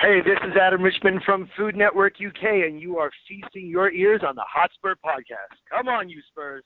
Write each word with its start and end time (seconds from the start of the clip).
Hey, 0.00 0.20
this 0.20 0.38
is 0.46 0.56
Adam 0.56 0.80
Richman 0.80 1.18
from 1.26 1.50
Food 1.56 1.74
Network 1.74 2.18
UK, 2.24 2.44
and 2.64 2.80
you 2.80 2.98
are 2.98 3.10
feasting 3.26 3.66
your 3.66 3.90
ears 3.90 4.20
on 4.24 4.36
the 4.36 4.44
Hotspur 4.48 4.94
Podcast. 5.04 5.58
Come 5.68 5.88
on, 5.88 6.08
you 6.08 6.22
Spurs. 6.28 6.62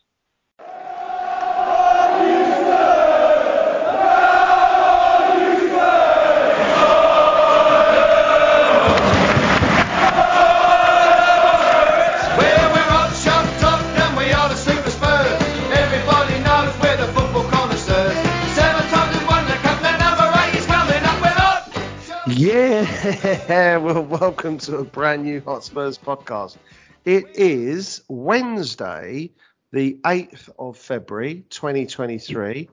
Yeah, 22.43 23.77
well, 23.77 24.03
welcome 24.03 24.59
to 24.59 24.79
a 24.79 24.85
brand 24.85 25.23
new 25.23 25.41
Hotspurs 25.43 25.97
podcast. 25.97 26.57
It 27.05 27.37
is 27.37 28.03
Wednesday, 28.09 29.31
the 29.71 29.97
8th 30.03 30.49
of 30.59 30.77
February, 30.77 31.45
2023. 31.51 32.69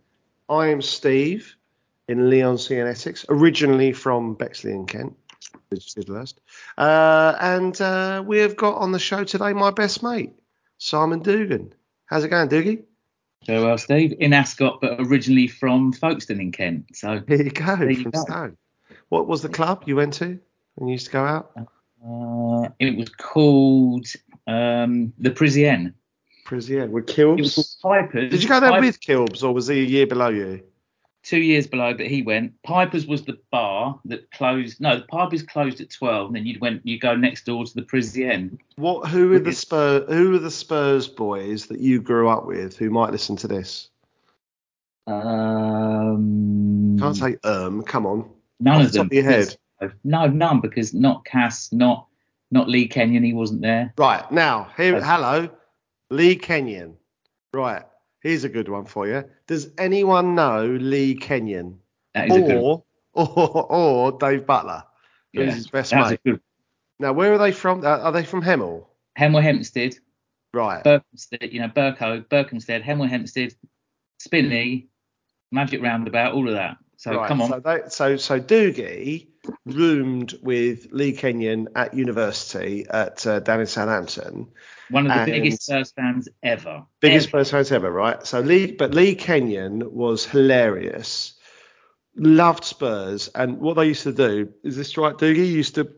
I 0.50 0.68
am 0.70 0.82
Steve 0.82 1.56
in 2.08 2.32
Leigh-on-Sea 2.32 2.80
and 2.80 2.90
Essex, 2.90 3.28
originally 3.30 3.94
from 3.94 4.34
Bexley 4.34 4.72
in 4.72 4.88
Kent, 4.88 5.16
which 5.68 5.96
is 5.96 6.10
last. 6.10 6.42
Uh, 6.76 7.36
and 7.40 7.80
uh, 7.80 8.24
we 8.26 8.40
have 8.40 8.56
got 8.56 8.74
on 8.78 8.92
the 8.92 8.98
show 8.98 9.24
today 9.24 9.54
my 9.54 9.70
best 9.70 10.02
mate, 10.02 10.34
Simon 10.80 11.20
Dugan. 11.20 11.72
How's 12.08 12.24
it 12.24 12.30
going, 12.30 12.50
Doogie? 12.50 12.82
Very 13.46 13.64
well, 13.64 13.78
Steve. 13.78 14.16
In 14.18 14.34
Ascot, 14.34 14.82
but 14.82 14.96
originally 15.00 15.48
from 15.48 15.94
Folkestone 15.94 16.42
in 16.42 16.52
Kent. 16.52 16.96
So 16.96 17.22
Here 17.28 17.44
you 17.44 17.52
go, 17.52 17.76
There 17.76 17.92
you 17.92 18.02
from 18.02 18.12
go. 18.14 18.22
Stone. 18.22 18.58
What 19.10 19.28
was 19.28 19.42
the 19.42 19.50
club 19.50 19.84
you 19.86 19.96
went 19.96 20.14
to 20.16 20.40
when 20.76 20.88
you 20.88 20.94
used 20.94 21.08
to 21.08 21.12
go 21.12 21.26
out? 21.26 21.52
uh, 21.58 22.70
it 22.80 22.96
was 22.96 23.10
called 23.10 24.08
um, 24.48 25.14
the 25.18 25.32
Parisienne. 25.32 25.94
Prisier 26.46 26.90
with 26.90 27.06
Kilbs. 27.06 27.80
Pipers. 27.82 28.32
Did 28.32 28.42
you 28.42 28.50
go 28.50 28.60
there 28.60 28.72
Pipers- 28.72 28.88
with 28.88 29.02
Kilbs 29.02 29.44
or 29.44 29.54
was 29.54 29.68
he 29.68 29.82
a 29.82 29.84
year 29.84 30.08
below 30.08 30.30
you? 30.30 30.64
Two 31.22 31.42
years 31.42 31.68
below, 31.68 31.94
but 31.94 32.08
he 32.08 32.22
went. 32.24 32.54
Pipers 32.64 33.06
was 33.06 33.24
the 33.24 33.38
bar 33.52 34.00
that 34.06 34.32
closed. 34.32 34.80
No, 34.80 34.96
the 34.98 35.04
Pipers 35.04 35.44
closed 35.44 35.82
at 35.82 35.92
twelve, 35.92 36.28
and 36.28 36.36
then 36.38 36.46
you 36.46 36.58
went. 36.60 36.84
You 36.86 36.98
go 36.98 37.14
next 37.16 37.46
door 37.46 37.66
to 37.66 37.74
the 37.76 37.82
Parisienne. 37.82 38.58
What? 38.78 39.10
Who 39.10 39.34
are 39.34 39.40
the 39.40 39.52
Spurs? 39.52 40.06
Who 40.08 40.34
are 40.34 40.40
the 40.40 40.50
Spurs 40.50 41.10
boys 41.10 41.66
that 41.68 41.82
you 41.82 42.02
grew 42.02 42.30
up 42.30 42.46
with 42.46 42.78
who 42.78 42.90
might 42.90 43.12
listen 43.12 43.36
to 43.36 43.50
this? 43.50 43.90
Um, 45.08 46.98
Can't 46.98 47.18
say 47.18 47.36
um. 47.44 47.84
Come 47.84 48.06
on. 48.06 48.30
None 48.60 48.76
off 48.82 48.86
of 48.88 48.92
the 48.92 48.98
top 49.00 49.10
them. 49.10 49.18
of 49.18 49.24
your 49.24 49.32
head. 49.32 49.58
No, 50.04 50.28
none 50.28 50.60
because 50.62 50.94
not 50.94 51.24
Cass, 51.26 51.72
not 51.72 52.08
not 52.52 52.68
Lee 52.68 52.88
Kenyon. 52.88 53.24
He 53.24 53.34
wasn't 53.34 53.62
there. 53.62 53.94
Right 53.98 54.30
now, 54.32 54.68
here. 54.76 54.96
Okay. 54.98 55.06
Hello, 55.06 55.50
Lee 56.10 56.36
Kenyon. 56.36 56.96
Right. 57.54 57.84
Here's 58.22 58.44
a 58.44 58.50
good 58.50 58.68
one 58.68 58.86
for 58.86 59.08
you. 59.08 59.24
Does 59.48 59.70
anyone 59.78 60.36
know 60.36 60.66
Lee 60.66 61.16
Kenyon 61.16 61.80
That 62.14 62.30
is 62.30 62.36
a 62.36 62.42
good. 62.42 62.58
or, 62.62 62.84
or 63.14 63.72
or 63.72 64.12
Dave 64.14 64.46
Butler, 64.46 64.84
who's 65.34 65.46
Yeah, 65.48 65.54
his 65.54 65.68
best 65.70 65.94
mate? 65.94 66.20
good. 66.26 66.42
Now, 67.00 67.14
where 67.14 67.32
are 67.34 67.38
they 67.38 67.54
from? 67.54 67.86
Uh, 67.86 68.00
are 68.00 68.12
they 68.12 68.26
from 68.26 68.42
Hemel? 68.42 68.86
Hemel 69.18 69.42
Hempstead. 69.42 69.96
Right. 70.54 70.84
Berkhamsted, 70.84 71.54
you 71.54 71.62
know, 71.62 71.70
Burko, 71.70 72.26
Berkhamsted, 72.26 72.84
Hemel 72.84 73.08
Hempstead, 73.08 73.54
Spinney, 74.20 74.88
Magic 75.52 75.82
Roundabout, 75.82 76.34
all 76.34 76.48
of 76.50 76.56
that. 76.56 76.78
So 77.00 77.16
right. 77.16 77.30
come 77.30 77.42
on. 77.42 77.50
So, 77.50 77.60
they, 77.62 77.80
so 77.88 78.18
so 78.18 78.42
Doogie 78.42 79.28
roomed 79.66 80.38
with 80.44 80.90
Lee 80.92 81.14
Kenyon 81.14 81.70
at 81.74 81.94
university 81.94 82.86
at 82.90 83.26
uh, 83.26 83.40
down 83.40 83.62
in 83.62 83.68
Southampton. 83.68 84.50
One 84.90 85.10
of 85.10 85.14
the 85.26 85.32
biggest 85.32 85.64
Spurs 85.64 85.94
fans 85.94 86.28
ever. 86.44 86.84
Biggest 87.00 87.30
Ever. 87.30 87.46
Spurs 87.46 87.52
fans 87.52 87.72
ever, 87.72 87.90
right? 87.90 88.28
So 88.28 88.42
Lee, 88.42 88.74
but 88.74 88.94
Lee 88.94 89.16
Kenyon 89.16 89.94
was 89.94 90.26
hilarious. 90.26 91.36
Loved 92.18 92.66
Spurs, 92.66 93.30
and 93.34 93.60
what 93.60 93.76
they 93.78 93.86
used 93.86 94.04
to 94.04 94.12
do 94.12 94.50
is 94.66 94.76
this 94.76 94.98
right, 94.98 95.16
Doogie? 95.16 95.38
You 95.38 95.44
used 95.46 95.76
to 95.76 95.90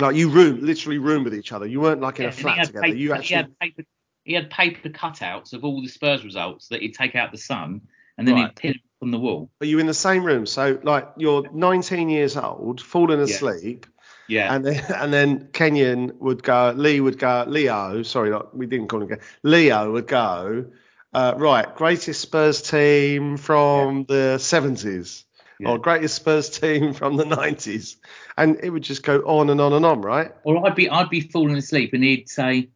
like 0.00 0.14
you 0.14 0.28
room, 0.28 0.60
literally 0.64 0.98
room 0.98 1.24
with 1.24 1.34
each 1.34 1.50
other. 1.50 1.66
You 1.66 1.80
weren't 1.80 2.00
like 2.00 2.20
in 2.20 2.26
Yeah, 2.26 2.28
a 2.28 2.32
flat 2.32 2.64
together. 2.66 2.86
paper- 2.86 2.96
you 2.96 3.08
he 3.08 3.18
actually 3.18 3.36
had 3.36 3.58
paper, 3.58 3.82
he 4.22 4.34
had 4.34 4.50
paper 4.50 4.88
cutouts 4.88 5.52
of 5.52 5.64
all 5.64 5.82
the 5.82 5.88
Spurs 5.88 6.24
results 6.24 6.68
that 6.68 6.80
he'd 6.80 6.94
take 6.94 7.16
out 7.16 7.32
the 7.32 7.38
sun, 7.38 7.80
and 8.18 8.28
then 8.28 8.36
Right. 8.36 8.46
he'd 8.46 8.54
pin 8.56 8.74
on 9.02 9.10
the 9.10 9.18
wall. 9.18 9.50
are 9.60 9.66
you 9.66 9.78
in 9.78 9.86
the 9.86 9.94
same 9.94 10.24
room? 10.24 10.46
So 10.46 10.78
like 10.82 11.08
you're 11.16 11.50
19 11.52 12.08
years 12.08 12.36
old, 12.36 12.80
falling 12.80 13.18
Yeah. 13.18 13.24
asleep, 13.24 13.86
Yeah. 14.28 14.54
and 14.54 14.64
then 14.64 14.82
and 14.96 15.12
then 15.12 15.48
Kenyon 15.52 16.12
would 16.20 16.42
go, 16.42 16.72
Lee 16.76 17.00
would 17.00 17.18
go, 17.18 17.44
Leo, 17.48 18.02
sorry, 18.02 18.30
not, 18.30 18.56
we 18.56 18.66
didn't 18.66 18.88
call 18.88 19.02
him. 19.02 19.18
Leo 19.42 19.92
would 19.92 20.06
go, 20.06 20.66
uh, 21.12 21.34
right, 21.36 21.74
greatest 21.74 22.20
Spurs 22.20 22.62
team 22.62 23.36
from 23.36 24.04
the 24.04 24.36
70s. 24.38 25.24
Yeah. 25.60 25.68
or 25.70 25.78
greatest 25.78 26.14
Spurs 26.16 26.48
team 26.50 26.92
from 27.00 27.16
the 27.16 27.24
90s. 27.24 27.96
And 28.36 28.58
it 28.64 28.70
would 28.70 28.82
just 28.82 29.02
go 29.04 29.18
on 29.20 29.48
and 29.50 29.60
on 29.60 29.72
and 29.72 29.84
on, 29.84 30.00
right? 30.00 30.32
or 30.44 30.64
I'd 30.66 30.74
be 30.74 30.88
I'd 30.88 31.10
be 31.10 31.20
falling 31.20 31.56
asleep, 31.56 31.92
and 31.92 32.02
he'd 32.02 32.28
say, 32.28 32.70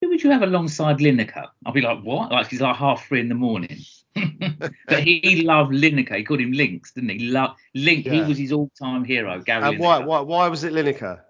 "Who 0.00 0.08
would 0.08 0.22
you 0.22 0.30
have 0.30 0.42
alongside 0.42 0.98
Lineker?" 0.98 1.46
I'd 1.64 1.72
be 1.74 1.80
like, 1.80 2.02
"What?" 2.02 2.32
Like 2.32 2.48
he's 2.48 2.60
like 2.60 2.76
half 2.76 3.06
three 3.06 3.20
in 3.20 3.28
the 3.28 3.34
morning. 3.36 3.78
But 4.14 5.02
he, 5.04 5.42
loved 5.42 5.72
Lineker. 5.72 6.16
He 6.16 6.24
called 6.24 6.40
him 6.40 6.52
Links, 6.52 6.92
didn't 6.92 7.10
he? 7.10 7.28
Loved 7.28 7.58
Link. 7.74 8.06
He 8.06 8.20
was 8.22 8.38
his 8.38 8.52
all-time 8.52 9.04
hero, 9.04 9.40
Gary 9.40 9.62
And 9.68 9.78
why, 9.78 10.00
Lineker. 10.00 10.06
why, 10.06 10.20
why 10.20 10.48
was 10.48 10.64
it 10.64 10.72
Lineker? 10.72 11.20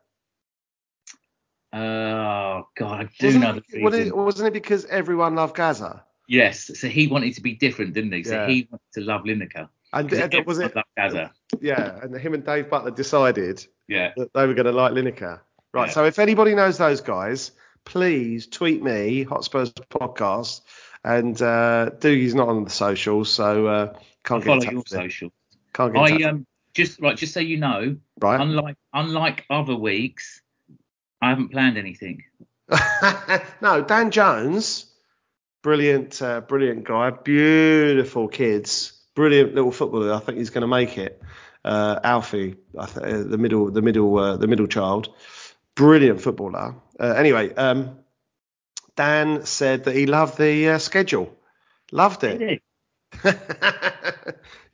Oh 1.72 2.66
God, 2.76 3.00
I 3.00 3.08
do 3.18 3.26
Wasn't 3.26 3.44
know 3.44 3.52
the 3.52 3.62
it, 3.78 3.82
wasn't, 3.82 4.02
reason. 4.04 4.18
it, 4.18 4.22
wasn't 4.24 4.48
it 4.48 4.52
because 4.52 4.84
everyone 4.86 5.34
loved 5.36 5.54
Gazza? 5.56 6.02
Yes, 6.28 6.70
so 6.78 6.88
he 6.88 7.06
wanted 7.06 7.34
to 7.34 7.40
be 7.42 7.54
different, 7.54 7.92
didn't 7.94 8.12
he? 8.12 8.24
So 8.24 8.34
Yeah. 8.34 8.46
he 8.48 8.68
wanted 8.70 8.92
to 8.94 9.00
love 9.02 9.22
Lineker. 9.22 9.68
And 9.92 10.12
uh, 10.12 10.42
was 10.46 10.58
it? 10.58 10.74
Gazza. 10.96 11.32
Yeah, 11.60 11.98
and 12.02 12.14
him 12.16 12.34
and 12.34 12.44
Dave 12.44 12.70
Butler 12.70 12.90
decided 12.92 13.64
Yeah. 13.88 14.12
that 14.16 14.32
they 14.34 14.46
were 14.46 14.54
going 14.54 14.66
to 14.66 14.72
like 14.72 14.92
Lineker. 14.92 15.40
Right. 15.72 15.86
Yeah. 15.88 15.92
So 15.92 16.04
if 16.04 16.18
anybody 16.18 16.54
knows 16.54 16.78
those 16.78 17.00
guys, 17.00 17.52
please 17.84 18.46
tweet 18.46 18.82
me 18.82 19.22
Hotspurs 19.24 19.72
podcast. 19.72 20.62
And 21.02 21.40
uh, 21.40 21.90
Doogie's 21.98 22.34
not 22.34 22.48
on 22.48 22.64
the 22.64 22.70
socials, 22.70 23.32
so 23.32 23.66
uh, 23.66 23.94
can't 24.24 24.44
get 24.44 24.62
follow 24.62 24.70
your 24.70 24.82
social. 24.86 25.32
Can't 25.72 25.94
get. 25.94 26.00
I 26.00 26.28
um 26.28 26.46
just 26.74 27.00
right, 27.00 27.16
just 27.16 27.34
so 27.34 27.40
you 27.40 27.56
know, 27.56 27.96
right. 28.20 28.40
unlike 28.40 28.76
unlike 28.92 29.46
other 29.50 29.74
weeks, 29.74 30.42
I 31.20 31.30
haven't 31.30 31.50
planned 31.50 31.78
anything. 31.78 32.24
no, 33.60 33.82
Dan 33.82 34.10
Jones, 34.10 34.86
brilliant, 35.62 36.20
uh, 36.22 36.40
brilliant 36.40 36.84
guy, 36.84 37.10
beautiful 37.10 38.28
kids, 38.28 38.92
brilliant 39.14 39.54
little 39.54 39.72
footballer. 39.72 40.12
I 40.12 40.20
think 40.20 40.38
he's 40.38 40.50
going 40.50 40.62
to 40.62 40.68
make 40.68 40.98
it. 40.98 41.20
Uh, 41.64 42.00
Alfie, 42.02 42.56
I 42.78 42.86
th- 42.86 43.06
uh, 43.06 43.22
the 43.24 43.36
middle, 43.36 43.70
the 43.70 43.82
middle, 43.82 44.16
uh, 44.18 44.36
the 44.36 44.46
middle 44.46 44.66
child, 44.66 45.12
brilliant 45.74 46.20
footballer. 46.20 46.76
Uh, 46.98 47.14
anyway, 47.16 47.52
um, 47.54 47.98
Dan 49.00 49.46
said 49.46 49.84
that 49.84 49.94
he 49.96 50.04
loved 50.04 50.36
the 50.36 50.68
uh, 50.68 50.78
schedule, 50.78 51.34
loved 51.90 52.22
it. 52.22 52.62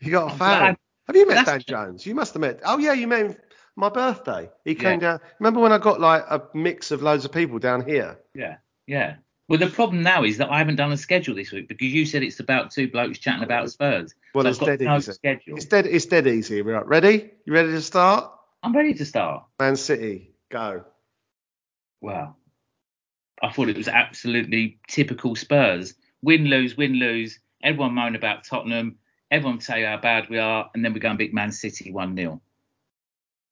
You 0.01 0.11
got 0.11 0.33
a 0.35 0.37
fan? 0.37 0.39
glad. 0.39 0.77
Have 1.07 1.15
you 1.17 1.29
met 1.29 1.47
Dan 1.47 1.63
Jones? 1.65 2.05
You 2.05 2.17
must 2.17 2.35
have 2.35 2.41
met. 2.41 2.61
Oh 2.65 2.77
yeah, 2.79 2.93
you 2.93 3.07
met 3.07 3.27
him 3.27 3.37
my 3.77 3.89
birthday. 3.89 4.51
He 4.65 4.75
came 4.75 4.99
Yeah. 5.01 5.19
down. 5.19 5.21
Remember 5.39 5.61
when 5.61 5.71
I 5.71 5.79
got 5.79 6.01
like 6.01 6.25
a 6.29 6.43
mix 6.55 6.91
of 6.91 7.03
loads 7.03 7.25
of 7.25 7.31
people 7.31 7.61
down 7.61 7.87
here? 7.87 8.19
Yeah, 8.35 8.57
yeah. 8.89 9.19
Well, 9.49 9.61
the 9.61 9.69
problem 9.69 10.03
now 10.03 10.25
is 10.25 10.39
that 10.39 10.51
I 10.51 10.59
haven't 10.59 10.75
done 10.77 10.91
a 10.91 10.97
schedule 10.97 11.37
this 11.37 11.53
week 11.53 11.69
because 11.69 11.87
you 11.87 12.05
said 12.05 12.25
it's 12.25 12.41
about 12.41 12.73
two 12.73 12.91
blokes 12.91 13.21
chatting 13.21 13.45
about 13.45 13.71
Spurs. 13.71 14.13
Well, 14.35 14.43
so 14.43 14.49
it's 14.49 14.59
dead 14.59 14.81
no 14.81 14.97
easy. 14.97 15.13
schedule. 15.13 15.57
It's 15.57 15.67
dead. 15.67 15.87
It's 15.87 16.07
dead 16.07 16.27
easy. 16.27 16.63
Right, 16.63 16.85
ready? 16.85 17.31
You 17.45 17.53
ready 17.53 17.71
to 17.71 17.81
start? 17.81 18.33
I'm 18.65 18.75
ready 18.75 18.95
to 18.95 19.05
start. 19.05 19.45
Man 19.61 19.77
City, 19.77 20.33
go. 20.51 20.85
Wow. 22.01 22.35
I 23.43 23.51
thought 23.51 23.69
it 23.69 23.77
was 23.77 23.89
absolutely 23.89 24.79
typical 24.89 25.37
Spurs. 25.37 25.95
Win, 26.23 26.47
lose, 26.47 26.77
win, 26.77 26.95
lose. 26.95 27.39
Everyone 27.63 27.95
moan 27.95 28.17
about 28.17 28.45
Tottenham. 28.45 28.97
Everyone 29.31 29.61
say 29.61 29.83
how 29.83 29.97
bad 29.99 30.29
we 30.29 30.39
are, 30.39 30.71
and 30.75 30.85
then 30.85 30.93
we 30.93 31.01
go 31.01 31.09
and 31.09 31.19
beat 31.19 31.35
Man 31.35 31.53
City 31.53 31.91
1 31.91 32.17
0. 32.17 32.41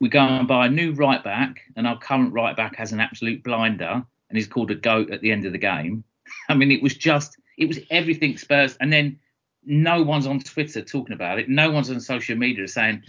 We 0.00 0.08
go 0.08 0.20
and 0.20 0.48
buy 0.48 0.66
a 0.66 0.70
new 0.70 0.92
right 0.92 1.22
back, 1.22 1.60
and 1.76 1.86
our 1.86 1.98
current 1.98 2.32
right 2.32 2.56
back 2.56 2.76
has 2.76 2.92
an 2.92 3.00
absolute 3.00 3.42
blinder, 3.42 4.04
and 4.28 4.38
he's 4.38 4.46
called 4.46 4.70
a 4.70 4.74
goat 4.74 5.10
at 5.10 5.20
the 5.20 5.32
end 5.32 5.44
of 5.44 5.52
the 5.52 5.58
game. 5.58 6.04
I 6.48 6.54
mean, 6.54 6.70
it 6.72 6.82
was 6.82 6.94
just, 6.94 7.36
it 7.58 7.66
was 7.66 7.78
everything 7.90 8.36
Spurs. 8.38 8.76
And 8.80 8.92
then 8.92 9.18
no 9.64 10.02
one's 10.02 10.26
on 10.26 10.40
Twitter 10.40 10.82
talking 10.82 11.14
about 11.14 11.38
it. 11.38 11.48
No 11.48 11.70
one's 11.70 11.90
on 11.90 12.00
social 12.00 12.36
media 12.36 12.68
saying, 12.68 13.02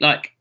like, 0.00 0.32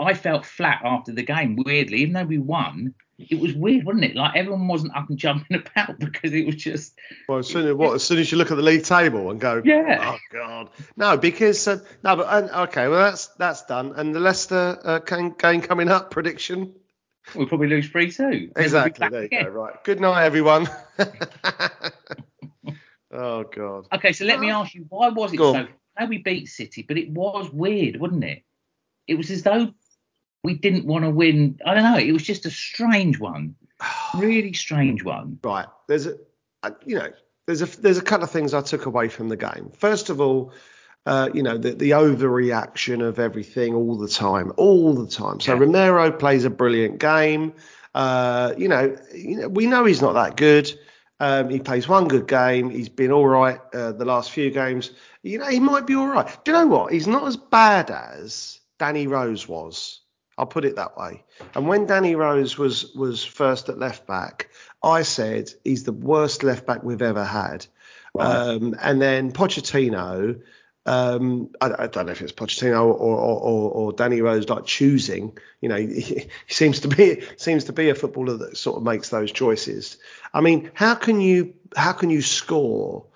I 0.00 0.14
felt 0.14 0.44
flat 0.44 0.80
after 0.84 1.12
the 1.12 1.22
game, 1.22 1.56
weirdly, 1.56 1.98
even 1.98 2.14
though 2.14 2.24
we 2.24 2.38
won. 2.38 2.94
It 3.18 3.38
was 3.40 3.52
weird, 3.54 3.84
wasn't 3.84 4.04
it? 4.04 4.16
Like 4.16 4.36
everyone 4.36 4.66
wasn't 4.68 4.96
up 4.96 5.08
and 5.08 5.18
jumping 5.18 5.56
about 5.66 5.98
because 5.98 6.32
it 6.32 6.46
was 6.46 6.56
just 6.56 6.94
Well, 7.28 7.38
as 7.38 7.46
soon 7.48 7.66
as, 7.68 7.74
what, 7.74 7.94
as 7.94 8.02
soon 8.04 8.18
as 8.18 8.30
you 8.32 8.38
look 8.38 8.50
at 8.50 8.56
the 8.56 8.62
league 8.62 8.84
table 8.84 9.30
and 9.30 9.40
go, 9.40 9.62
Yeah. 9.64 10.14
oh 10.14 10.18
god, 10.32 10.70
no, 10.96 11.16
because 11.16 11.66
uh, 11.68 11.78
no, 12.02 12.16
but 12.16 12.22
uh, 12.26 12.62
okay, 12.64 12.88
well 12.88 13.10
that's 13.10 13.28
that's 13.38 13.64
done. 13.66 13.92
And 13.96 14.14
the 14.14 14.20
Leicester 14.20 14.78
uh, 14.84 14.98
game 15.00 15.34
game 15.38 15.60
coming 15.60 15.88
up 15.88 16.10
prediction. 16.10 16.74
we'll 17.34 17.46
probably 17.46 17.68
lose 17.68 17.88
three 17.88 18.10
two. 18.10 18.50
Exactly. 18.56 19.08
There 19.08 19.22
you 19.22 19.28
go. 19.44 19.48
Right. 19.48 19.82
Good 19.84 20.00
night, 20.00 20.24
everyone. 20.24 20.68
oh 23.12 23.44
god. 23.44 23.86
Okay, 23.92 24.12
so 24.12 24.24
let 24.24 24.40
me 24.40 24.50
ask 24.50 24.74
you, 24.74 24.86
why 24.88 25.08
was 25.08 25.32
it 25.32 25.36
Go 25.36 25.52
so? 25.52 25.58
on. 25.60 25.68
How 25.96 26.06
we 26.06 26.18
beat 26.18 26.48
City, 26.48 26.82
but 26.86 26.98
it 26.98 27.10
was 27.10 27.50
weird, 27.52 28.00
wasn't 28.00 28.24
it? 28.24 28.42
It 29.06 29.14
was 29.14 29.30
as 29.30 29.42
though 29.44 29.72
we 30.44 30.54
didn't 30.54 30.84
want 30.84 31.04
to 31.04 31.10
win. 31.10 31.58
I 31.66 31.74
don't 31.74 31.82
know. 31.82 31.98
It 31.98 32.12
was 32.12 32.22
just 32.22 32.46
a 32.46 32.50
strange 32.50 33.18
one, 33.18 33.56
really 34.14 34.52
strange 34.52 35.02
one. 35.02 35.40
Right. 35.42 35.66
There's 35.88 36.06
a, 36.06 36.16
uh, 36.62 36.70
you 36.84 36.96
know, 36.96 37.08
there's 37.46 37.62
a 37.62 37.80
there's 37.80 37.98
a 37.98 38.02
couple 38.02 38.24
of 38.24 38.30
things 38.30 38.54
I 38.54 38.60
took 38.60 38.86
away 38.86 39.08
from 39.08 39.28
the 39.28 39.36
game. 39.36 39.72
First 39.76 40.10
of 40.10 40.20
all, 40.20 40.52
uh, 41.06 41.30
you 41.34 41.42
know, 41.42 41.58
the, 41.58 41.72
the 41.72 41.90
overreaction 41.90 43.02
of 43.06 43.18
everything 43.18 43.74
all 43.74 43.96
the 43.96 44.08
time, 44.08 44.52
all 44.56 44.94
the 44.94 45.08
time. 45.08 45.40
So 45.40 45.54
Yeah. 45.54 45.60
Romero 45.60 46.12
plays 46.12 46.44
a 46.44 46.50
brilliant 46.50 46.98
game. 46.98 47.54
Uh, 47.94 48.54
you 48.56 48.68
know, 48.68 48.96
you 49.14 49.36
know, 49.36 49.48
we 49.48 49.66
know 49.66 49.84
he's 49.84 50.02
not 50.02 50.12
that 50.14 50.36
good. 50.36 50.72
Um, 51.20 51.48
he 51.48 51.60
plays 51.60 51.88
one 51.88 52.08
good 52.08 52.26
game. 52.26 52.70
He's 52.70 52.88
been 52.88 53.12
all 53.12 53.26
right 53.26 53.60
uh, 53.72 53.92
the 53.92 54.04
last 54.04 54.30
few 54.32 54.50
games. 54.50 54.90
You 55.22 55.38
know, 55.38 55.46
he 55.46 55.60
might 55.60 55.86
be 55.86 55.94
all 55.94 56.08
right. 56.08 56.26
Do 56.44 56.52
you 56.52 56.58
know 56.58 56.66
what? 56.66 56.92
He's 56.92 57.06
not 57.06 57.26
as 57.26 57.36
bad 57.36 57.90
as 57.90 58.58
Danny 58.78 59.06
Rose 59.06 59.46
was. 59.46 60.00
I'll 60.36 60.46
put 60.46 60.64
it 60.64 60.76
that 60.76 60.96
way. 60.96 61.24
And 61.54 61.68
when 61.68 61.86
Danny 61.86 62.14
Rose 62.14 62.58
was 62.58 62.92
was 62.94 63.24
first 63.24 63.68
at 63.68 63.78
left 63.78 64.06
back, 64.06 64.50
I 64.82 65.02
said 65.02 65.50
he's 65.64 65.84
the 65.84 65.92
worst 65.92 66.42
left 66.42 66.66
back 66.66 66.82
we've 66.82 67.02
ever 67.02 67.24
had. 67.24 67.66
Um, 68.18 68.76
and 68.80 69.02
then 69.02 69.32
Pochettino, 69.32 70.40
um, 70.86 71.50
I, 71.60 71.84
I 71.84 71.86
don't 71.88 72.06
know 72.06 72.12
if 72.12 72.22
it's 72.22 72.32
Pochettino 72.32 72.84
or, 72.84 72.94
or, 72.94 73.40
or, 73.40 73.70
or 73.70 73.92
Danny 73.92 74.20
Rose 74.20 74.48
like 74.48 74.66
choosing. 74.66 75.36
You 75.60 75.68
know, 75.68 75.76
he, 75.76 76.00
he 76.00 76.28
seems 76.48 76.80
to 76.80 76.88
be 76.88 77.22
seems 77.36 77.64
to 77.64 77.72
be 77.72 77.88
a 77.90 77.94
footballer 77.94 78.36
that 78.38 78.56
sort 78.56 78.76
of 78.76 78.82
makes 78.82 79.08
those 79.08 79.32
choices. 79.32 79.96
I 80.32 80.40
mean, 80.40 80.70
how 80.74 80.94
can 80.94 81.20
you 81.20 81.54
how 81.76 81.92
can 81.92 82.10
you 82.10 82.22
score 82.22 83.06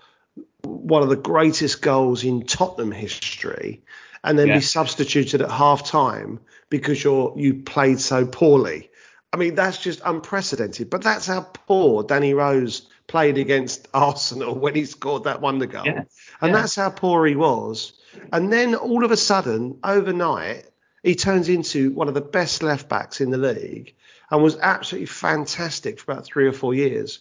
one 0.63 1.03
of 1.03 1.09
the 1.09 1.17
greatest 1.17 1.83
goals 1.83 2.25
in 2.25 2.45
Tottenham 2.45 2.91
history 2.91 3.83
and 4.29 4.39
then 4.39 4.49
Yeah. 4.49 4.55
be 4.57 4.61
substituted 4.61 5.41
at 5.43 5.51
half 5.51 5.85
time 5.85 6.39
because 6.71 7.03
you're 7.03 7.33
you 7.37 7.55
played 7.55 7.99
so 8.01 8.27
poorly? 8.27 8.91
I 9.33 9.37
mean, 9.37 9.55
that's 9.55 9.79
just 9.79 10.01
unprecedented. 10.05 10.89
But 10.91 11.03
that's 11.03 11.27
how 11.27 11.41
poor 11.67 12.03
Danny 12.03 12.35
Rose 12.35 12.89
played 13.07 13.39
against 13.39 13.89
Arsenal 13.95 14.55
when 14.55 14.75
he 14.75 14.85
scored 14.85 15.25
that 15.25 15.41
wonder 15.41 15.67
goal. 15.67 15.85
Yeah. 15.87 16.03
And 16.41 16.53
Yeah. 16.53 16.61
that's 16.61 16.77
how 16.77 16.91
poor 16.91 17.27
he 17.27 17.35
was. 17.37 17.95
And 18.33 18.53
then 18.53 18.75
all 18.75 19.05
of 19.05 19.11
a 19.11 19.17
sudden, 19.17 19.79
overnight, 19.83 20.65
he 21.03 21.15
turns 21.15 21.49
into 21.49 21.91
one 21.93 22.09
of 22.09 22.15
the 22.15 22.21
best 22.21 22.63
left 22.63 22.89
backs 22.89 23.21
in 23.21 23.31
the 23.31 23.39
league 23.39 23.95
and 24.31 24.43
was 24.43 24.59
absolutely 24.59 25.07
fantastic 25.07 26.01
for 26.01 26.13
about 26.13 26.25
three 26.27 26.47
or 26.47 26.53
four 26.53 26.75
years. 26.75 27.21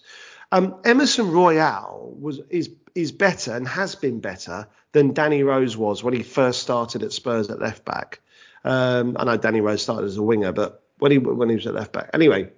Um, 0.51 0.75
Emerson 0.85 1.31
Royal 1.31 2.15
was 2.19 2.39
is 2.49 2.69
is 2.97 3.11
better 3.11 3.55
and 3.55 3.67
has 3.67 3.93
been 3.93 4.19
better 4.19 4.67
than 4.91 5.13
Danny 5.13 5.43
Rose 5.43 5.77
was 5.77 6.03
when 6.03 6.15
he 6.15 6.23
first 6.23 6.61
started 6.61 7.03
at 7.03 7.13
Spurs 7.13 7.47
at 7.49 7.59
left 7.59 7.85
back. 7.85 8.19
Um, 8.63 9.15
I 9.19 9.23
know 9.23 9.37
Danny 9.37 9.61
Rose 9.61 9.83
started 9.83 10.07
as 10.07 10.17
a 10.17 10.23
winger, 10.23 10.51
but 10.51 10.83
when 10.97 11.11
he 11.11 11.19
when 11.19 11.47
he 11.47 11.55
was 11.55 11.67
at 11.67 11.75
left 11.75 11.93
back, 11.93 12.09
anyway, 12.15 12.49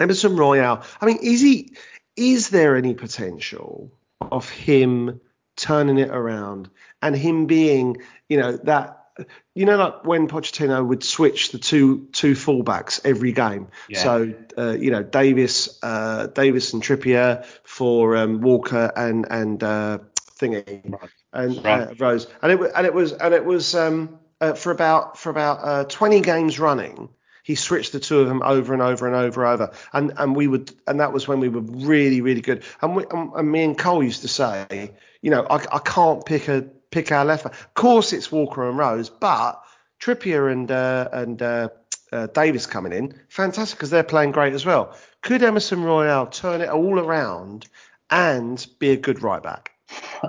Emerson 0.00 0.36
Royal. 0.36 0.82
I 1.00 1.06
mean, 1.06 1.18
is 1.20 1.40
he? 1.40 1.74
Is 2.14 2.50
there 2.50 2.76
any 2.76 2.94
potential 2.94 3.92
of 4.22 4.48
him 4.48 5.20
turning 5.56 5.98
it 5.98 6.10
around 6.10 6.70
and 7.02 7.16
him 7.16 7.46
being, 7.46 7.96
you 8.28 8.38
know, 8.38 8.56
that? 8.58 9.05
You 9.54 9.64
know, 9.64 9.76
like 9.76 10.04
when 10.04 10.28
Pochettino 10.28 10.86
would 10.86 11.02
switch 11.02 11.50
the 11.52 11.58
two 11.58 12.08
two 12.12 12.32
fullbacks 12.32 13.00
every 13.04 13.32
game. 13.32 13.68
Yeah. 13.88 14.02
So, 14.02 14.34
uh, 14.58 14.72
you 14.72 14.90
know, 14.90 15.02
Davies, 15.02 15.78
uh, 15.82 16.26
Davies 16.26 16.72
and 16.74 16.82
Trippier 16.82 17.44
for 17.64 18.16
um, 18.16 18.40
Walker 18.40 18.92
and 18.94 19.26
and 19.30 19.62
uh, 19.62 19.98
thingy 20.38 20.98
and 21.32 21.64
Right. 21.64 21.88
uh, 21.88 21.94
Rose, 21.98 22.26
and 22.42 22.52
it 22.52 22.72
and 22.74 22.86
it 22.86 22.94
was 22.94 23.12
and 23.12 23.34
it 23.34 23.44
was 23.44 23.74
um, 23.74 24.18
uh, 24.40 24.54
for 24.54 24.70
about 24.70 25.18
for 25.18 25.30
about 25.30 25.58
uh, 25.62 25.84
20 25.84 26.20
games 26.20 26.58
running. 26.58 27.08
He 27.42 27.54
switched 27.54 27.92
the 27.92 28.00
two 28.00 28.18
of 28.18 28.26
them 28.26 28.42
over 28.42 28.72
and 28.72 28.82
over 28.82 29.06
and 29.06 29.14
over 29.14 29.44
and 29.44 29.54
over, 29.54 29.72
and 29.92 30.12
and 30.16 30.34
we 30.34 30.48
would 30.48 30.72
and 30.86 31.00
that 31.00 31.12
was 31.12 31.28
when 31.28 31.40
we 31.40 31.48
were 31.48 31.60
really 31.60 32.20
really 32.20 32.40
good. 32.40 32.64
And, 32.82 32.96
we, 32.96 33.04
and, 33.10 33.32
and 33.34 33.50
me 33.52 33.62
and 33.62 33.78
Cole 33.78 34.02
used 34.02 34.22
to 34.22 34.28
say, 34.28 34.90
you 35.22 35.30
know, 35.30 35.46
I, 35.48 35.64
I 35.72 35.78
can't 35.78 36.24
pick 36.26 36.48
a 36.48 36.68
pick 36.90 37.12
our 37.12 37.24
left. 37.24 37.46
Of 37.46 37.74
course, 37.74 38.12
it's 38.12 38.30
Walker 38.32 38.68
and 38.68 38.78
Rose, 38.78 39.10
but 39.10 39.62
Trippier 40.00 40.52
and 40.52 40.70
uh, 40.70 41.08
and 41.12 41.40
uh, 41.42 41.68
uh, 42.12 42.26
Davies 42.28 42.66
coming 42.66 42.92
in, 42.92 43.18
fantastic 43.28 43.78
because 43.78 43.90
they're 43.90 44.02
playing 44.02 44.32
great 44.32 44.52
as 44.52 44.66
well. 44.66 44.96
Could 45.22 45.42
Emerson 45.42 45.82
Royal 45.82 46.26
turn 46.26 46.60
it 46.60 46.68
all 46.68 46.98
around 46.98 47.66
and 48.10 48.64
be 48.78 48.90
a 48.90 48.96
good 48.96 49.22
right 49.22 49.42
back? 49.42 49.72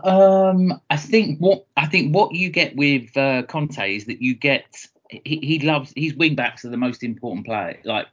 Um, 0.03 0.79
I 0.89 0.97
think 0.97 1.39
what 1.39 1.65
I 1.75 1.87
think 1.87 2.13
what 2.13 2.33
you 2.33 2.49
get 2.49 2.75
with 2.75 3.15
uh, 3.17 3.43
Conte 3.43 3.95
is 3.95 4.05
that 4.05 4.21
you 4.21 4.35
get 4.35 4.65
he, 5.09 5.37
he 5.37 5.59
loves 5.59 5.93
his 5.95 6.13
wing 6.15 6.35
backs 6.35 6.65
are 6.65 6.69
the 6.69 6.77
most 6.77 7.03
important 7.03 7.45
player. 7.45 7.79
Like 7.83 8.07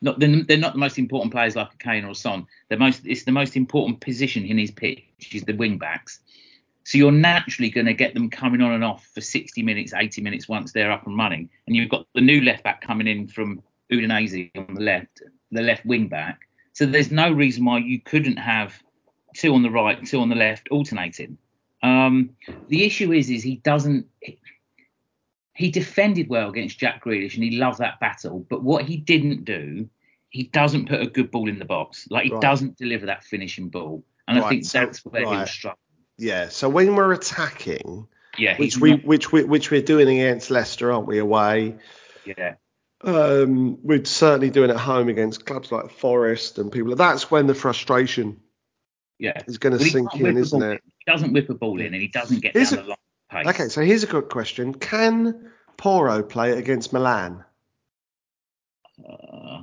not 0.00 0.18
they're, 0.18 0.42
they're 0.44 0.56
not 0.56 0.72
the 0.72 0.78
most 0.78 0.98
important 0.98 1.32
players 1.32 1.56
like 1.56 1.72
a 1.72 1.78
Kane 1.78 2.04
or 2.04 2.14
Son. 2.14 2.46
The 2.68 2.76
most 2.76 3.02
it's 3.06 3.24
the 3.24 3.32
most 3.32 3.56
important 3.56 4.00
position 4.00 4.44
in 4.44 4.58
his 4.58 4.70
pitch 4.70 5.04
is 5.32 5.42
the 5.42 5.54
wing 5.54 5.78
backs. 5.78 6.20
So 6.84 6.98
you're 6.98 7.12
naturally 7.12 7.70
going 7.70 7.86
to 7.86 7.94
get 7.94 8.12
them 8.12 8.28
coming 8.28 8.60
on 8.60 8.72
and 8.72 8.84
off 8.84 9.06
for 9.14 9.22
60 9.22 9.62
minutes, 9.62 9.94
80 9.94 10.20
minutes 10.20 10.48
once 10.48 10.72
they're 10.72 10.92
up 10.92 11.06
and 11.06 11.16
running. 11.16 11.48
And 11.66 11.74
you've 11.74 11.88
got 11.88 12.06
the 12.14 12.20
new 12.20 12.42
left 12.42 12.62
back 12.62 12.82
coming 12.82 13.06
in 13.06 13.26
from 13.26 13.62
Udinese 13.90 14.50
on 14.56 14.74
the 14.74 14.82
left, 14.82 15.22
the 15.50 15.62
left 15.62 15.86
wing 15.86 16.08
back. 16.08 16.40
So 16.74 16.84
there's 16.84 17.10
no 17.10 17.32
reason 17.32 17.64
why 17.64 17.78
you 17.78 18.00
couldn't 18.00 18.36
have 18.36 18.74
two 19.34 19.54
on 19.54 19.62
the 19.62 19.70
right, 19.70 20.04
two 20.04 20.20
on 20.20 20.28
the 20.28 20.34
left, 20.34 20.68
alternating. 20.70 21.38
Um, 21.82 22.30
the 22.68 22.84
issue 22.84 23.12
is, 23.12 23.30
is 23.30 23.42
he 23.42 23.56
doesn't. 23.56 24.06
He 25.54 25.70
defended 25.70 26.28
well 26.28 26.48
against 26.48 26.78
Jack 26.78 27.04
Grealish, 27.04 27.34
and 27.34 27.44
he 27.44 27.52
loved 27.52 27.78
that 27.78 28.00
battle. 28.00 28.44
But 28.50 28.62
what 28.62 28.84
he 28.84 28.96
didn't 28.96 29.44
do, 29.44 29.88
he 30.30 30.44
doesn't 30.44 30.88
put 30.88 31.00
a 31.00 31.06
good 31.06 31.30
ball 31.30 31.48
in 31.48 31.58
the 31.58 31.64
box. 31.64 32.08
Like 32.10 32.24
he 32.24 32.32
Right. 32.32 32.40
doesn't 32.40 32.76
deliver 32.76 33.06
that 33.06 33.22
finishing 33.22 33.68
ball, 33.68 34.04
and 34.26 34.38
I 34.38 34.48
think 34.48 34.68
that's 34.68 35.04
where 35.04 35.20
he'll 35.22 35.30
right. 35.30 35.48
struggle. 35.48 35.78
Yeah. 36.18 36.48
So 36.48 36.68
when 36.68 36.94
we're 36.94 37.12
attacking, 37.12 38.06
Yeah, 38.38 38.56
which 38.56 38.78
we 38.78 38.92
not- 38.92 39.04
which 39.04 39.32
we 39.32 39.44
which 39.44 39.70
we're 39.70 39.82
doing 39.82 40.08
against 40.08 40.50
Leicester, 40.50 40.92
aren't 40.92 41.06
we? 41.06 41.18
Away. 41.18 41.76
yeah, 42.24 42.54
Um, 43.02 43.78
we're 43.82 44.04
certainly 44.04 44.50
doing 44.50 44.70
at 44.70 44.76
home 44.76 45.08
against 45.08 45.44
clubs 45.46 45.70
like 45.70 45.90
Forest 45.90 46.58
and 46.58 46.72
people. 46.72 46.94
That's 46.96 47.30
when 47.30 47.46
the 47.46 47.54
frustration 47.54 48.40
yeah. 49.18 49.42
is 49.46 49.58
going 49.58 49.76
to 49.78 49.84
sink 49.84 50.14
in, 50.14 50.36
isn't 50.38 50.62
it? 50.62 50.82
He 50.84 51.12
doesn't 51.12 51.32
whip 51.32 51.50
a 51.50 51.54
ball 51.54 51.80
in, 51.80 51.86
and 51.92 51.96
he 52.02 52.08
doesn't 52.08 52.40
get 52.40 52.56
Is 52.56 52.70
down 52.70 52.78
it- 52.78 52.82
the 52.82 52.88
long 52.88 52.96
pace. 53.30 53.46
Okay, 53.46 53.68
so 53.68 53.82
here's 53.82 54.04
a 54.04 54.06
good 54.08 54.28
question: 54.30 54.72
Can 54.74 55.50
Porro 55.76 56.22
play 56.22 56.52
against 56.58 56.92
Milan? 56.92 57.44
Uh, 59.06 59.62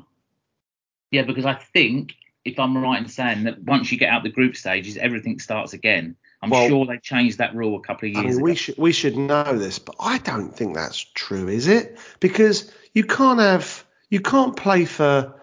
yeah, 1.09 1.23
because 1.23 1.45
I 1.45 1.55
think 1.55 2.13
if 2.43 2.59
I'm 2.59 2.77
right 2.77 3.01
in 3.01 3.07
saying 3.07 3.43
that 3.43 3.61
once 3.63 3.91
you 3.91 3.97
get 3.97 4.09
out 4.09 4.23
the 4.23 4.29
group 4.29 4.55
stages, 4.55 4.97
everything 4.97 5.39
starts 5.39 5.73
again. 5.73 6.15
I'm 6.41 6.49
Well- 6.49 6.67
sure 6.67 6.85
they 6.85 6.97
changed 6.97 7.37
that 7.37 7.53
rule 7.55 7.75
a 7.77 7.81
couple 7.81 8.09
of 8.09 8.15
I 8.15 8.21
years 8.21 8.35
mean, 8.37 8.43
we 8.43 8.55
should 8.55 8.77
we 8.77 8.91
should 8.91 9.15
know 9.17 9.57
this, 9.57 9.77
but 9.79 9.95
I 9.99 10.17
don't 10.19 10.55
think 10.55 10.73
that's 10.75 10.97
true, 11.13 11.47
is 11.47 11.67
it? 11.67 11.97
Because 12.19 12.71
you 12.93 13.03
can't 13.03 13.39
have 13.39 13.85
you 14.09 14.19
can't 14.21 14.55
play 14.55 14.85
for 14.85 15.35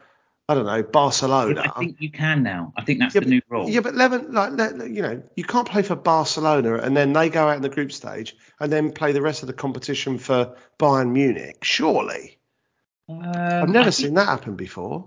I 0.50 0.54
don't 0.54 0.64
know 0.66 0.82
Barcelona. 0.82 1.72
I 1.76 1.78
think 1.78 1.96
you 2.00 2.10
can 2.10 2.42
now. 2.42 2.72
I 2.76 2.82
think 2.82 2.98
that's 3.00 3.14
Yeah, 3.14 3.20
the 3.20 3.26
but- 3.26 3.30
new 3.30 3.40
rule. 3.50 3.68
Yeah, 3.68 3.80
but 3.80 3.94
Levin, 3.94 4.32
like 4.32 4.50
you 4.90 5.02
know, 5.02 5.22
you 5.36 5.44
can't 5.44 5.68
play 5.68 5.82
for 5.82 5.94
Barcelona 5.94 6.76
and 6.78 6.96
then 6.96 7.12
they 7.12 7.28
go 7.28 7.46
out 7.48 7.56
in 7.56 7.62
the 7.62 7.68
group 7.68 7.92
stage 7.92 8.34
and 8.58 8.72
then 8.72 8.90
play 8.90 9.12
the 9.12 9.22
rest 9.22 9.42
of 9.42 9.46
the 9.46 9.52
competition 9.52 10.18
for 10.18 10.56
Bayern 10.80 11.10
Munich. 11.12 11.62
Surely, 11.62 12.38
Um, 13.08 13.22
I've 13.24 13.68
never 13.68 13.88
I 13.88 13.90
seen 13.90 14.06
think, 14.06 14.16
that 14.16 14.26
happen 14.26 14.56
before. 14.56 15.06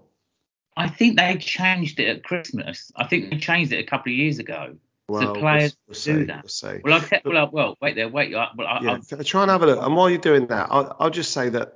I 0.75 0.87
think 0.87 1.17
they 1.17 1.35
changed 1.37 1.99
it 1.99 2.07
at 2.07 2.23
Christmas. 2.23 2.91
I 2.95 3.05
think 3.05 3.29
they 3.29 3.37
changed 3.37 3.73
it 3.73 3.79
a 3.79 3.83
couple 3.83 4.11
of 4.11 4.17
years 4.17 4.39
ago. 4.39 4.75
Well, 5.07 5.35
players 5.35 5.75
we'll, 5.87 5.93
do 5.93 5.99
see. 5.99 6.23
that. 6.23 6.43
We'll 6.43 6.49
see. 6.49 6.79
Well, 6.83 6.93
I'll 6.93 7.01
te- 7.01 7.17
well, 7.25 7.49
well, 7.51 7.77
wait 7.81 7.95
there, 7.95 8.07
wait. 8.07 8.33
I, 8.33 8.47
well, 8.55 8.67
I, 8.67 8.79
yeah, 8.81 8.97
I'll- 9.11 9.23
try 9.23 9.41
and 9.41 9.51
have 9.51 9.61
a 9.63 9.65
look. 9.65 9.83
And 9.85 9.95
while 9.95 10.09
you're 10.09 10.19
doing 10.19 10.47
that, 10.47 10.67
I'll, 10.71 10.95
I'll 10.99 11.09
just 11.09 11.31
say 11.31 11.49
that 11.49 11.73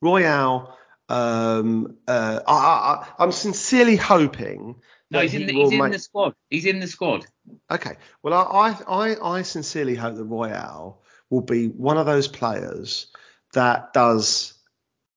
Royal. 0.00 0.76
Um, 1.08 1.96
uh, 2.06 2.40
I, 2.46 2.52
I, 2.52 2.94
I- 2.94 3.08
I'm 3.18 3.32
sincerely 3.32 3.96
hoping. 3.96 4.76
no, 5.10 5.20
he's 5.20 5.34
in, 5.34 5.46
the, 5.46 5.52
he's 5.52 5.72
in 5.72 5.78
make- 5.78 5.92
the 5.92 5.98
squad. 5.98 6.34
He's 6.48 6.64
in 6.64 6.78
the 6.78 6.86
squad. 6.86 7.26
Okay. 7.70 7.96
Well, 8.22 8.34
I, 8.34 8.76
I, 8.88 9.14
I, 9.14 9.38
I 9.38 9.42
sincerely 9.42 9.96
hope 9.96 10.14
that 10.16 10.24
Royal 10.24 11.02
will 11.28 11.40
be 11.40 11.66
one 11.68 11.98
of 11.98 12.06
those 12.06 12.28
players 12.28 13.08
that 13.54 13.92
does 13.92 14.51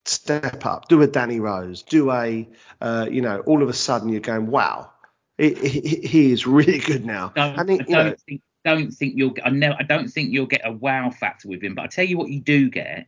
step 0.07 0.65
up, 0.65 0.87
do 0.87 1.01
a 1.01 1.07
Danny 1.07 1.39
Rose, 1.39 1.83
do 1.83 2.11
a, 2.11 2.47
uh, 2.81 3.07
you 3.09 3.21
know, 3.21 3.39
all 3.41 3.61
of 3.63 3.69
a 3.69 3.73
sudden 3.73 4.09
you're 4.09 4.21
going, 4.21 4.47
wow, 4.47 4.91
he, 5.37 5.53
he, 5.53 5.79
he 6.07 6.31
is 6.31 6.47
really 6.47 6.79
good 6.79 7.05
now. 7.05 7.31
Don't, 7.35 7.59
and 7.59 7.69
he, 7.69 7.79
I 7.79 7.83
don't 7.83 7.89
know, 8.09 8.15
think 8.27 8.41
don't 8.63 8.91
think 8.91 9.13
you'll 9.15 9.35
I 9.43 9.51
never 9.51 9.75
I 9.79 9.83
don't 9.83 10.07
think 10.07 10.31
you'll 10.31 10.47
get 10.47 10.61
a 10.65 10.71
wow 10.71 11.11
factor 11.11 11.47
with 11.47 11.61
him, 11.63 11.75
but 11.75 11.83
I 11.83 11.87
tell 11.87 12.05
you 12.05 12.17
what 12.17 12.29
you 12.29 12.41
do 12.41 12.69
get. 12.69 13.07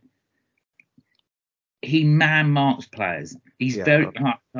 He 1.82 2.04
man 2.04 2.50
marks 2.50 2.86
players. 2.86 3.36
He's 3.58 3.76
Yeah. 3.76 3.84
very 3.84 4.06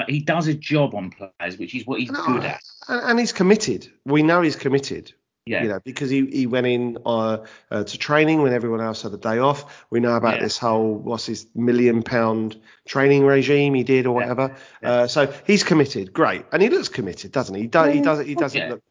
he 0.09 0.21
does 0.21 0.47
a 0.49 0.55
job 0.55 0.95
on 0.95 1.11
players, 1.11 1.59
which 1.59 1.75
is 1.75 1.87
what 1.87 2.01
he's 2.01 2.11
good 2.11 2.45
at. 2.45 2.61
and, 2.89 3.01
and 3.11 3.19
he's 3.19 3.33
committed. 3.33 3.91
We 4.05 4.23
know 4.23 4.43
he's 4.43 4.57
committed. 4.57 5.13
Yeah. 5.49 5.63
You 5.63 5.69
know, 5.69 5.81
because 5.85 6.11
he, 6.11 6.27
he 6.27 6.47
went 6.47 6.67
in 6.67 6.99
uh, 7.07 7.39
uh, 7.71 7.85
to 7.85 7.99
training 7.99 8.43
when 8.43 8.53
everyone 8.53 8.81
else 8.81 9.03
had 9.03 9.13
a 9.13 9.17
day 9.17 9.39
off. 9.39 9.87
We 9.91 10.01
know 10.01 10.15
about 10.15 10.37
Yeah. 10.37 10.43
this 10.45 10.59
whole 10.59 10.95
what's 10.95 11.27
his 11.27 11.47
million 11.55 12.03
pound 12.03 12.61
training 12.87 13.25
regime 13.25 13.75
he 13.75 13.85
did 13.85 14.07
or 14.07 14.15
whatever. 14.15 14.57
Yeah. 14.83 14.91
Uh, 14.91 15.07
so 15.07 15.33
he's 15.47 15.65
committed, 15.65 16.13
great, 16.13 16.45
and 16.53 16.63
he 16.63 16.69
looks 16.69 16.89
committed, 16.89 17.33
doesn't 17.33 17.55
he? 17.55 17.63
He, 17.63 17.67
do, 17.69 17.83
he 17.85 18.01
does, 18.01 18.25
he 18.27 18.35
doesn't 18.35 18.69
look. 18.69 18.83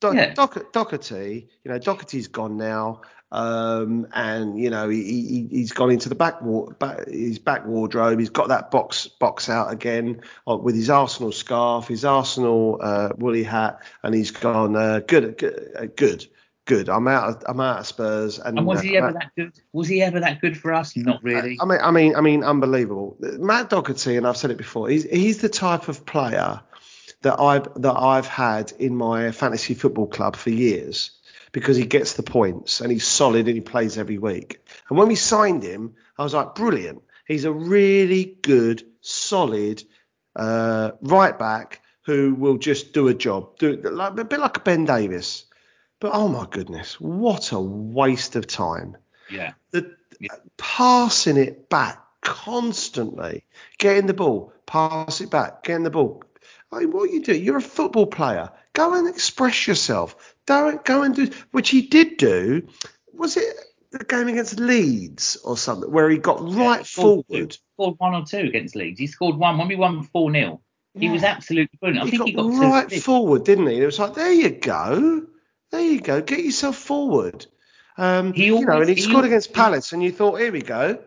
Do, 0.00 0.14
Yeah. 0.14 0.32
Doc, 0.34 0.72
Doherty, 0.72 1.48
you 1.64 1.70
know, 1.70 1.78
Doherty's 1.78 2.28
gone 2.28 2.56
now, 2.56 3.02
um, 3.30 4.06
and 4.14 4.58
you 4.58 4.70
know 4.70 4.88
he, 4.88 5.02
he 5.02 5.48
he's 5.50 5.72
gone 5.72 5.90
into 5.90 6.08
the 6.08 6.14
back, 6.14 6.40
wa- 6.40 6.70
back 6.78 7.06
his 7.08 7.38
back 7.38 7.66
wardrobe. 7.66 8.18
He's 8.18 8.30
got 8.30 8.48
that 8.48 8.70
box 8.70 9.06
box 9.06 9.48
out 9.50 9.70
again 9.72 10.22
uh, 10.48 10.56
with 10.56 10.74
his 10.74 10.88
Arsenal 10.88 11.32
scarf, 11.32 11.88
his 11.88 12.04
Arsenal 12.04 12.78
uh, 12.80 13.10
woolly 13.18 13.42
hat, 13.42 13.80
and 14.02 14.14
he's 14.14 14.30
gone 14.30 14.76
uh, 14.76 15.00
good, 15.06 15.36
good, 15.36 15.72
uh, 15.76 15.86
good, 15.94 16.26
good. 16.64 16.88
I'm 16.88 17.06
out. 17.06 17.28
Of, 17.28 17.42
I'm 17.46 17.60
out 17.60 17.80
of 17.80 17.86
Spurs. 17.86 18.38
And, 18.38 18.58
And 18.58 18.66
was 18.66 18.78
uh, 18.78 18.82
he 18.82 18.96
ever 18.96 19.12
that 19.12 19.30
good? 19.36 19.52
Was 19.72 19.88
he 19.88 20.00
ever 20.02 20.20
that 20.20 20.40
good 20.40 20.56
for 20.56 20.72
us? 20.72 20.96
Not 20.96 21.22
really. 21.22 21.58
I 21.60 21.66
mean, 21.66 21.80
I 21.82 21.90
mean, 21.90 22.16
I 22.16 22.20
mean, 22.22 22.44
unbelievable. 22.44 23.16
Matt 23.20 23.68
Doherty, 23.68 24.16
and 24.16 24.26
I've 24.26 24.38
said 24.38 24.52
it 24.52 24.58
before. 24.58 24.88
He's 24.88 25.04
he's 25.04 25.38
the 25.38 25.50
type 25.50 25.88
of 25.88 26.06
player 26.06 26.60
that 27.24 27.40
I've 27.40 27.82
that 27.82 27.96
I've 27.96 28.26
had 28.26 28.72
in 28.78 28.94
my 28.94 29.32
fantasy 29.32 29.74
football 29.74 30.06
club 30.06 30.36
for 30.36 30.50
years 30.50 31.10
because 31.52 31.76
he 31.76 31.86
gets 31.86 32.12
the 32.14 32.22
points 32.22 32.80
and 32.80 32.92
he's 32.92 33.06
solid 33.06 33.46
and 33.46 33.54
he 33.54 33.60
plays 33.60 33.96
every 33.96 34.18
week. 34.18 34.60
And 34.88 34.98
when 34.98 35.08
we 35.08 35.14
signed 35.14 35.62
him, 35.62 35.94
I 36.18 36.22
was 36.22 36.34
like, 36.34 36.54
brilliant. 36.54 37.02
He's 37.26 37.44
a 37.44 37.52
really 37.52 38.36
good, 38.42 38.84
solid 39.00 39.82
uh, 40.36 40.92
right 41.00 41.38
back 41.38 41.80
who 42.02 42.34
will 42.34 42.58
just 42.58 42.92
do 42.92 43.08
a 43.08 43.14
job, 43.14 43.56
do 43.58 43.76
like 43.76 44.18
a 44.18 44.24
bit 44.24 44.40
like 44.40 44.58
a 44.58 44.60
Ben 44.60 44.84
Davies. 44.84 45.46
But 46.00 46.12
oh 46.12 46.28
my 46.28 46.46
goodness, 46.50 47.00
what 47.00 47.52
a 47.52 47.60
waste 47.60 48.36
of 48.36 48.46
time 48.46 48.98
yeah. 49.30 49.52
the 49.70 49.96
Yeah. 50.20 50.28
passing 50.58 51.38
it 51.38 51.70
back 51.70 52.02
constantly, 52.20 53.44
getting 53.78 54.06
the 54.06 54.14
ball, 54.14 54.52
pass 54.66 55.22
it 55.22 55.30
back, 55.30 55.62
getting 55.62 55.84
the 55.84 55.90
ball. 55.90 56.22
I 56.72 56.80
mean, 56.80 56.90
what 56.92 57.10
you 57.10 57.22
do? 57.22 57.34
You're 57.36 57.58
a 57.58 57.62
football 57.62 58.06
player. 58.06 58.50
Go 58.72 58.94
and 58.94 59.08
express 59.08 59.66
yourself. 59.68 60.34
Don't 60.46 60.84
go 60.84 61.02
and 61.02 61.14
do 61.14 61.30
which 61.52 61.70
he 61.70 61.82
did 61.82 62.16
do. 62.16 62.66
Was 63.12 63.36
it 63.36 63.54
the 63.92 64.04
game 64.04 64.26
against 64.28 64.58
Leeds 64.58 65.36
or 65.44 65.56
something 65.56 65.90
where 65.90 66.10
he 66.10 66.18
got 66.18 66.40
right 66.42 66.80
He 66.80 66.84
scored 66.84 67.24
two. 67.28 67.34
forward? 67.34 67.56
Scored 67.76 67.94
one 67.98 68.14
or 68.14 68.24
two 68.26 68.38
against 68.48 68.74
Leeds. 68.74 68.98
He 68.98 69.06
scored 69.06 69.36
one 69.36 69.56
when 69.58 69.68
we 69.68 69.76
won 69.76 70.02
four 70.02 70.32
0 70.32 70.60
He 70.98 71.08
was 71.08 71.22
absolutely 71.22 71.78
brilliant. 71.80 72.08
I 72.08 72.10
He 72.10 72.18
think 72.18 72.36
got, 72.36 72.42
he 72.50 72.58
got 72.58 72.60
right 72.72 73.02
forward, 73.02 73.44
didn't 73.44 73.68
he? 73.68 73.80
It 73.80 73.86
was 73.86 73.98
like, 74.00 74.14
there 74.14 74.32
you 74.32 74.50
go, 74.50 75.26
there 75.70 75.80
you 75.80 76.00
go, 76.00 76.20
get 76.20 76.40
yourself 76.40 76.76
forward. 76.76 77.46
Um, 77.96 78.32
He 78.32 78.46
you 78.46 78.60
know, 78.64 78.80
and 78.80 78.88
he 78.88 78.96
he 78.96 79.00
scored 79.02 79.16
always- 79.18 79.28
against 79.30 79.52
Palace, 79.52 79.92
and 79.92 80.02
you 80.02 80.10
thought, 80.10 80.40
here 80.40 80.50
we 80.50 80.62
go. 80.62 80.98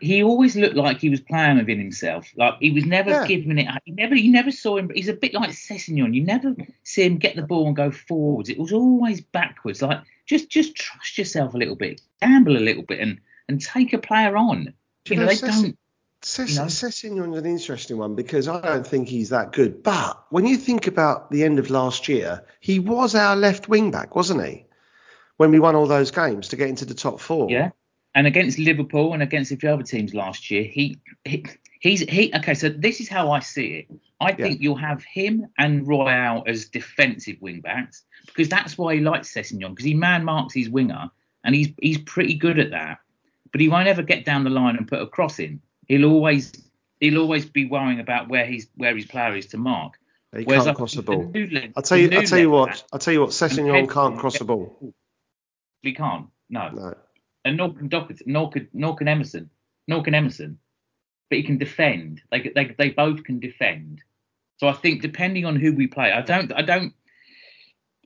He 0.00 0.22
always 0.22 0.54
looked 0.54 0.76
like 0.76 0.98
he 1.00 1.08
was 1.08 1.20
playing 1.20 1.56
within 1.58 1.78
himself. 1.78 2.30
Like 2.36 2.54
he 2.60 2.70
was 2.70 2.84
never 2.84 3.10
Yeah. 3.10 3.26
giving 3.26 3.58
it. 3.58 3.68
You 3.86 3.94
never, 3.94 4.14
you 4.14 4.30
never 4.30 4.50
saw 4.50 4.76
him. 4.76 4.90
He's 4.94 5.08
a 5.08 5.14
bit 5.14 5.32
like 5.34 5.50
Sessegnon. 5.50 6.14
You 6.14 6.22
never 6.24 6.54
see 6.84 7.02
him 7.04 7.16
get 7.16 7.36
the 7.36 7.42
ball 7.42 7.66
and 7.66 7.74
go 7.74 7.90
forwards. 7.90 8.50
It 8.50 8.58
was 8.58 8.72
always 8.72 9.20
backwards. 9.22 9.80
Like 9.80 10.00
just, 10.26 10.50
just 10.50 10.76
trust 10.76 11.16
yourself 11.16 11.54
a 11.54 11.58
little 11.58 11.74
bit, 11.76 12.02
gamble 12.20 12.56
a 12.56 12.60
little 12.60 12.82
bit, 12.82 13.00
and 13.00 13.18
and 13.48 13.60
take 13.62 13.94
a 13.94 13.98
player 13.98 14.36
on. 14.36 14.64
You 14.64 14.72
you 15.06 15.16
know, 15.16 15.22
know, 15.22 15.28
they 15.28 15.36
Sess- 15.36 15.62
don't. 15.62 15.78
Ses- 16.20 16.50
you 16.50 16.58
know? 16.58 16.66
Sessegnon's 16.66 17.38
an 17.38 17.46
interesting 17.46 17.96
one 17.96 18.14
because 18.14 18.46
I 18.46 18.60
don't 18.60 18.86
think 18.86 19.08
he's 19.08 19.30
that 19.30 19.52
good. 19.52 19.82
But 19.82 20.22
when 20.30 20.46
you 20.46 20.58
think 20.58 20.86
about 20.86 21.30
the 21.30 21.44
end 21.44 21.58
of 21.58 21.70
last 21.70 22.08
year, 22.08 22.44
he 22.60 22.78
was 22.78 23.14
our 23.14 23.36
left 23.36 23.68
wing 23.70 23.90
back, 23.90 24.14
wasn't 24.14 24.44
he? 24.44 24.66
When 25.38 25.50
we 25.50 25.60
won 25.60 25.76
all 25.76 25.86
those 25.86 26.10
games 26.10 26.48
to 26.48 26.56
get 26.56 26.68
into 26.68 26.84
the 26.84 26.94
top 26.94 27.20
four. 27.20 27.48
Yeah. 27.48 27.70
And 28.14 28.26
against 28.26 28.58
Liverpool 28.58 29.12
and 29.12 29.22
against 29.22 29.52
a 29.52 29.56
few 29.56 29.70
other 29.70 29.82
teams 29.82 30.14
last 30.14 30.50
year, 30.50 30.64
he, 30.64 30.98
he 31.24 31.44
he's 31.80 32.00
he. 32.00 32.32
Okay, 32.34 32.54
so 32.54 32.68
this 32.68 33.00
is 33.00 33.08
how 33.08 33.30
I 33.30 33.40
see 33.40 33.66
it. 33.66 34.00
I 34.20 34.32
think 34.32 34.60
you'll 34.60 34.76
have 34.76 35.04
him 35.04 35.46
and 35.58 35.86
Royal 35.86 36.42
as 36.46 36.68
defensive 36.68 37.36
wing 37.40 37.60
backs 37.60 38.04
because 38.26 38.48
that's 38.48 38.76
why 38.76 38.94
he 38.94 39.00
likes 39.00 39.32
Sessegnon 39.32 39.70
because 39.70 39.84
he 39.84 39.94
man 39.94 40.24
marks 40.24 40.54
his 40.54 40.68
winger 40.68 41.10
and 41.44 41.54
he's 41.54 41.68
he's 41.80 41.98
pretty 41.98 42.34
good 42.34 42.58
at 42.58 42.70
that. 42.70 42.98
But 43.52 43.60
he 43.60 43.68
won't 43.68 43.88
ever 43.88 44.02
get 44.02 44.24
down 44.24 44.44
the 44.44 44.50
line 44.50 44.76
and 44.76 44.88
put 44.88 45.00
a 45.00 45.06
cross 45.06 45.38
in. 45.38 45.60
He'll 45.86 46.06
always 46.06 46.52
he'll 47.00 47.18
always 47.18 47.46
be 47.46 47.66
worrying 47.66 48.00
about 48.00 48.28
where 48.28 48.44
he's 48.44 48.68
where 48.74 48.94
his 48.96 49.06
player 49.06 49.36
is 49.36 49.46
to 49.46 49.56
mark. 49.56 49.94
He 50.36 50.44
Whereas 50.44 50.64
can't 50.64 50.76
I 50.76 50.78
cross 50.78 50.94
the 50.94 51.02
ball. 51.02 51.32
I'll 51.76 51.82
tell 51.82 51.96
you. 51.96 52.10
I'll 52.12 52.22
tell 52.22 52.38
you 52.38 52.50
what. 52.50 52.84
I'll 52.92 52.98
tell 52.98 53.14
you 53.14 53.20
what. 53.20 53.30
Sessegnon 53.30 53.74
Head- 53.74 53.90
can't 53.90 54.18
cross 54.18 54.38
the 54.38 54.44
ball. 54.44 54.94
He 55.80 55.94
can't. 55.94 56.26
No. 56.50 56.68
No. 56.70 56.94
And 57.48 57.56
nor 57.56 57.72
can 57.72 57.88
Dockett, 57.88 58.20
nor 58.26 58.50
can 58.50 58.68
nor 58.74 58.94
can 58.94 59.08
Emerson, 59.08 59.48
nor 59.86 60.02
can 60.02 60.14
Emerson, 60.14 60.58
but 61.30 61.38
he 61.38 61.42
can 61.42 61.56
defend. 61.56 62.20
They 62.30 62.52
they 62.54 62.74
they 62.76 62.90
both 62.90 63.24
can 63.24 63.40
defend. 63.40 64.02
So 64.58 64.68
I 64.68 64.72
think 64.74 65.00
depending 65.00 65.46
on 65.46 65.56
who 65.56 65.72
we 65.72 65.86
play, 65.86 66.12
I 66.12 66.20
don't 66.20 66.52
I 66.52 66.60
don't 66.60 66.92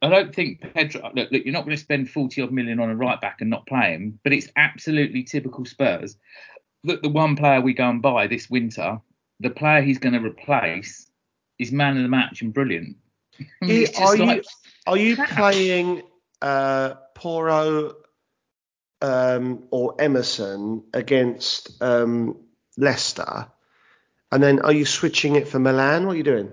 I 0.01 0.09
don't 0.09 0.33
think 0.33 0.61
Pedro. 0.75 1.11
Look, 1.13 1.33
look 1.33 1.45
you're 1.45 1.53
not 1.53 1.65
going 1.65 1.77
to 1.77 1.83
spend 1.83 2.09
forty 2.09 2.41
odd 2.41 2.53
million 2.53 2.79
on 2.79 2.89
a 2.89 2.95
right 2.95 3.21
back 3.21 3.41
and 3.41 3.51
not 3.51 3.67
play 3.67 3.91
him, 3.95 4.21
but 4.23 4.33
it's 4.33 4.49
absolutely 4.55 5.25
typical 5.25 5.65
Spurs 5.65 6.17
that 6.85 7.03
the 7.03 7.09
one 7.09 7.35
player 7.35 7.61
we 7.61 7.73
go 7.75 7.89
and 7.89 8.01
buy 8.01 8.29
this 8.29 8.49
winter, 8.49 9.01
the 9.41 9.51
player 9.51 9.83
he's 9.83 9.99
going 9.99 10.13
to 10.15 10.21
replace, 10.25 11.11
is 11.59 11.73
man 11.73 11.97
of 11.97 12.05
the 12.05 12.09
match 12.09 12.43
and 12.43 12.55
brilliant. 12.55 12.97
I 13.41 13.45
mean, 13.65 13.77
Yeah, 13.77 13.83
it's 13.83 13.99
just 13.99 14.01
are 14.01 14.17
like- 14.25 14.37
you 14.37 14.43
are 14.87 14.97
you 14.97 15.17
playing 15.17 16.03
uh, 16.43 16.95
Porro 17.17 17.95
um, 19.03 19.65
or 19.71 19.95
Emerson 19.99 20.85
against 20.95 21.83
um, 21.83 22.37
Leicester, 22.77 23.49
and 24.31 24.43
then 24.43 24.61
are 24.61 24.73
you 24.73 24.87
switching 24.87 25.37
it 25.37 25.49
for 25.49 25.59
Milan? 25.59 26.07
What 26.07 26.15
are 26.15 26.17
you 26.17 26.23
doing? 26.23 26.53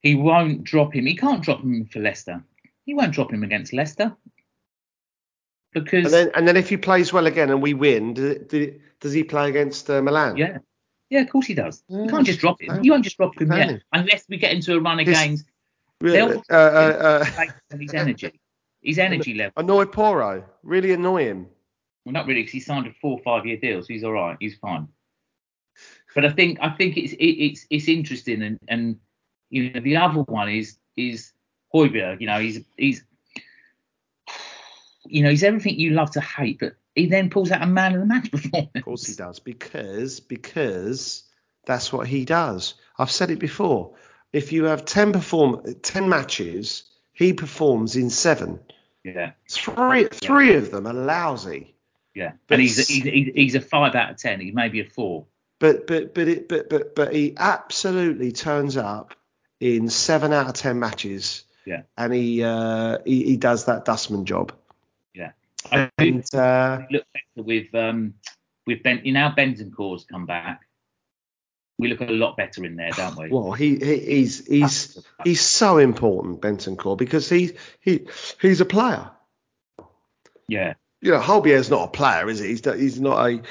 He 0.00 0.14
won't 0.14 0.64
drop 0.64 0.94
him. 0.94 1.06
He 1.06 1.16
can't 1.16 1.42
drop 1.42 1.60
him 1.60 1.86
for 1.86 1.98
Leicester. 1.98 2.44
He 2.84 2.94
won't 2.94 3.12
drop 3.12 3.32
him 3.32 3.42
against 3.42 3.72
Leicester 3.72 4.16
because 5.72 6.04
And 6.06 6.12
then 6.12 6.30
and 6.34 6.48
then 6.48 6.56
if 6.56 6.68
he 6.68 6.76
plays 6.76 7.12
well 7.12 7.26
again 7.26 7.50
and 7.50 7.62
we 7.62 7.74
win, 7.74 8.14
does, 8.14 8.52
it, 8.52 8.80
does 9.00 9.12
he 9.12 9.24
play 9.24 9.48
against 9.48 9.88
uh, 9.90 10.02
Milan? 10.02 10.36
yeah, 10.36 10.58
yeah, 11.08 11.20
of 11.20 11.30
course 11.30 11.46
he 11.46 11.54
does. 11.54 11.82
You 11.88 12.06
can't 12.06 12.26
just 12.26 12.40
drop 12.40 12.60
him. 12.60 12.82
You 12.84 12.92
won't 12.92 13.04
just 13.04 13.16
drop 13.16 13.40
him 13.40 13.52
yet 13.52 13.82
unless 13.92 14.24
we 14.28 14.36
get 14.36 14.52
into 14.52 14.76
a 14.76 14.80
run 14.80 15.00
of 15.00 15.06
games. 15.06 15.44
Really? 16.00 16.42
Uh, 16.50 16.54
uh, 16.54 17.24
uh, 17.38 17.76
his 17.78 17.92
energy, 17.94 18.40
his 18.80 18.98
energy 18.98 19.34
level. 19.34 19.52
annoy 19.56 19.84
Porro. 19.86 20.44
Really 20.62 20.92
annoy 20.92 21.24
him. 21.24 21.46
Well, 22.04 22.12
not 22.12 22.26
really, 22.26 22.40
because 22.40 22.52
he 22.52 22.60
signed 22.60 22.86
a 22.86 22.92
four 23.00 23.18
or 23.18 23.22
five 23.22 23.46
year 23.46 23.56
deal, 23.56 23.82
so 23.82 23.86
he's 23.88 24.04
all 24.04 24.12
right. 24.12 24.36
He's 24.40 24.56
fine. 24.56 24.88
But 26.14 26.24
I 26.24 26.30
think 26.30 26.58
I 26.60 26.70
think 26.70 26.96
it's 26.96 27.12
it, 27.12 27.24
it's 27.24 27.66
it's 27.70 27.88
interesting, 27.88 28.42
and 28.42 28.58
and 28.68 28.98
you 29.50 29.72
know 29.72 29.80
the 29.80 29.96
other 29.96 30.22
one 30.22 30.48
is 30.48 30.76
is 30.96 31.32
Højbjerg. 31.74 32.20
You 32.20 32.26
know 32.26 32.40
he's 32.40 32.60
he's 32.76 33.04
you 35.06 35.22
know 35.22 35.30
he's 35.30 35.44
everything 35.44 35.78
you 35.78 35.90
love 35.90 36.10
to 36.12 36.20
hate, 36.20 36.58
but 36.60 36.74
he 36.94 37.06
then 37.06 37.30
pulls 37.30 37.50
out 37.50 37.62
a 37.62 37.66
man 37.66 37.94
of 37.94 38.00
the 38.00 38.06
match 38.06 38.30
performance. 38.32 38.70
Of 38.74 38.82
course 38.82 39.06
he 39.06 39.14
does, 39.14 39.38
because 39.38 40.20
because 40.20 41.24
that's 41.66 41.92
what 41.92 42.06
he 42.06 42.24
does. 42.24 42.74
I've 42.98 43.10
said 43.10 43.30
it 43.30 43.38
before. 43.38 43.94
If 44.32 44.52
you 44.52 44.64
have 44.64 44.84
ten 44.84 45.12
perform 45.12 45.74
ten 45.82 46.08
matches, 46.08 46.84
he 47.12 47.32
performs 47.32 47.96
in 47.96 48.10
seven. 48.10 48.60
Yeah, 49.04 49.32
Three 49.48 50.08
three 50.08 50.54
of 50.54 50.70
them 50.70 50.86
are 50.86 50.92
lousy. 50.92 51.74
Yeah. 52.14 52.32
But 52.48 52.54
and 52.54 52.62
he's 52.62 52.88
he's, 52.88 53.32
he's 53.34 53.54
a 53.54 53.60
five 53.60 53.94
out 53.94 54.10
of 54.10 54.16
ten. 54.16 54.40
He's 54.40 54.54
maybe 54.54 54.80
a 54.80 54.84
four. 54.84 55.26
But 55.58 55.86
but 55.86 56.14
but 56.14 56.28
it 56.28 56.48
but 56.48 56.68
but 56.70 56.94
but 56.94 57.14
he 57.14 57.34
absolutely 57.36 58.32
turns 58.32 58.76
up 58.76 59.14
in 59.60 59.88
seven 59.88 60.32
out 60.32 60.48
of 60.48 60.54
ten 60.54 60.78
matches. 60.78 61.44
Yeah. 61.66 61.82
And 61.96 62.12
he 62.12 62.42
uh 62.42 62.98
he, 63.04 63.24
he 63.24 63.36
does 63.36 63.66
that 63.66 63.84
dustman 63.84 64.24
job. 64.24 64.52
Yeah. 65.14 65.32
I 65.70 65.90
And 65.98 66.34
uh 66.34 66.80
look 66.90 67.04
better 67.12 67.46
with 67.46 67.74
um 67.74 68.14
with 68.66 68.82
Ben. 68.82 69.02
You 69.04 69.12
know, 69.12 69.32
Bentancur's 69.36 70.04
come 70.04 70.26
back. 70.26 70.62
We 71.78 71.88
look 71.88 72.00
a 72.00 72.12
lot 72.12 72.36
better 72.36 72.64
in 72.64 72.76
there, 72.76 72.90
don't 72.90 73.16
we? 73.16 73.28
well 73.30 73.52
he, 73.52 73.76
he 73.76 73.98
he's 73.98 74.46
he's 74.46 75.06
he's 75.24 75.40
so 75.42 75.78
important, 75.78 76.40
Bentancur, 76.40 76.96
because 76.96 77.28
he 77.28 77.52
he 77.80 78.06
he's 78.40 78.60
a 78.60 78.66
player. 78.66 79.10
Yeah. 80.48 80.74
You 81.02 81.12
know, 81.12 81.20
Højbjerg's 81.20 81.70
not 81.70 81.84
a 81.88 81.90
player, 81.90 82.28
is 82.28 82.40
he? 82.40 82.48
He's, 82.48 82.64
he's 82.64 83.00
not 83.00 83.24
a 83.26 83.42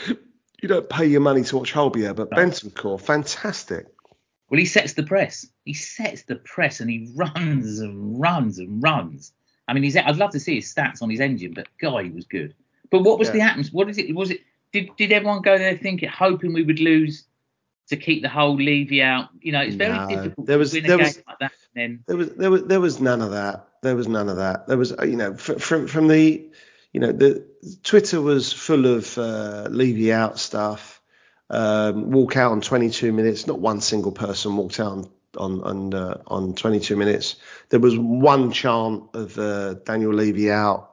you 0.62 0.68
don't 0.68 0.90
pay 0.90 1.06
your 1.06 1.22
money 1.22 1.44
to 1.44 1.58
watch 1.58 1.74
Højbjerg, 1.74 2.16
but 2.16 2.30
Bentancur, 2.32 3.00
fantastic. 3.00 3.88
Well, 4.50 4.60
he 4.60 4.66
sets 4.66 4.94
the 4.94 5.04
press. 5.04 5.48
He 5.66 5.74
sets 5.74 6.24
the 6.24 6.36
press 6.38 6.80
and 6.80 6.90
he 6.90 7.12
runs 7.16 7.80
and 7.80 8.20
runs 8.20 8.58
and 8.60 8.82
runs. 8.84 9.32
I 9.68 9.74
mean, 9.74 9.84
he's. 9.84 9.96
I'd 9.96 10.18
love 10.18 10.32
to 10.32 10.40
see 10.40 10.56
his 10.56 10.74
stats 10.74 11.02
on 11.04 11.10
his 11.10 11.20
engine, 11.20 11.54
but 11.54 11.68
guy, 11.80 12.04
he 12.04 12.10
was 12.10 12.26
good. 12.26 12.56
But 12.90 13.04
what 13.04 13.20
was 13.20 13.28
Yeah. 13.30 13.34
the 13.36 13.42
atmosphere? 13.42 13.78
What 13.78 13.90
is 13.90 13.98
it? 14.00 14.14
Was 14.16 14.32
it? 14.32 14.42
Did 14.74 14.90
did 14.98 15.12
everyone 15.12 15.42
go 15.44 15.58
there 15.58 15.78
thinking, 15.78 16.10
hoping 16.10 16.54
we 16.54 16.64
would 16.64 16.80
lose 16.80 17.26
to 17.90 17.96
keep 17.98 18.22
the 18.24 18.30
whole 18.30 18.56
Levy 18.56 19.02
out? 19.04 19.30
You 19.42 19.52
know, 19.52 19.62
it's 19.62 19.76
very 19.76 19.94
No, 19.96 20.08
difficult 20.08 20.48
there 20.48 20.58
was- 20.58 20.72
to 20.72 20.78
win 20.78 20.86
a 20.86 20.88
there 20.88 20.98
game 20.98 21.06
was- 21.06 21.24
like 21.28 21.40
that. 21.40 21.52
And 21.76 21.82
then 21.98 22.04
There 22.08 22.18
was 22.18 22.30
there 22.36 22.52
was 22.52 22.64
there 22.64 22.82
was 22.82 23.00
none 23.00 23.22
of 23.22 23.32
that. 23.32 23.68
There 23.84 23.96
was 23.96 24.08
none 24.08 24.28
of 24.30 24.38
that. 24.38 24.68
There 24.68 24.78
was 24.78 24.94
you 25.04 25.16
know 25.16 25.36
from 25.36 25.88
from 25.88 26.08
the 26.08 26.50
you 26.94 27.00
know 27.00 27.12
the 27.12 27.46
Twitter 27.84 28.22
was 28.22 28.52
full 28.52 28.86
of 28.86 29.18
uh, 29.18 29.68
Levy 29.70 30.12
out 30.14 30.40
stuff. 30.40 31.02
Um, 31.52 32.12
walk 32.12 32.38
out 32.38 32.52
on 32.52 32.62
22 32.62 33.12
minutes. 33.12 33.48
Not 33.48 33.60
one 33.60 33.82
single 33.82 34.12
person 34.12 34.56
walked 34.56 34.80
out 34.80 34.92
on 34.92 35.10
on 35.38 35.62
on, 35.62 35.94
uh, 35.94 36.22
on 36.28 36.54
22 36.56 36.96
minutes. 36.96 37.36
There 37.70 37.80
was 37.80 37.98
one 37.98 38.52
chant 38.52 39.04
of 39.14 39.38
uh, 39.38 39.76
Daniel 39.76 40.14
Levy 40.14 40.52
out. 40.52 40.92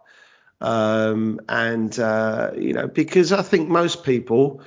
Um, 0.59 1.41
and 1.49 1.99
uh, 1.99 2.53
you 2.57 2.73
know 2.73 2.89
because 2.89 3.33
I 3.33 3.43
think 3.43 3.69
most 3.69 4.05
people 4.05 4.63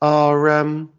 are 0.00 0.50
um, 0.50 0.92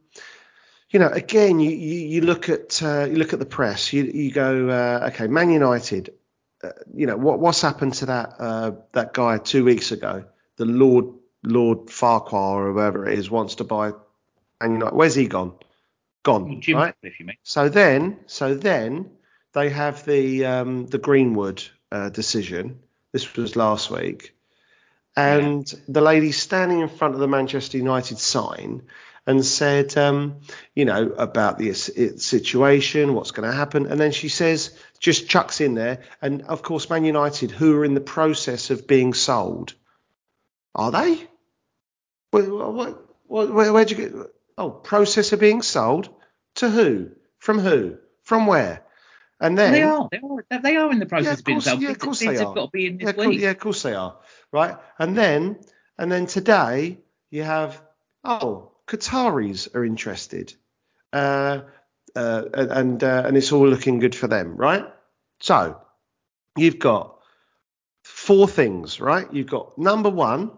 you 0.93 0.99
know, 0.99 1.09
again, 1.09 1.59
you, 1.59 1.71
you, 1.71 1.99
you 2.07 2.21
look 2.21 2.49
at 2.49 2.81
uh, 2.83 3.07
you 3.09 3.15
look 3.15 3.33
at 3.33 3.39
the 3.39 3.47
press. 3.47 3.91
You 3.91 4.03
you 4.03 4.31
go, 4.31 4.69
uh, 4.69 5.09
okay, 5.09 5.25
Man 5.27 5.49
United. 5.49 6.13
You 6.93 7.07
know 7.07 7.17
what 7.17 7.39
what's 7.39 7.61
happened 7.61 7.93
to 7.95 8.05
that 8.07 8.35
uh, 8.39 8.71
that 8.93 9.13
guy 9.13 9.37
two 9.37 9.63
weeks 9.63 9.91
ago, 9.91 10.25
the 10.57 10.65
Lord 10.65 11.05
Lord 11.43 11.89
Farquhar 11.89 12.67
or 12.67 12.73
whoever 12.73 13.07
it 13.07 13.19
is 13.19 13.29
wants 13.29 13.55
to 13.55 13.63
buy 13.63 13.91
Man 14.61 14.73
United. 14.73 14.95
Where's 14.95 15.15
he 15.15 15.27
gone? 15.27 15.53
Gone, 16.23 16.61
Jim, 16.61 16.77
right? 16.77 16.95
if 17.03 17.19
you 17.19 17.25
mean. 17.25 17.35
So 17.43 17.67
then, 17.67 18.19
so 18.27 18.55
then 18.55 19.11
they 19.51 19.69
have 19.69 20.05
the 20.05 20.45
um, 20.45 20.85
the 20.87 20.97
Greenwood 20.97 21.63
uh, 21.91 22.09
decision. 22.09 22.79
This 23.11 23.35
was 23.35 23.55
last 23.55 23.91
week, 23.91 24.33
and 25.15 25.71
the 25.87 26.01
lady 26.01 26.31
standing 26.31 26.79
in 26.79 26.87
front 26.87 27.13
of 27.13 27.19
the 27.19 27.27
Manchester 27.27 27.77
United 27.77 28.17
sign 28.19 28.83
and 29.25 29.45
said, 29.45 29.97
um, 29.97 30.41
you 30.75 30.85
know, 30.85 31.13
about 31.17 31.57
the 31.57 31.73
situation, 31.73 33.13
what's 33.13 33.31
going 33.31 33.49
to 33.49 33.55
happen, 33.55 33.87
and 33.87 33.99
then 33.99 34.11
she 34.11 34.29
says, 34.29 34.77
just 34.99 35.29
chucks 35.29 35.61
in 35.61 35.75
there, 35.75 36.01
and 36.21 36.43
of 36.43 36.61
course, 36.61 36.89
Man 36.89 37.05
United, 37.05 37.51
who 37.51 37.77
are 37.77 37.85
in 37.85 37.93
the 37.93 38.01
process 38.01 38.69
of 38.69 38.87
being 38.87 39.13
sold, 39.13 39.73
are 40.75 40.91
they? 40.91 41.27
What, 42.31 42.49
what, 42.49 43.05
what, 43.27 43.53
where, 43.53 43.73
where'd 43.73 43.91
you 43.91 43.97
get? 43.97 44.13
Oh, 44.57 44.69
process 44.69 45.33
of 45.33 45.39
being 45.39 45.61
sold 45.61 46.09
to 46.55 46.69
who? 46.69 47.11
From 47.39 47.59
who? 47.59 47.97
From 48.23 48.47
where? 48.47 48.83
And 49.39 49.57
then 49.57 49.73
They 49.73 49.83
are. 49.83 50.07
They 50.11 50.19
are. 50.19 50.61
They 50.61 50.75
are 50.77 50.91
in 50.91 50.99
the 50.99 51.05
process 51.05 51.25
yeah, 51.25 51.33
of 51.33 51.39
of 51.39 51.45
being 51.45 51.57
course, 51.57 51.65
sold. 51.65 51.81
yeah, 51.81 51.89
of 51.89 51.99
course 51.99 52.19
they 52.19 52.37
are. 52.37 52.53
got 52.53 52.65
to 52.65 52.67
be 52.71 52.87
in 52.87 52.97
this 52.97 53.05
yeah, 53.05 53.11
course, 53.11 53.35
yeah, 53.35 53.49
of 53.49 53.59
course 53.59 53.81
they 53.83 53.93
are. 53.93 54.17
Right, 54.51 54.77
and 54.99 55.17
then 55.17 55.59
and 55.97 56.11
then 56.11 56.27
today 56.27 56.99
you 57.29 57.43
have 57.43 57.81
oh 58.23 58.72
Qataris 58.87 59.73
are 59.75 59.83
interested, 59.85 60.53
uh, 61.13 61.61
uh, 62.15 62.43
and 62.53 62.71
and, 62.71 63.03
uh, 63.03 63.23
and 63.25 63.37
it's 63.37 63.51
all 63.51 63.67
looking 63.67 63.99
good 63.99 64.15
for 64.15 64.27
them, 64.27 64.55
right? 64.55 64.85
So 65.39 65.79
you've 66.57 66.79
got 66.79 67.17
four 68.03 68.47
things, 68.47 68.99
right? 68.99 69.31
You've 69.33 69.47
got 69.49 69.77
number 69.77 70.09
one, 70.09 70.51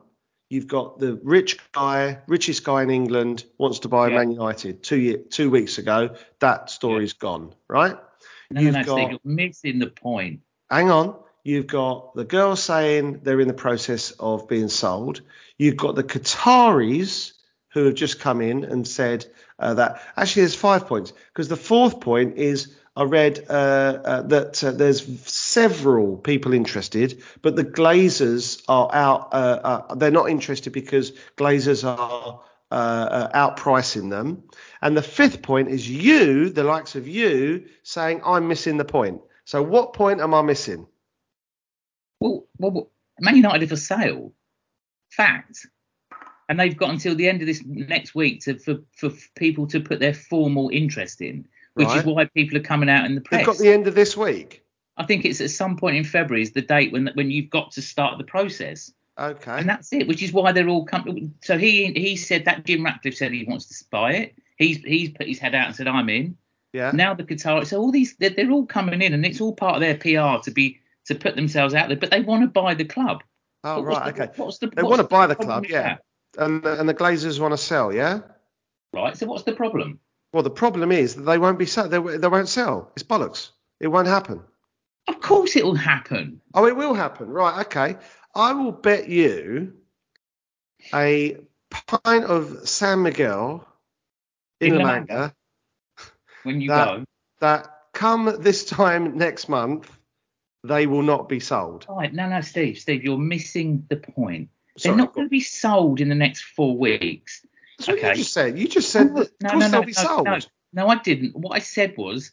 you've 0.49 0.67
got 0.67 0.99
the 0.99 1.19
rich 1.23 1.57
guy, 1.71 2.19
richest 2.27 2.63
guy 2.63 2.83
in 2.83 2.89
England 2.89 3.45
wants 3.57 3.79
to 3.79 3.87
buy 3.87 4.09
Yeah. 4.09 4.15
Man 4.17 4.31
United 4.31 4.83
two 4.83 4.97
year, 4.97 5.17
two 5.17 5.49
weeks 5.49 5.77
ago. 5.77 6.15
That 6.39 6.69
story's 6.69 7.13
gone, 7.13 7.53
right? 7.67 7.95
No, 8.51 8.61
no, 8.61 8.61
You've 8.61 8.73
no, 8.73 8.83
got- 8.83 9.11
you're 9.11 9.19
missing 9.23 9.79
the 9.79 9.87
point. 9.87 10.41
hang 10.69 10.89
on. 10.89 11.15
You've 11.43 11.67
got 11.67 12.15
the 12.15 12.25
girl 12.25 12.55
saying 12.55 13.19
they're 13.21 13.39
in 13.39 13.47
the 13.47 13.53
process 13.53 14.09
of 14.19 14.47
being 14.47 14.67
sold. 14.67 15.21
You've 15.59 15.77
got 15.77 15.93
the 15.95 16.03
Qataris 16.03 17.33
who 17.75 17.85
have 17.85 17.93
just 17.93 18.21
come 18.21 18.39
in 18.39 18.63
and 18.63 18.87
said 18.87 19.25
uh, 19.59 19.73
that. 19.73 20.01
Actually, 20.15 20.43
there's 20.43 20.55
five 20.55 20.87
points 20.87 21.11
because 21.27 21.49
the 21.49 21.57
fourth 21.57 21.99
point 21.99 22.37
is 22.37 22.73
I 22.95 23.03
read 23.03 23.45
uh, 23.49 23.53
uh, 23.53 24.21
that 24.21 24.63
uh, 24.63 24.71
there's 24.71 25.05
several 25.29 26.15
people 26.15 26.53
interested, 26.53 27.21
but 27.41 27.57
the 27.57 27.65
Glazers 27.65 28.63
are 28.69 28.89
out. 28.93 29.33
Uh, 29.33 29.59
uh, 29.89 29.95
they're 29.95 30.09
not 30.09 30.29
interested 30.29 30.71
because 30.71 31.11
Glazers 31.35 31.83
are 31.85 32.41
outpricing 32.71 34.09
them. 34.09 34.43
And 34.81 34.95
the 34.95 35.01
fifth 35.01 35.41
point 35.41 35.67
is 35.67 35.89
you, 35.89 36.49
the 36.49 36.63
likes 36.63 36.95
of 36.95 37.09
you, 37.09 37.65
saying 37.83 38.21
I'm 38.25 38.47
missing 38.47 38.77
the 38.77 38.85
point. 38.85 39.19
So 39.43 39.61
what 39.61 39.91
point 39.91 40.21
am 40.21 40.33
I 40.33 40.41
missing? 40.41 40.87
Well, 42.21 42.47
well, 42.57 42.71
well, 42.71 42.91
Man 43.19 43.35
United 43.35 43.67
for 43.67 43.75
sale. 43.75 44.31
Fact. 45.09 45.67
And 46.47 46.59
they've 46.59 46.77
got 46.77 46.91
until 46.91 47.15
the 47.15 47.27
end 47.27 47.41
of 47.41 47.47
this 47.47 47.63
next 47.65 48.13
week 48.13 48.41
to 48.41 48.59
for, 48.59 48.75
for 48.95 49.09
people 49.35 49.65
to 49.67 49.79
put 49.79 49.99
their 49.99 50.13
formal 50.13 50.69
interest 50.69 51.21
in, 51.21 51.47
which 51.73 51.87
is 51.95 52.03
why 52.03 52.25
people 52.25 52.55
are 52.57 52.61
coming 52.61 52.89
out 52.89 53.05
in 53.05 53.15
the 53.15 53.21
press. 53.21 53.39
They've 53.39 53.45
got 53.47 53.57
the 53.57 53.71
end 53.71 53.87
of 53.87 53.95
this 53.95 54.15
week. 54.15 54.63
I 54.97 55.05
think 55.05 55.25
it's 55.25 55.41
at 55.41 55.49
some 55.49 55.75
point 55.75 55.97
in 55.97 56.03
February 56.03 56.41
is 56.43 56.51
the 56.51 56.61
date 56.61 56.91
when 56.91 57.09
when 57.15 57.31
you've 57.31 57.49
got 57.49 57.71
to 57.71 57.81
start 57.81 58.17
the 58.19 58.23
process, 58.23 58.91
Okay. 59.19 59.51
and 59.59 59.67
that's 59.67 59.91
it. 59.91 60.07
Which 60.07 60.21
is 60.21 60.31
why 60.31 60.51
they're 60.51 60.69
all 60.69 60.85
coming. 60.85 61.33
So 61.41 61.57
he 61.57 61.87
he 61.93 62.15
said 62.15 62.45
that 62.45 62.65
Jim 62.65 62.85
Ratcliffe 62.85 63.17
said 63.17 63.31
he 63.31 63.43
wants 63.45 63.65
to 63.67 63.85
buy 63.89 64.11
it. 64.13 64.35
He's 64.57 64.77
he's 64.77 65.09
put 65.09 65.27
his 65.27 65.39
head 65.39 65.55
out 65.55 65.67
and 65.67 65.75
said 65.75 65.87
I'm 65.87 66.09
in. 66.09 66.37
yeah. 66.73 66.91
Now 66.93 67.13
the 67.15 67.23
Qatar, 67.23 67.65
so 67.65 67.79
all 67.81 67.91
these 67.91 68.15
they're, 68.17 68.29
they're 68.29 68.51
all 68.51 68.65
coming 68.67 69.01
in, 69.01 69.13
and 69.13 69.25
it's 69.25 69.41
all 69.41 69.53
part 69.53 69.75
of 69.75 69.81
their 69.81 69.95
PR 69.97 70.41
to 70.43 70.51
be 70.51 70.79
to 71.05 71.15
put 71.15 71.35
themselves 71.35 71.73
out 71.73 71.87
there. 71.89 71.97
But 71.97 72.11
they 72.11 72.21
want 72.21 72.43
to 72.43 72.47
buy 72.47 72.73
the 72.75 72.85
club. 72.85 73.23
oh 73.63 73.81
what's 73.81 73.97
right. 73.99 74.15
the- 74.15 74.23
Okay. 74.23 74.33
What's 74.37 74.59
the, 74.59 74.67
They 74.67 74.83
what's 74.83 74.97
want 74.97 75.01
to 75.01 75.07
buy 75.07 75.27
the 75.27 75.35
club, 75.35 75.65
yeah. 75.67 75.81
that? 75.81 76.01
And 76.37 76.63
the, 76.63 76.79
and 76.79 76.87
the 76.87 76.93
Glazers 76.93 77.39
want 77.39 77.53
to 77.53 77.57
sell, 77.57 77.93
yeah. 77.93 78.19
Right. 78.93 79.15
So 79.17 79.25
what's 79.27 79.43
the 79.43 79.53
problem? 79.53 79.99
Well, 80.33 80.43
the 80.43 80.49
problem 80.49 80.91
is 80.91 81.15
that 81.15 81.23
they 81.23 81.37
won't 81.37 81.59
be 81.59 81.65
sell. 81.65 81.87
They, 81.87 81.99
they 82.17 82.27
won't 82.27 82.49
sell. 82.49 82.91
It's 82.95 83.03
bollocks. 83.03 83.49
It 83.79 83.87
won't 83.87 84.07
happen. 84.07 84.41
Of 85.07 85.21
course 85.21 85.55
it 85.55 85.63
will 85.63 85.75
happen. 85.75 86.41
Oh, 86.53 86.65
it 86.65 86.75
will 86.75 86.93
happen. 86.93 87.29
Right. 87.29 87.65
Okay. 87.65 87.97
I 88.33 88.53
will 88.53 88.71
bet 88.71 89.07
you 89.07 89.73
a 90.93 91.37
pint 91.69 92.25
of 92.25 92.67
San 92.67 93.03
Miguel 93.03 93.65
in, 94.59 94.75
In 94.75 94.83
Manga 94.83 95.33
When 96.43 96.61
you 96.61 96.69
That- 96.69 96.85
go. 96.97 97.05
that 97.39 97.71
come 97.93 98.37
this 98.41 98.65
time 98.65 99.17
next 99.17 99.47
month, 99.47 99.89
they 100.63 100.87
will 100.87 101.01
not 101.03 101.29
be 101.29 101.39
sold. 101.39 101.85
Right. 101.87 102.13
No, 102.13 102.27
no, 102.27 102.41
Steve, 102.41 102.77
Steve, 102.79 103.03
you're 103.03 103.17
missing 103.17 103.85
the 103.89 103.97
point. 103.97 104.49
Sorry, 104.77 104.91
They're 104.95 105.05
not 105.05 105.13
going 105.13 105.27
to 105.27 105.29
be 105.31 105.39
sold 105.41 106.01
in 106.01 106.09
the 106.09 106.15
next 106.15 106.41
four 106.43 106.77
weeks. 106.77 107.45
That's 107.77 107.89
okay. 107.89 108.09
you 108.09 108.15
just 108.15 108.33
said. 108.33 108.57
You 108.57 108.67
just 108.67 108.89
said 108.89 109.15
that, 109.15 109.31
no, 109.41 109.57
no, 109.57 109.67
no, 109.67 109.81
be 109.81 109.93
no, 109.97 110.03
sold. 110.03 110.25
no. 110.25 110.39
No, 110.73 110.87
I 110.87 110.95
didn't. 110.97 111.35
What 111.35 111.55
I 111.55 111.59
said 111.59 111.95
was 111.97 112.31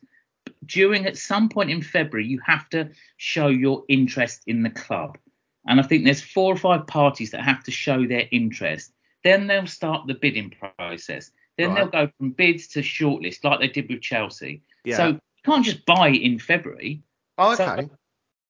during 0.67 1.07
at 1.07 1.17
some 1.17 1.49
point 1.49 1.71
in 1.71 1.83
February, 1.83 2.27
you 2.27 2.41
have 2.45 2.69
to 2.71 2.91
show 3.17 3.47
your 3.49 3.85
interest 3.89 4.43
in 4.47 4.63
the 4.63 4.71
club. 4.71 5.19
And 5.67 5.79
I 5.79 5.85
think 5.85 6.05
there's 6.05 6.21
four 6.23 6.53
or 6.53 6.57
five 6.57 6.87
parties 6.89 7.31
that 7.31 7.43
have 7.43 7.63
to 7.65 7.71
show 7.71 8.05
their 8.07 8.27
interest. 8.33 8.93
Then 9.23 9.47
they'll 9.47 9.67
start 9.69 10.09
the 10.09 10.15
bidding 10.15 10.53
process. 10.77 11.31
Then 11.57 11.69
Right. 11.71 11.77
they'll 11.93 12.07
go 12.07 12.13
from 12.19 12.31
bids 12.31 12.67
to 12.69 12.81
shortlist, 12.81 13.45
like 13.45 13.61
they 13.61 13.69
did 13.69 13.89
with 13.89 14.01
Chelsea. 14.01 14.63
Yeah. 14.85 14.97
So 14.97 15.07
you 15.09 15.21
can't 15.45 15.65
just 15.65 15.85
buy 15.87 16.09
in 16.09 16.39
February. 16.41 17.03
Oh, 17.39 17.55
so- 17.55 17.65
okay. 17.65 17.89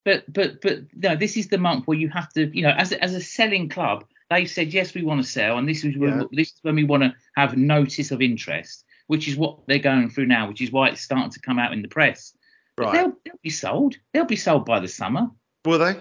But 0.04 0.30
but 0.32 0.60
but 0.60 0.80
no, 0.94 1.14
this 1.16 1.36
is 1.36 1.48
the 1.48 1.58
month 1.58 1.86
where 1.86 1.96
you 1.98 2.08
have 2.08 2.32
to, 2.32 2.54
you 2.56 2.62
know, 2.62 2.74
as 2.76 2.92
a, 2.92 3.02
as 3.02 3.14
a 3.14 3.20
selling 3.20 3.68
club, 3.68 4.04
they've 4.30 4.50
said 4.50 4.72
yes, 4.72 4.94
we 4.94 5.02
want 5.02 5.22
to 5.22 5.28
sell, 5.28 5.58
and 5.58 5.68
this 5.68 5.84
is 5.84 5.96
when 5.96 6.20
Yeah. 6.20 6.26
this 6.32 6.48
is 6.48 6.58
when 6.62 6.74
we 6.74 6.84
want 6.84 7.02
to 7.04 7.14
have 7.36 7.56
notice 7.56 8.10
of 8.10 8.20
interest, 8.20 8.84
which 9.06 9.28
is 9.28 9.36
what 9.36 9.60
they're 9.68 9.78
going 9.78 10.10
through 10.10 10.26
now, 10.26 10.48
which 10.48 10.60
is 10.60 10.72
why 10.72 10.88
it's 10.88 11.02
starting 11.02 11.30
to 11.30 11.40
come 11.40 11.58
out 11.58 11.72
in 11.72 11.82
the 11.82 11.88
press. 11.88 12.36
Right. 12.78 12.92
they'll, 12.92 13.12
they'll 13.24 13.40
be 13.42 13.50
sold. 13.50 13.96
They'll 14.12 14.24
be 14.24 14.36
sold 14.36 14.64
by 14.64 14.80
the 14.80 14.88
summer. 14.88 15.30
Will 15.64 15.78
they? 15.78 16.00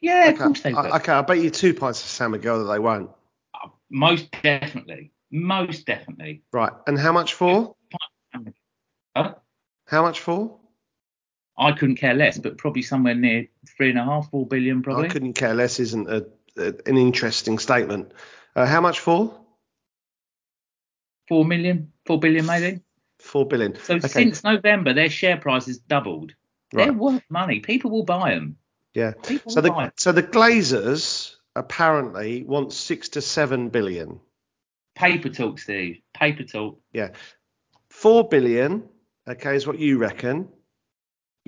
Yeah, 0.00 0.28
of 0.28 0.34
okay. 0.34 0.44
course 0.44 0.60
they 0.60 0.72
will. 0.72 0.94
Okay. 0.94 1.12
I 1.12 1.22
bet 1.22 1.38
you 1.38 1.50
two 1.50 1.74
pints 1.74 2.00
of 2.02 2.08
San 2.08 2.30
Miguel 2.30 2.64
that 2.64 2.72
they 2.72 2.78
won't. 2.78 3.10
Uh, 3.52 3.68
most 3.90 4.28
definitely. 4.42 5.12
Most 5.30 5.86
definitely. 5.86 6.42
Right. 6.52 6.72
And 6.86 6.98
how 6.98 7.12
much 7.12 7.34
for? 7.34 7.74
Huh? 9.16 9.34
How 9.86 10.02
much 10.02 10.20
for? 10.20 10.58
I 11.58 11.72
couldn't 11.72 11.96
care 11.96 12.14
less, 12.14 12.38
but 12.38 12.56
probably 12.56 12.82
somewhere 12.82 13.14
near 13.14 13.48
three 13.76 13.90
and 13.90 13.98
a 13.98 14.04
half, 14.04 14.30
four 14.30 14.46
billion, 14.46 14.82
probably. 14.82 15.06
I 15.06 15.08
couldn't 15.08 15.32
care 15.32 15.54
less. 15.54 15.80
Isn't 15.80 16.08
a, 16.08 16.26
a, 16.56 16.74
an 16.86 16.96
interesting 16.96 17.58
statement. 17.58 18.12
Uh, 18.54 18.66
how 18.66 18.80
much 18.80 19.00
for? 19.00 19.38
Four 21.26 21.44
million, 21.44 21.92
four 22.06 22.18
billion, 22.20 22.46
maybe. 22.46 22.80
Four 23.18 23.46
billion. 23.46 23.76
So 23.76 23.96
okay. 23.96 24.08
since 24.08 24.44
November, 24.44 24.94
their 24.94 25.10
share 25.10 25.36
price 25.36 25.66
has 25.66 25.78
doubled. 25.78 26.32
They're 26.70 26.92
worth 26.92 27.22
money. 27.30 27.60
People 27.60 27.90
will 27.90 28.04
buy 28.04 28.34
them. 28.34 28.56
Yeah. 28.94 29.12
People 29.22 29.52
So 29.52 29.62
buy 29.62 29.90
so 29.96 30.12
the 30.12 30.22
Glazers 30.22 31.34
apparently 31.56 32.44
want 32.44 32.72
six 32.72 33.10
to 33.10 33.22
seven 33.22 33.70
billion. 33.70 34.20
Paper 34.94 35.28
talk, 35.28 35.58
Steve. 35.58 36.00
Paper 36.14 36.44
talk. 36.44 36.80
Yeah. 36.92 37.10
Four 37.90 38.28
billion, 38.28 38.88
okay, 39.28 39.56
is 39.56 39.66
what 39.66 39.78
you 39.78 39.98
reckon. 39.98 40.48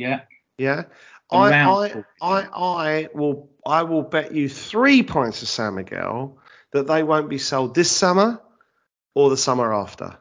Yeah. 0.01 0.21
Yeah. 0.59 0.85
I, 1.33 1.53
I, 1.53 2.05
I, 2.21 2.43
I 2.43 3.09
will 3.15 3.51
I 3.65 3.85
will 3.85 4.03
bet 4.03 4.35
you 4.35 4.49
three 4.49 5.03
points 5.03 5.43
of 5.43 5.49
San 5.49 5.77
Miguel 5.77 6.39
that 6.73 6.87
they 6.87 7.03
won't 7.03 7.29
be 7.29 7.39
sold 7.39 7.75
this 7.75 7.91
summer 7.91 8.41
or 9.15 9.31
the 9.31 9.37
summer 9.37 9.73
after. 9.73 10.17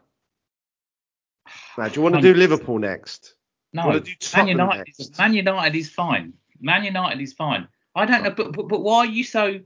Now, 1.77 1.87
do 1.87 1.95
you 1.95 2.01
want 2.01 2.15
to 2.15 2.21
do 2.33 2.33
Liverpool 2.33 2.77
next? 2.79 3.33
No. 3.73 3.99
Do 3.99 4.11
Man 4.35 4.47
United. 4.47 4.85
Next? 4.87 5.17
Man 5.17 5.33
United 5.33 5.75
is 5.75 5.89
fine. 5.89 6.33
Man 6.61 6.83
United 6.83 7.21
is 7.21 7.33
fine. 7.33 7.67
I 7.95 8.05
don't 8.05 8.23
know, 8.23 8.31
but, 8.31 8.53
but 8.53 8.67
but 8.67 8.81
why 8.81 8.99
are 8.99 9.05
you 9.05 9.23
so 9.23 9.59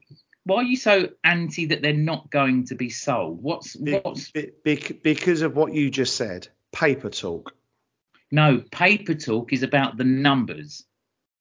why 0.45 0.57
are 0.57 0.63
you 0.63 0.77
so 0.77 1.09
anti 1.23 1.67
that 1.67 1.81
they're 1.81 1.93
not 1.93 2.29
going 2.29 2.67
to 2.67 2.75
be 2.75 2.89
sold? 2.89 3.41
What's 3.41 3.75
what's 3.75 4.31
be- 4.31 4.51
be- 4.63 4.99
because 5.03 5.41
of 5.41 5.55
what 5.55 5.73
you 5.73 5.89
just 5.89 6.15
said, 6.15 6.47
paper 6.71 7.09
talk. 7.09 7.53
No 8.33 8.63
paper 8.71 9.13
talk 9.13 9.53
is 9.53 9.61
about 9.61 9.95
the 9.95 10.03
numbers. 10.03 10.83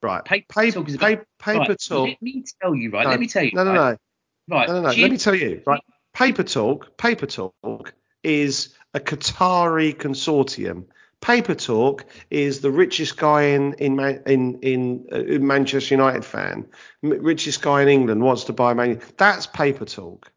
Right. 0.03 0.23
Paper 0.25 0.45
Paper, 0.53 0.73
talk 0.73 0.89
is 0.89 0.95
about 0.97 1.09
paper, 1.09 1.27
paper 1.39 1.59
right, 1.59 1.79
talk. 1.89 2.09
Let 2.09 2.23
me 2.23 2.45
tell 2.61 2.75
you, 2.75 2.91
right? 2.91 3.05
No, 3.05 3.11
let 3.11 3.21
me 3.21 3.27
tell 3.27 3.45
you. 3.45 3.51
No, 3.55 3.65
no, 3.65 3.73
right, 3.73 3.99
no. 4.49 4.57
Right. 4.57 4.69
No, 4.69 4.75
no, 4.75 4.81
no. 4.83 5.01
Let 5.01 5.11
me 5.11 5.17
tell 5.17 5.35
you, 5.35 5.63
right? 5.67 5.81
Paper 6.13 6.43
Talk, 6.43 6.97
Paper 6.99 7.27
Talk 7.27 7.95
is 8.23 8.75
a 8.93 9.01
Qatari 9.01 9.95
consortium. 9.95 10.85
Paper 11.23 11.55
Talk 11.55 12.05
is 12.31 12.61
the 12.61 12.71
richest 12.71 13.17
guy 13.17 13.45
in 13.45 13.73
in 13.75 13.99
in 14.27 14.59
in, 14.61 15.07
uh, 15.13 15.39
Manchester 15.39 15.95
United 15.95 16.25
fan, 16.27 16.67
M- 17.03 17.23
richest 17.23 17.63
guy 17.63 17.81
in 17.81 17.89
England 17.89 18.23
wants 18.23 18.45
to 18.45 18.53
buy 18.53 18.75
Man. 18.75 19.01
That's 19.17 19.47
Paper 19.47 19.87
Talk. 19.87 20.31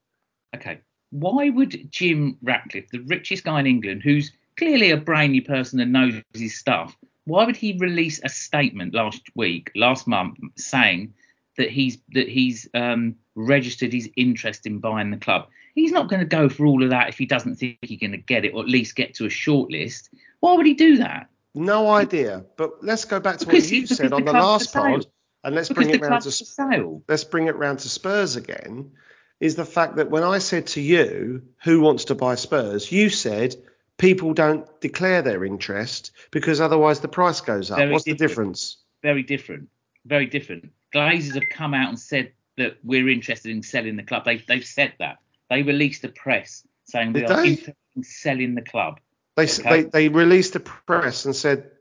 Okay. 0.56 0.80
Why 1.10 1.50
would 1.50 1.92
Jim 1.92 2.38
Ratcliffe, 2.42 2.90
the 2.92 3.00
richest 3.00 3.44
guy 3.44 3.60
in 3.60 3.68
England, 3.68 4.04
who's 4.04 4.32
clearly 4.58 4.92
a 4.92 4.98
brainy 4.98 5.42
person 5.42 5.80
and 5.80 5.92
knows 5.92 6.16
his 6.34 6.58
stuff, 6.58 6.96
why 7.26 7.46
would 7.46 7.56
he 7.56 7.78
release 7.80 8.20
a 8.24 8.30
statement 8.30 8.94
last 8.94 9.22
week, 9.36 9.72
last 9.76 10.08
month, 10.08 10.38
saying 10.56 11.14
that 11.58 11.70
he's 11.70 11.98
that 12.14 12.30
he's 12.30 12.68
um, 12.74 13.16
registered 13.36 13.92
his 13.94 14.10
interest 14.16 14.66
in 14.66 14.80
buying 14.80 15.12
the 15.12 15.18
club? 15.18 15.48
He's 15.74 15.92
not 15.92 16.10
going 16.10 16.22
to 16.22 16.26
go 16.26 16.48
for 16.48 16.66
all 16.66 16.84
of 16.84 16.90
that 16.92 17.10
if 17.10 17.18
he 17.18 17.26
doesn't 17.26 17.56
think 17.56 17.78
he's 17.82 18.00
going 18.00 18.12
to 18.12 18.18
get 18.18 18.46
it, 18.46 18.54
or 18.54 18.62
at 18.62 18.70
least 18.70 18.96
get 18.96 19.14
to 19.16 19.26
a 19.26 19.30
shortlist. 19.30 20.10
Why 20.40 20.54
would 20.54 20.66
he 20.66 20.74
do 20.74 20.98
that? 20.98 21.30
No 21.54 21.90
idea. 21.90 22.46
But 22.58 22.84
let's 22.84 23.06
go 23.06 23.20
back 23.20 23.38
to 23.40 23.46
Because 23.46 23.64
what 23.64 23.72
you 23.72 23.88
said 23.88 24.12
the 24.12 24.16
on 24.16 24.26
the 24.26 24.32
club's 24.32 24.46
last 24.46 24.74
pod, 24.74 25.06
and 25.44 25.56
let's 25.56 25.70
Because 25.70 25.86
bring 25.88 25.96
it 25.96 26.02
round 26.02 26.22
to 26.24 26.32
sale. 26.32 27.02
let's 27.08 27.24
bring 27.24 27.48
it 27.48 27.56
round 27.56 27.80
to 27.80 27.90
Spurs 27.90 28.36
again, 28.36 28.92
is 29.40 29.56
the 29.56 29.66
fact 29.66 29.96
that 29.98 30.10
when 30.10 30.24
I 30.24 30.38
said 30.38 30.68
to 30.68 30.82
you, 30.82 31.44
who 31.64 31.82
wants 31.82 32.06
to 32.06 32.16
buy 32.16 32.36
Spurs, 32.36 32.92
you 32.92 33.10
said 33.10 33.56
people 33.98 34.34
don't 34.34 34.68
declare 34.82 35.22
their 35.22 35.46
interest 35.46 36.12
because 36.32 36.60
otherwise 36.62 37.00
the 37.00 37.08
price 37.08 37.42
goes 37.42 37.72
up. 37.72 37.78
Very 37.78 37.92
What's 37.94 38.06
the 38.06 38.14
difference? 38.14 38.78
very 39.02 39.24
different. 39.24 39.70
Very 40.06 40.26
different. 40.26 40.72
Glazers 40.94 41.36
have 41.36 41.50
come 41.50 41.74
out 41.74 41.90
and 41.90 42.00
said 42.00 42.32
that 42.58 42.78
we're 42.84 43.10
interested 43.10 43.52
in 43.52 43.62
selling 43.64 43.96
the 43.96 44.04
club. 44.04 44.24
They, 44.26 44.38
they've 44.38 44.66
said 44.66 44.94
that. 45.00 45.18
They 45.50 45.62
released 45.64 46.04
a 46.04 46.10
press 46.10 46.66
saying 46.86 47.14
we 47.14 47.22
Did 47.22 47.30
are 47.32 47.42
they? 47.44 47.50
interested 47.50 47.76
in 47.96 48.04
selling 48.04 48.56
the 48.56 48.62
club. 48.62 49.00
They, 49.36 49.44
Okay. 49.44 49.84
they 49.84 49.90
they 49.90 50.10
released 50.10 50.56
a 50.56 50.60
press 50.60 51.26
and 51.26 51.36
said 51.36 51.72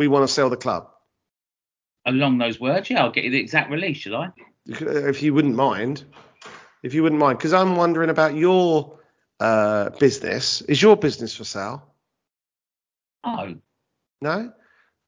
we 0.00 0.08
want 0.08 0.26
to 0.26 0.32
sell 0.32 0.48
the 0.50 0.56
club. 0.56 0.88
Along 2.06 2.38
those 2.38 2.58
words, 2.58 2.88
yeah, 2.88 3.02
I'll 3.02 3.10
get 3.10 3.24
you 3.24 3.30
the 3.30 3.40
exact 3.40 3.70
release, 3.70 3.98
shall 3.98 4.16
I? 4.16 4.30
If 4.66 5.22
you 5.22 5.34
wouldn't 5.34 5.54
mind, 5.56 6.04
if 6.82 6.94
you 6.94 7.02
wouldn't 7.02 7.20
mind, 7.20 7.38
because 7.38 7.52
I'm 7.52 7.76
wondering 7.76 8.08
about 8.08 8.34
your 8.34 8.97
uh, 9.40 9.90
business. 9.98 10.62
Is 10.62 10.80
your 10.82 10.96
business 10.96 11.36
for 11.36 11.44
sale? 11.44 11.94
Oh, 13.24 13.54
No. 14.20 14.52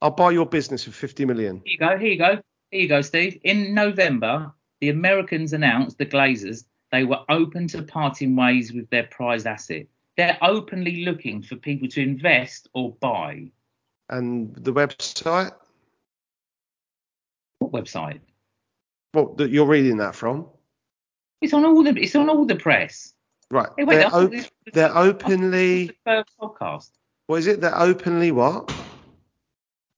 I'll 0.03 0.11
buy 0.11 0.31
your 0.31 0.47
business 0.47 0.85
for 0.85 0.93
50 0.93 1.27
million. 1.27 1.61
here 1.65 1.73
you 1.73 1.79
go, 1.79 1.99
here 1.99 2.09
you 2.09 2.19
go, 2.19 2.39
here 2.71 2.81
you 2.81 2.89
go, 2.89 3.03
Steve. 3.03 3.39
In 3.45 3.75
November, 3.75 4.51
the 4.81 4.89
Americans 4.89 5.53
announced, 5.53 5.99
the 5.99 6.07
Glazers, 6.07 6.65
they 6.91 7.05
were 7.05 7.21
open 7.29 7.69
to 7.69 7.83
parting 7.83 8.35
ways 8.35 8.73
with 8.73 8.89
their 8.89 9.05
prized 9.05 9.47
asset. 9.47 9.87
They're 10.17 10.39
openly 10.41 11.05
looking 11.05 11.43
for 11.43 11.57
people 11.57 11.87
to 11.89 12.01
invest 12.03 12.69
or 12.73 12.93
buy. 13.01 13.51
And 14.09 14.55
the 14.57 14.73
website, 14.73 15.53
What 17.59 17.73
website? 17.73 18.21
what 19.13 19.37
that 19.37 19.51
you're 19.51 19.67
reading 19.67 19.99
that 19.99 20.15
from? 20.15 20.47
It's 21.43 21.53
on 21.53 21.65
all 21.65 21.83
the 21.83 21.91
it's 21.97 22.17
on 22.17 22.29
all 22.31 22.45
the 22.47 22.57
press. 22.57 23.13
Right. 23.51 23.69
Hey, 23.77 23.85
wait, 23.85 23.97
they're, 23.97 24.07
op- 24.07 24.31
was 24.31 24.51
they're 24.73 24.97
I 24.97 25.11
thought 25.11 25.21
this 25.21 25.33
openly. 25.33 25.87
the 25.87 25.97
first 26.05 26.31
podcast. 26.41 26.91
What 27.27 27.41
is 27.41 27.47
it? 27.49 27.61
They're 27.61 27.79
openly 27.79 28.31
what? 28.31 28.73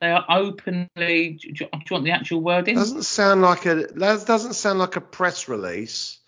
They 0.00 0.10
are 0.10 0.24
openly. 0.28 0.88
Do 0.96 1.48
you, 1.48 1.54
do 1.54 1.64
you 1.64 1.68
want 1.90 2.04
the 2.04 2.10
actual 2.10 2.40
wording? 2.40 2.74
Doesn't 2.74 3.04
sound 3.04 3.42
like 3.42 3.66
a. 3.66 3.86
That 3.94 4.26
doesn't 4.26 4.54
sound 4.54 4.78
like 4.78 4.96
a 4.96 5.00
press 5.00 5.48
release. 5.48 6.18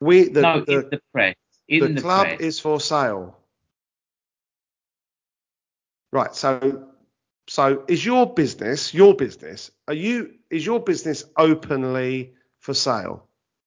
We 0.00 0.28
the 0.28 0.42
no, 0.42 0.60
the, 0.60 0.72
in 0.72 0.90
the 0.90 1.00
press. 1.12 1.34
In 1.66 1.80
the 1.80 1.88
the, 1.94 2.00
club 2.00 2.26
press. 2.26 2.40
is 2.40 2.60
for 2.60 2.78
sale. 2.78 3.38
Right. 6.12 6.34
So 6.34 6.88
so 7.48 7.84
is 7.88 8.04
your 8.04 8.32
business 8.32 8.94
your 8.94 9.14
business? 9.14 9.70
Are 9.88 9.94
you 9.94 10.34
is 10.50 10.64
your 10.64 10.80
business 10.80 11.24
openly 11.36 12.34
for 12.60 12.74
sale? 12.74 13.26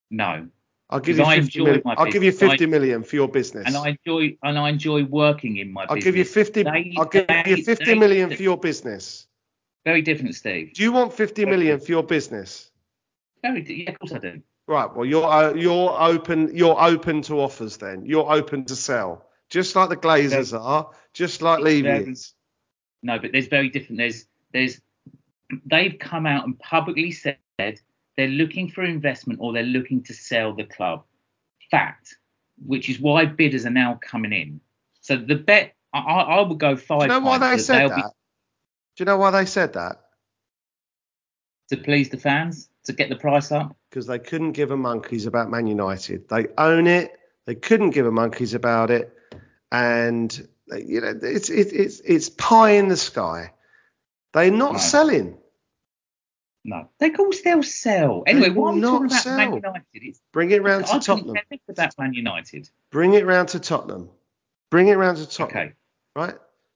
no, 0.10 0.48
I'll 0.90 1.00
give 1.02 1.18
you 1.18 1.24
Because 1.24 1.34
I 1.34 1.42
50 1.42 1.60
enjoy 1.60 1.66
million. 1.66 1.84
I'll 1.98 2.06
give 2.12 2.24
you 2.24 2.32
business. 2.32 2.50
50 2.52 2.66
million 2.68 3.04
for 3.04 3.16
your 3.18 3.28
business. 3.28 3.64
and 3.68 3.76
I 3.76 3.90
enjoy 3.90 4.38
and 4.44 4.58
I 4.58 4.70
enjoy 4.70 5.04
working 5.04 5.58
in 5.58 5.74
my 5.74 5.82
I'll 5.82 5.96
business. 5.96 6.04
give 6.06 6.16
you 6.16 6.24
50 6.26 6.64
They- 6.64 6.94
I'll 6.98 7.06
give 7.06 7.28
they- 7.28 7.44
you 7.48 7.64
50 7.64 7.86
they- 7.86 7.96
million 7.96 8.30
for 8.36 8.42
your 8.44 8.58
business. 8.58 9.28
Very 9.86 10.02
different, 10.02 10.36
Steve. 10.36 10.74
Do 10.74 10.84
you 10.84 10.92
want 10.92 11.14
50 11.14 11.46
million 11.46 11.80
for 11.80 11.92
your 11.92 12.04
business? 12.04 12.72
Very. 13.42 13.64
Yeah, 13.84 13.92
of 13.92 14.00
course 14.00 14.14
I 14.14 14.18
do. 14.20 14.42
Right. 14.68 14.94
Well, 14.94 15.06
you're 15.06 15.26
uh, 15.26 15.54
you're 15.54 15.96
open 16.00 16.52
you're 16.56 16.76
open 16.82 17.22
to 17.24 17.40
offers 17.40 17.78
then. 17.78 18.06
You're 18.06 18.30
open 18.32 18.66
to 18.66 18.76
sell, 18.76 19.30
just 19.50 19.76
like 19.76 19.90
the 19.90 19.96
Glazers 19.98 20.58
are, 20.58 20.92
just 21.14 21.42
like 21.42 21.60
Levy 21.62 21.88
is. 22.12 22.34
No, 23.04 23.20
but 23.20 23.32
there's 23.32 23.48
very 23.48 23.70
different. 23.70 23.98
There's 24.00 24.26
there's 24.54 24.82
they've 25.66 25.98
come 26.00 26.26
out 26.26 26.46
and 26.46 26.58
publicly 26.60 27.12
said 27.12 27.38
they're 28.18 28.28
looking 28.28 28.70
for 28.70 28.84
investment 28.84 29.40
or 29.42 29.54
they're 29.54 29.64
looking 29.64 30.04
to 30.04 30.14
sell 30.14 30.54
the 30.54 30.64
club. 30.66 31.04
Fact, 31.72 32.18
which 32.66 32.90
is 32.90 33.00
why 33.00 33.26
bidders 33.26 33.66
are 33.66 33.72
now 33.72 34.00
coming 34.02 34.34
in. 34.34 34.60
So 35.02 35.16
the 35.18 35.36
bet, 35.36 35.74
I, 35.94 36.00
I 36.00 36.54
go 36.54 36.76
five. 36.76 37.10
Do 37.10 37.14
you 37.16 37.22
know 37.22 37.28
why 37.28 37.38
they 37.38 37.58
said 37.58 37.90
that? 37.90 37.96
be 37.96 38.02
Do 38.02 38.10
you 39.00 39.06
know 39.06 39.18
why 39.18 39.32
they 39.32 39.46
said 39.46 39.74
that? 39.74 40.02
to 41.70 41.78
please 41.78 42.10
the 42.10 42.18
fans 42.18 42.70
to 42.86 42.94
get 42.94 43.10
the 43.10 43.16
price 43.16 43.52
up. 43.52 43.76
Because 43.90 44.08
they 44.08 44.20
couldn't 44.20 44.54
give 44.54 44.72
a 44.72 44.78
monkeys 44.78 45.26
about 45.26 45.50
Man 45.50 45.68
United. 45.68 46.28
They 46.30 46.48
own 46.58 46.88
it. 46.88 47.12
They 47.46 47.56
couldn't 47.56 47.92
give 47.92 48.06
a 48.06 48.12
monkeys 48.12 48.54
about 48.54 48.92
it, 48.92 49.14
and 49.72 50.48
you 50.76 51.00
know 51.00 51.18
it's 51.22 51.50
it's 51.50 51.72
it's 51.72 52.02
it's 52.02 52.30
pie 52.30 52.72
in 52.72 52.90
the 52.90 52.98
sky. 52.98 53.54
They're 54.34 54.52
not 54.52 54.74
Right. 54.74 54.82
selling. 54.82 55.38
No, 56.68 56.90
they 57.00 57.10
will 57.12 57.32
still 57.32 57.64
sell. 57.64 58.24
Anyway, 58.28 58.50
They 58.50 58.54
why 58.56 58.70
are 58.72 58.74
we 58.74 58.82
will 58.82 58.92
talking 58.92 59.06
about 59.08 59.22
sell. 59.24 59.38
Man 59.38 59.54
United? 59.54 59.86
It's, 59.94 60.20
Bring 60.34 60.52
it 60.52 60.62
round 60.62 60.86
to 60.86 60.92
couldn't 60.92 61.06
Tottenham. 61.06 61.34
care 61.36 61.44
less 61.50 61.60
about 61.70 61.94
Man 61.98 62.14
United. 62.14 62.70
Bring 62.92 63.14
it 63.14 63.26
round 63.26 63.48
to 63.50 63.60
Tottenham. 63.62 64.10
Bring 64.70 64.90
it 64.90 64.96
round 64.96 65.18
to 65.18 65.26
Tottenham. 65.30 65.64
Okay. 65.68 65.74
right? 66.14 66.36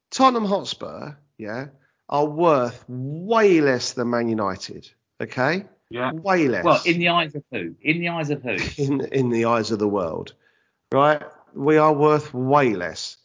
Tottenham 0.10 0.46
Hotspur, 0.46 1.16
yeah, 1.38 1.68
are 2.08 2.26
worth 2.26 2.86
way 2.88 3.60
less 3.60 3.92
than 3.92 4.10
Man 4.10 4.30
United. 4.30 4.90
Okay, 5.22 5.66
Yeah. 5.90 6.14
way 6.14 6.48
less. 6.48 6.64
Well, 6.64 6.82
in 6.86 6.98
the 7.00 7.10
eyes 7.10 7.36
of 7.36 7.44
who? 7.52 7.76
In 7.82 8.00
the 8.00 8.08
eyes 8.10 8.30
of 8.30 8.42
who? 8.44 8.56
in 8.82 9.02
in 9.12 9.30
the 9.30 9.44
eyes 9.46 9.72
of 9.72 9.80
the 9.80 9.90
world, 9.90 10.34
right? 10.94 11.22
We 11.54 11.76
are 11.78 11.92
worth 11.94 12.34
way 12.34 12.76
less. 12.76 13.18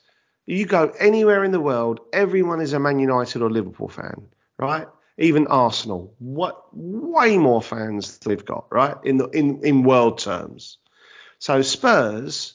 You 0.46 0.66
go 0.66 0.92
anywhere 0.98 1.44
in 1.44 1.52
the 1.52 1.60
world, 1.60 2.00
everyone 2.12 2.60
is 2.60 2.72
a 2.72 2.80
Man 2.80 2.98
United 2.98 3.40
or 3.40 3.50
Liverpool 3.50 3.88
fan, 3.88 4.26
right? 4.58 4.88
Even 5.18 5.46
Arsenal, 5.46 6.14
what 6.18 6.62
way 6.72 7.38
more 7.38 7.62
fans 7.62 8.18
they've 8.18 8.44
got, 8.44 8.66
right? 8.70 8.96
In 9.04 9.16
the 9.16 9.28
in 9.28 9.64
in 9.64 9.82
world 9.82 10.18
terms. 10.18 10.78
So 11.38 11.62
Spurs, 11.62 12.54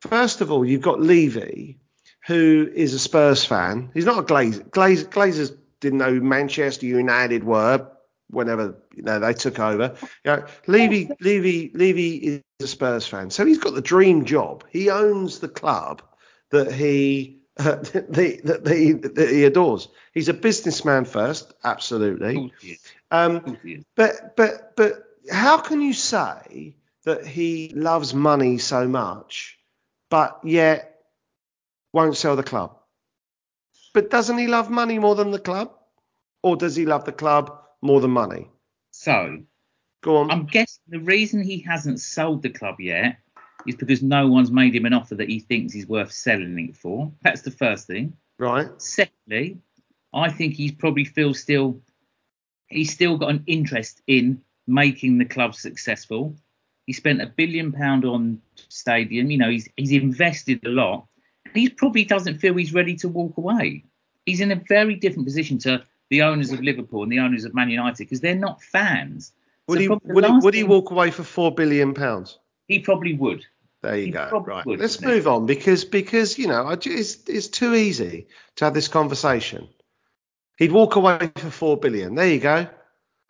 first 0.00 0.40
of 0.40 0.50
all, 0.50 0.64
you've 0.64 0.82
got 0.82 1.00
Levy, 1.00 1.78
who 2.26 2.70
is 2.74 2.94
a 2.94 2.98
Spurs 2.98 3.44
fan. 3.44 3.90
He's 3.92 4.06
not 4.06 4.18
a 4.18 4.22
Glazer. 4.22 4.68
Glazer 4.70 5.08
Glazers 5.08 5.56
didn't 5.80 5.98
know 5.98 6.12
Manchester 6.12 6.86
United 6.86 7.44
were 7.44 7.86
whenever 8.30 8.76
you 8.94 9.02
know 9.02 9.18
they 9.18 9.34
took 9.34 9.58
over. 9.58 9.94
You 10.24 10.32
know, 10.32 10.46
Levy 10.66 11.10
Levy 11.20 11.70
Levy 11.74 12.16
is 12.16 12.42
a 12.62 12.66
Spurs 12.66 13.06
fan, 13.06 13.30
so 13.30 13.44
he's 13.44 13.58
got 13.58 13.74
the 13.74 13.82
dream 13.82 14.24
job. 14.24 14.64
He 14.70 14.90
owns 14.90 15.40
the 15.40 15.48
club 15.48 16.02
that 16.50 16.72
he 16.72 17.37
the, 18.08 18.40
that, 18.44 18.76
he, 18.76 18.92
that 18.92 19.28
he 19.30 19.44
adores. 19.44 19.88
He's 20.14 20.28
a 20.28 20.34
businessman 20.34 21.04
first, 21.04 21.52
absolutely. 21.64 22.34
course 22.34 22.52
he 22.60 22.70
is. 22.70 22.80
Um, 23.10 23.36
Of 23.36 23.44
course 23.44 23.58
he 23.62 23.72
is. 23.72 23.84
but 23.96 24.36
but 24.36 24.76
but 24.76 25.04
how 25.30 25.58
can 25.58 25.80
you 25.80 25.92
say 25.92 26.76
that 27.04 27.26
he 27.26 27.72
loves 27.74 28.14
money 28.14 28.58
so 28.58 28.86
much 28.86 29.58
but 30.10 30.40
yet 30.44 31.00
won't 31.92 32.16
sell 32.16 32.36
the 32.36 32.42
club. 32.42 32.76
But 33.94 34.10
doesn't 34.10 34.38
he 34.38 34.46
love 34.46 34.70
money 34.70 34.98
more 34.98 35.14
than 35.14 35.30
the 35.30 35.38
club? 35.38 35.72
Or 36.42 36.56
does 36.56 36.76
he 36.76 36.86
love 36.86 37.04
the 37.04 37.12
club 37.12 37.60
more 37.82 38.00
than 38.00 38.10
money? 38.10 38.48
So 38.90 39.42
Go 40.00 40.18
on. 40.18 40.30
I'm 40.30 40.46
guessing 40.46 40.82
the 40.88 41.00
reason 41.00 41.42
he 41.42 41.58
hasn't 41.60 42.00
sold 42.00 42.42
the 42.42 42.50
club 42.50 42.76
yet 42.78 43.18
is 43.66 43.76
because 43.76 44.02
no 44.02 44.28
one's 44.28 44.50
made 44.50 44.74
him 44.74 44.86
an 44.86 44.92
offer 44.92 45.14
that 45.16 45.28
he 45.28 45.40
thinks 45.40 45.72
he's 45.72 45.86
worth 45.86 46.12
selling 46.12 46.58
it 46.58 46.76
for. 46.76 47.10
That's 47.22 47.42
the 47.42 47.50
first 47.50 47.86
thing. 47.86 48.16
right. 48.38 48.68
Secondly, 48.80 49.58
I 50.14 50.30
think 50.30 50.54
he's 50.54 50.72
probably 50.72 51.04
feel 51.04 51.34
still 51.34 51.80
he's 52.68 52.92
still 52.92 53.16
got 53.16 53.30
an 53.30 53.42
interest 53.46 54.02
in 54.06 54.40
making 54.66 55.18
the 55.18 55.24
club 55.24 55.54
successful. 55.54 56.34
He 56.86 56.92
spent 56.92 57.20
a 57.20 57.26
billion 57.26 57.72
pound 57.72 58.04
on 58.04 58.40
stadium. 58.68 59.30
You 59.30 59.38
know, 59.38 59.50
he's 59.50 59.68
he's 59.76 59.92
invested 59.92 60.64
a 60.64 60.70
lot. 60.70 61.06
He 61.54 61.68
probably 61.68 62.04
doesn't 62.04 62.38
feel 62.38 62.54
he's 62.54 62.74
ready 62.74 62.96
to 62.96 63.08
walk 63.08 63.36
away. 63.36 63.84
He's 64.26 64.40
in 64.40 64.52
a 64.52 64.62
very 64.68 64.94
different 64.94 65.26
position 65.26 65.58
to 65.60 65.82
the 66.10 66.22
owners 66.22 66.52
of 66.52 66.60
Liverpool 66.60 67.02
and 67.02 67.12
the 67.12 67.18
owners 67.18 67.44
of 67.44 67.54
Man 67.54 67.70
United 67.70 67.98
because 67.98 68.20
they're 68.20 68.34
not 68.34 68.62
fans. 68.62 69.32
Would 69.66 69.78
So 69.78 69.80
he 69.80 69.88
would 69.88 70.24
he, 70.24 70.32
would 70.32 70.54
he 70.54 70.64
walk 70.64 70.90
away 70.90 71.10
for 71.10 71.24
four 71.24 71.54
billion 71.54 71.94
pounds? 71.94 72.38
He 72.68 72.78
probably 72.78 73.14
would. 73.14 73.44
There 73.82 73.96
you 73.96 74.06
He 74.06 74.10
go. 74.10 74.44
Right. 74.46 74.66
would, 74.66 74.78
Let's 74.78 75.00
move 75.00 75.26
on 75.26 75.46
because 75.46 75.84
because 75.84 76.38
you 76.38 76.46
know 76.46 76.68
it's 76.70 77.28
it's 77.28 77.48
too 77.48 77.74
easy 77.74 78.28
to 78.56 78.66
have 78.66 78.74
this 78.74 78.88
conversation. 78.88 79.68
He'd 80.58 80.72
walk 80.72 80.96
away 80.96 81.30
for 81.36 81.50
four 81.50 81.76
billion. 81.76 82.14
There 82.14 82.28
you 82.28 82.40
go. 82.40 82.68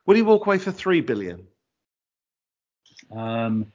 Would 0.06 0.16
he 0.16 0.22
walk 0.22 0.46
away 0.46 0.58
for 0.58 0.72
three 0.72 1.02
billion? 1.02 1.46
Um, 3.14 3.72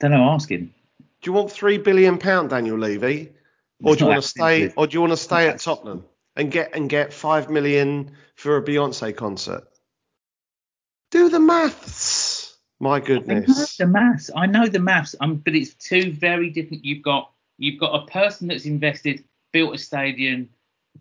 don't 0.00 0.10
know. 0.10 0.30
Ask 0.30 0.50
him. 0.50 0.74
Do 1.20 1.30
you 1.30 1.32
want 1.32 1.50
three 1.50 1.78
billion 1.78 2.18
pound, 2.18 2.50
Daniel 2.50 2.78
Levy, 2.78 3.32
or 3.82 3.92
It's 3.92 3.98
do 3.98 4.04
you 4.04 4.10
want 4.10 4.22
to 4.22 4.28
stay, 4.28 4.72
or 4.76 4.86
do 4.86 4.94
you 4.94 5.00
want 5.00 5.12
to 5.12 5.16
stay 5.16 5.48
at 5.48 5.60
Tottenham 5.60 6.04
and 6.36 6.50
get 6.50 6.74
and 6.74 6.90
get 6.90 7.12
five 7.12 7.48
million 7.48 8.12
for 8.34 8.56
a 8.56 8.62
Beyonce 8.62 9.16
concert? 9.16 9.68
Do 11.10 11.28
the 11.28 11.40
maths. 11.40 12.27
My 12.80 12.96
I 12.96 12.98
know 13.00 13.04
goodness. 13.04 13.76
the 13.76 13.86
maths. 13.86 14.30
I 14.36 14.46
know 14.46 14.66
the 14.66 14.78
maths. 14.78 15.14
Um, 15.20 15.36
but 15.36 15.54
it's 15.54 15.74
two 15.74 16.12
very 16.12 16.50
different. 16.50 16.84
You've 16.84 17.02
got 17.02 17.30
you've 17.58 17.80
got 17.80 18.02
a 18.02 18.06
person 18.06 18.48
that's 18.48 18.66
invested, 18.66 19.24
built 19.52 19.74
a 19.74 19.78
stadium, 19.78 20.48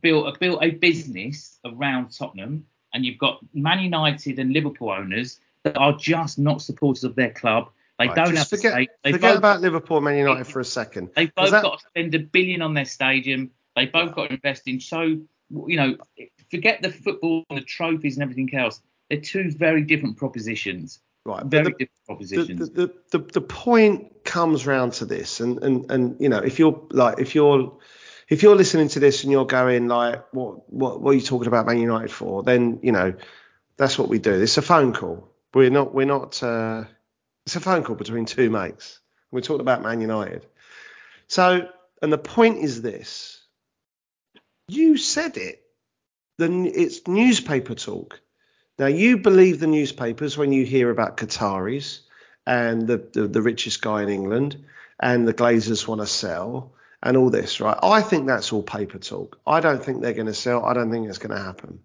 built 0.01 0.27
a 0.35 0.37
built 0.39 0.63
a 0.63 0.71
business 0.71 1.59
around 1.65 2.11
Tottenham, 2.11 2.65
and 2.93 3.05
you've 3.05 3.19
got 3.19 3.39
Man 3.53 3.79
United 3.79 4.39
and 4.39 4.53
Liverpool 4.53 4.89
owners 4.89 5.39
that 5.63 5.77
are 5.77 5.93
just 5.93 6.39
not 6.39 6.61
supporters 6.61 7.03
of 7.03 7.15
their 7.15 7.31
club. 7.31 7.69
They 7.99 8.07
Right, 8.07 8.15
don't 8.15 8.35
have 8.35 8.47
forget, 8.47 8.71
a 8.73 8.75
stake. 8.75 8.89
They 9.03 9.11
forget 9.11 9.31
both, 9.31 9.37
about 9.39 9.61
Liverpool, 9.61 9.97
and 9.97 10.05
Man 10.05 10.17
United 10.17 10.45
for 10.47 10.59
a 10.59 10.65
second. 10.65 11.09
they've 11.15 11.33
both 11.35 11.51
that- 11.51 11.63
got 11.63 11.79
to 11.79 11.85
spend 11.87 12.13
a 12.15 12.19
billion 12.19 12.61
on 12.61 12.73
their 12.73 12.85
stadium. 12.85 13.51
They 13.75 13.85
both 13.85 14.15
got 14.15 14.27
to 14.27 14.33
invest 14.33 14.67
in 14.67 14.79
so 14.79 15.01
you 15.67 15.77
know 15.77 15.95
forget 16.49 16.81
the 16.81 16.91
football 16.91 17.43
and 17.51 17.57
the 17.59 17.63
trophies 17.63 18.15
and 18.17 18.23
everything 18.23 18.51
else. 18.55 18.81
They're 19.09 19.21
two 19.21 19.51
very 19.51 19.83
different 19.83 20.17
propositions. 20.17 20.99
Right, 21.27 21.45
Very 21.45 21.75
the, 21.77 21.89
propositions. 22.05 22.69
the, 22.71 22.87
the, 22.87 23.17
the, 23.17 23.31
the 23.33 23.41
point 23.41 24.23
comes 24.23 24.65
round 24.65 24.93
to 24.93 25.05
this 25.05 25.39
and, 25.39 25.61
and 25.63 25.91
and 25.91 26.17
you 26.19 26.29
know 26.29 26.39
if 26.39 26.57
you're 26.59 26.87
like 26.91 27.19
if 27.19 27.35
you're 27.35 27.77
if 28.29 28.43
you're 28.43 28.55
listening 28.55 28.87
to 28.89 28.99
this 28.99 29.23
and 29.23 29.31
you're 29.31 29.45
going 29.45 29.87
like 29.87 30.25
what 30.33 30.71
what 30.71 31.01
what 31.01 31.11
are 31.11 31.13
you 31.13 31.21
talking 31.21 31.47
about 31.47 31.65
Man 31.65 31.79
United 31.79 32.11
for? 32.11 32.43
Then 32.43 32.79
you 32.81 32.91
know 32.91 33.13
that's 33.77 33.99
what 33.99 34.09
we 34.09 34.19
do. 34.19 34.33
It's 34.33 34.57
a 34.57 34.61
phone 34.61 34.93
call. 34.93 35.29
We're 35.53 35.69
not 35.69 35.93
we're 35.93 36.05
not 36.05 36.41
uh, 36.41 36.85
it's 37.45 37.55
a 37.55 37.59
phone 37.59 37.83
call 37.83 37.95
between 37.95 38.25
two 38.25 38.49
mates. 38.49 38.99
We're 39.31 39.41
talking 39.41 39.61
about 39.61 39.81
Man 39.81 40.01
United. 40.01 40.45
So 41.27 41.69
and 42.01 42.11
the 42.11 42.17
point 42.17 42.63
is 42.63 42.81
this. 42.81 43.41
You 44.67 44.97
said 44.97 45.37
it. 45.37 45.61
Then 46.37 46.65
it's 46.67 47.07
newspaper 47.07 47.73
talk 47.73 48.19
now, 48.79 48.87
you 48.87 49.17
believe 49.17 49.59
the 49.59 49.67
newspapers 49.67 50.37
when 50.37 50.51
you 50.51 50.65
hear 50.65 50.89
about 50.89 51.17
Qataris 51.17 52.01
and 52.45 52.87
the, 52.87 52.97
the, 52.97 53.27
the 53.27 53.41
richest 53.41 53.81
guy 53.81 54.03
in 54.03 54.09
England 54.09 54.63
and 54.99 55.27
the 55.27 55.33
Glazers 55.33 55.87
want 55.87 56.01
to 56.01 56.07
sell 56.07 56.73
and 57.01 57.17
all 57.17 57.29
this, 57.29 57.59
right? 57.59 57.77
I 57.81 58.01
think 58.01 58.27
that's 58.27 58.53
all 58.53 58.63
paper 58.63 58.99
talk. 58.99 59.39
I 59.45 59.59
don't 59.59 59.83
think 59.83 60.01
they're 60.01 60.13
going 60.13 60.27
to 60.27 60.33
sell. 60.33 60.63
I 60.65 60.73
don't 60.73 60.91
think 60.91 61.07
it's 61.07 61.17
going 61.17 61.35
to 61.35 61.43
happen. 61.43 61.79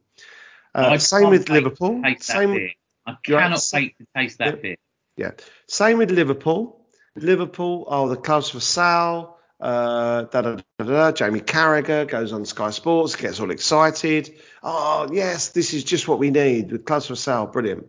Uh, 0.75 0.97
same 0.99 1.31
with 1.31 1.49
Liverpool. 1.49 2.03
Same, 2.21 2.55
beer. 2.55 2.71
I 3.07 3.17
cannot 3.23 3.63
wait 3.73 3.97
to 3.99 4.07
taste 4.17 4.39
that 4.39 4.57
Yeah. 4.57 4.61
beer. 4.63 4.77
yeah. 5.17 5.31
Same 5.67 5.99
with 5.99 6.11
Liverpool. 6.11 6.87
Liverpool, 7.15 7.85
oh, 7.89 8.09
the 8.09 8.17
club's 8.17 8.49
for 8.51 8.61
sale. 8.61 9.37
Uh, 9.63 10.25
da, 10.25 10.43
da, 10.43 10.57
da. 10.79 11.13
Jamie 11.13 11.41
Carragher 11.41 12.09
goes 12.09 12.33
on 12.33 12.45
Sky 12.45 12.71
Sports, 12.71 13.15
gets 13.15 13.39
all 13.39 13.53
excited. 13.53 14.35
Oh, 14.61 15.09
yes, 15.13 15.51
this 15.51 15.73
is 15.73 15.85
just 15.85 16.09
what 16.09 16.19
we 16.19 16.31
need 16.31 16.73
with 16.73 16.85
clubs 16.85 17.07
for 17.07 17.15
sale. 17.15 17.47
Brilliant. 17.47 17.87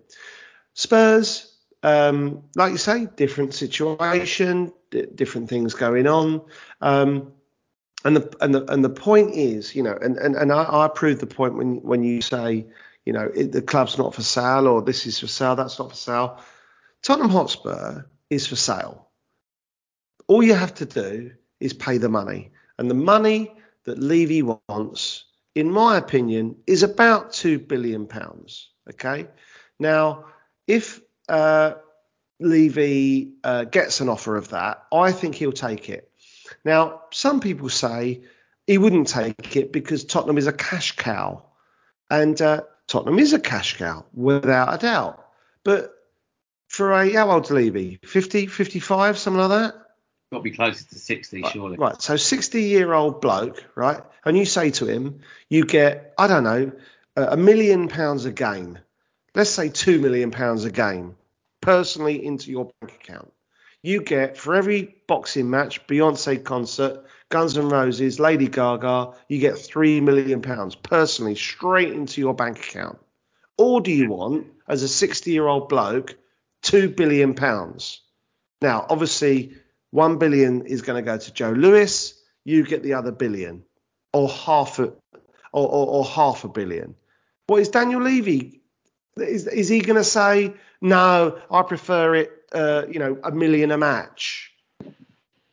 Spurs, 0.76 1.52
um, 1.82 2.44
like 2.56 2.74
you 2.74 2.78
say, 2.78 3.08
different 3.08 3.56
situation, 3.56 4.72
d- 4.92 5.08
different 5.16 5.50
things 5.50 5.74
going 5.74 6.06
on. 6.06 6.44
Um, 6.80 7.34
and 8.06 8.18
the 8.18 8.38
and 8.40 8.54
the 8.54 8.72
and 8.72 8.84
the 8.84 8.90
point 8.92 9.34
is, 9.34 9.74
you 9.74 9.82
know, 9.82 9.98
and 10.00 10.18
and, 10.18 10.36
and 10.36 10.52
I, 10.52 10.64
I 10.64 10.86
approve 10.86 11.20
the 11.20 11.26
point 11.26 11.56
when 11.56 11.82
when 11.82 12.04
you 12.04 12.22
say, 12.22 12.68
you 13.04 13.14
know, 13.14 13.32
it, 13.34 13.52
the 13.52 13.64
club's 13.64 13.98
not 13.98 14.14
for 14.14 14.22
sale 14.22 14.68
or 14.68 14.84
this 14.84 15.08
is 15.08 15.20
for 15.20 15.28
sale, 15.28 15.56
that's 15.56 15.80
not 15.80 15.90
for 15.90 15.96
sale. 15.96 16.40
Tottenham 17.02 17.32
Hotspur 17.32 18.04
is 18.30 18.46
for 18.46 18.56
sale. 18.56 19.08
All 20.28 20.44
you 20.44 20.54
have 20.54 20.76
to 20.76 20.86
do 20.86 21.32
is 21.64 21.74
pay 21.74 21.98
the 21.98 22.10
money, 22.10 22.52
and 22.78 22.90
the 22.90 22.96
money 22.96 23.54
that 23.86 24.00
Levy 24.00 24.42
wants, 24.42 25.26
in 25.56 25.72
my 25.72 25.98
opinion, 25.98 26.56
is 26.68 26.84
about 26.84 27.34
two 27.34 27.60
billion 27.60 28.08
pounds. 28.08 28.70
Okay, 28.90 29.28
now 29.80 30.26
if 30.68 31.02
uh, 31.30 31.74
Levy 32.40 33.34
uh, 33.44 33.64
gets 33.66 34.02
an 34.02 34.10
offer 34.10 34.36
of 34.36 34.50
that, 34.50 34.84
I 34.92 35.12
think 35.12 35.36
he'll 35.36 35.52
take 35.52 35.90
it. 35.90 36.10
Now, 36.66 37.02
some 37.12 37.40
people 37.40 37.70
say 37.70 38.24
he 38.68 38.78
wouldn't 38.78 39.08
take 39.08 39.56
it 39.56 39.72
because 39.72 40.06
Tottenham 40.06 40.38
is 40.38 40.48
a 40.48 40.54
cash 40.54 40.96
cow. 40.96 41.44
And 42.10 42.40
uh, 42.42 42.62
Tottenham 42.88 43.20
is 43.20 43.34
a 43.34 43.40
cash 43.40 43.78
cow, 43.78 44.06
without 44.14 44.74
a 44.74 44.78
doubt. 44.78 45.26
But 45.64 45.94
for 46.68 46.92
a, 46.92 47.12
how 47.14 47.32
old's 47.32 47.52
Levy? 47.52 48.00
50, 48.04 48.48
55, 48.48 49.18
something 49.18 49.42
like 49.42 49.50
that? 49.50 49.76
Got 50.34 50.40
to 50.40 50.44
be 50.46 50.52
closer 50.52 50.84
to 50.84 50.98
60, 50.98 51.44
surely. 51.52 51.78
Right. 51.78 52.02
So 52.02 52.16
60 52.16 52.64
year 52.64 52.92
old 52.92 53.22
bloke, 53.22 53.64
right? 53.76 54.02
And 54.26 54.36
you 54.36 54.46
say 54.46 54.72
to 54.72 54.88
him, 54.88 55.20
you 55.48 55.64
get, 55.64 56.16
I 56.18 56.26
don't 56.26 56.44
know, 56.44 56.72
a 57.16 57.24
a 57.34 57.38
million 57.38 57.88
pounds 57.88 58.26
a 58.26 58.32
game. 58.32 58.80
Let's 59.36 59.52
say 59.52 59.70
two 59.70 60.00
million 60.00 60.32
pounds 60.32 60.66
a 60.66 60.72
game 60.72 61.18
personally 61.62 62.26
into 62.26 62.50
your 62.50 62.72
bank 62.82 62.96
account. 62.96 63.32
You 63.84 64.02
get 64.02 64.36
for 64.36 64.56
every 64.56 64.96
boxing 65.06 65.52
match, 65.52 65.86
Beyonce 65.86 66.44
concert, 66.44 67.06
Guns 67.30 67.56
N' 67.56 67.70
Roses, 67.70 68.20
Lady 68.20 68.48
Gaga, 68.48 69.12
you 69.30 69.38
get 69.38 69.60
three 69.60 70.02
million 70.02 70.42
pounds 70.42 70.74
personally 70.74 71.36
straight 71.36 71.94
into 71.94 72.22
your 72.22 72.34
bank 72.34 72.58
account. 72.58 72.98
Or 73.56 73.82
do 73.82 73.92
you 73.92 74.10
want, 74.10 74.48
as 74.68 74.82
a 74.82 74.88
60 74.88 75.30
year 75.30 75.46
old 75.46 75.70
bloke, 75.70 76.16
two 76.64 76.90
billion 76.90 77.36
pounds? 77.36 78.02
Now, 78.64 78.88
obviously, 78.90 79.58
one 79.94 80.18
billion 80.18 80.66
is 80.66 80.82
going 80.82 80.96
to 80.96 81.06
go 81.06 81.20
to 81.20 81.32
Joe 81.32 81.52
Lewis. 81.52 82.20
You 82.44 82.66
get 82.66 82.82
the 82.82 82.96
other 82.96 83.12
billion, 83.12 83.64
or 84.12 84.28
half 84.28 84.80
a, 84.80 84.86
or, 85.52 85.68
or, 85.68 85.88
or 85.88 86.04
half 86.06 86.44
a 86.44 86.50
billion. 86.50 86.96
What 87.46 87.62
is 87.62 87.70
Daniel 87.70 88.02
Levy? 88.02 88.62
Is, 89.18 89.46
is 89.46 89.70
he 89.70 89.82
going 89.82 89.98
to 89.98 90.04
say 90.04 90.56
no? 90.82 91.40
I 91.52 91.62
prefer 91.62 92.16
it. 92.16 92.32
Uh, 92.52 92.86
you 92.90 92.98
know, 92.98 93.20
a 93.24 93.32
million 93.32 93.70
a 93.70 93.78
match. 93.78 94.52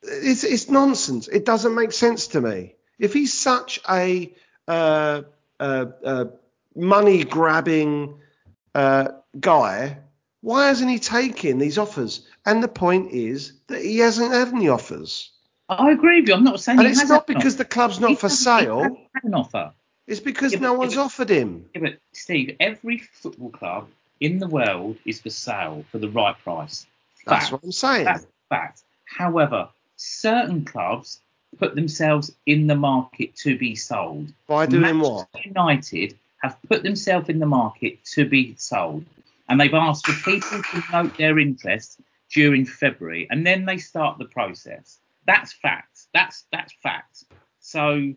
It's 0.03 0.43
it's 0.43 0.71
nonsense. 0.71 1.29
It 1.29 1.45
doesn't 1.45 1.75
make 1.75 1.93
sense 1.93 2.29
to 2.29 2.41
me. 2.41 2.77
If 2.99 3.13
he's 3.13 3.35
such 3.35 3.79
a 3.91 4.35
uh, 4.67 5.23
uh, 5.59 5.87
uh, 6.03 6.25
money 6.75 7.25
grabbing 7.25 8.21
uh, 8.75 9.09
guy, 9.39 9.99
why 10.41 10.69
hasn't 10.69 10.91
he 10.91 10.99
taken 10.99 11.59
these 11.59 11.77
offers? 11.77 12.27
And 12.47 12.63
the 12.63 12.69
point 12.69 13.13
is 13.13 13.53
that 13.69 13.83
he 13.83 13.99
hasn't 13.99 14.33
had 14.33 14.49
any 14.49 14.69
offers. 14.69 15.31
I 15.69 15.93
agree 15.93 16.21
with 16.21 16.29
you. 16.29 16.35
I'm 16.35 16.45
not 16.45 16.61
saying 16.61 16.79
And 16.79 16.87
he 16.89 16.93
it's 16.93 17.09
not 17.09 17.27
because 17.27 17.57
the 17.57 17.65
club's 17.65 18.01
not 18.01 18.11
He 18.11 18.17
for 18.17 18.29
sale. 18.29 18.83
had 19.15 19.25
an 19.25 19.35
offer. 19.35 19.73
It's 20.07 20.21
because 20.21 20.53
Yeah, 20.53 20.61
no 20.61 20.73
but- 20.73 20.79
one's 20.81 20.95
yeah, 20.95 21.03
offered 21.03 21.29
him. 21.31 21.67
Yeah, 21.75 21.81
but 21.83 21.99
Steve, 22.13 22.57
every 22.59 22.99
football 22.99 23.51
club 23.51 23.89
in 24.21 24.39
the 24.39 24.49
world 24.49 24.97
is 25.05 25.21
for 25.21 25.31
sale 25.31 25.85
for 25.93 25.99
the 25.99 26.09
right 26.09 26.37
price. 26.43 26.87
That's 27.27 27.53
what 27.53 27.63
I'm 27.63 27.71
saying. 27.73 28.05
That's 28.07 28.27
fact. 28.49 28.83
However, 29.05 29.69
certain 29.97 30.65
clubs 30.65 31.21
put 31.59 31.75
themselves 31.75 32.33
in 32.47 32.67
the 32.67 32.75
market 32.75 33.37
to 33.37 33.57
be 33.59 33.75
sold. 33.77 34.33
By 34.49 34.67
doing 34.67 34.83
Manchester 34.83 35.27
what? 35.33 35.45
United 35.45 36.17
have 36.43 36.57
put 36.69 36.83
themselves 36.83 37.29
in 37.29 37.39
the 37.39 37.47
market 37.47 38.03
to 38.15 38.25
be 38.29 38.55
sold, 38.57 39.05
and 39.49 39.61
they've 39.61 39.75
asked 39.75 40.07
for 40.07 40.31
people 40.31 40.63
to 40.63 40.83
note 40.93 41.17
their 41.19 41.39
interest 41.39 42.01
during 42.33 42.65
February, 42.65 43.27
and 43.31 43.47
then 43.47 43.65
they 43.65 43.79
start 43.79 44.19
the 44.19 44.25
process. 44.25 44.99
That's 45.27 45.53
fact. 45.53 46.07
That's 46.15 46.45
that's 46.53 46.73
fact. 46.83 47.25
So, 47.61 48.13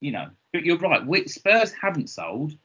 you 0.00 0.12
know, 0.12 0.28
but 0.52 0.64
you're 0.64 0.78
right. 0.78 1.04
We, 1.04 1.26
Spurs 1.26 1.72
haven't 1.72 2.10
sold 2.10 2.56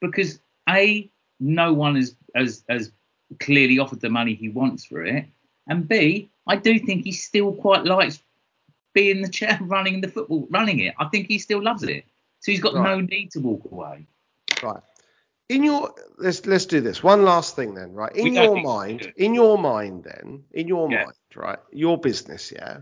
because 0.00 0.38
a 0.68 1.10
no 1.40 1.72
one 1.72 1.96
has 1.96 2.14
has 2.34 2.64
has 2.68 2.92
clearly 3.40 3.78
offered 3.78 4.00
the 4.00 4.10
money 4.10 4.34
he 4.34 4.48
wants 4.48 4.84
for 4.84 5.04
it, 5.04 5.26
and 5.66 5.86
b 5.88 6.30
I 6.46 6.56
do 6.56 6.78
think 6.78 7.04
he 7.04 7.12
still 7.12 7.52
quite 7.52 7.84
likes 7.84 8.20
being 8.92 9.22
the 9.22 9.28
chair 9.28 9.58
running 9.62 10.00
the 10.00 10.08
football, 10.08 10.46
running 10.50 10.80
it. 10.80 10.94
I 10.98 11.06
think 11.08 11.28
he 11.28 11.38
still 11.38 11.62
loves 11.62 11.82
it. 11.82 12.04
So 12.40 12.52
he's 12.52 12.60
got 12.60 12.74
no 12.74 13.00
need 13.00 13.32
to 13.32 13.40
walk 13.40 13.64
away. 13.70 14.06
Right. 14.62 14.82
In 15.48 15.62
your 15.62 15.94
let's 16.18 16.44
let's 16.46 16.66
do 16.66 16.80
this. 16.80 17.02
One 17.02 17.22
last 17.24 17.54
thing 17.54 17.74
then, 17.74 17.92
right? 17.92 18.14
In 18.16 18.24
We 18.24 18.34
your 18.34 18.60
mind, 18.60 19.12
in 19.16 19.34
your 19.34 19.56
mind 19.58 20.04
then, 20.04 20.44
in 20.52 20.66
your 20.66 20.90
Yeah. 20.90 21.04
mind, 21.04 21.16
right? 21.36 21.58
Your 21.72 21.98
business, 21.98 22.52
yeah. 22.52 22.78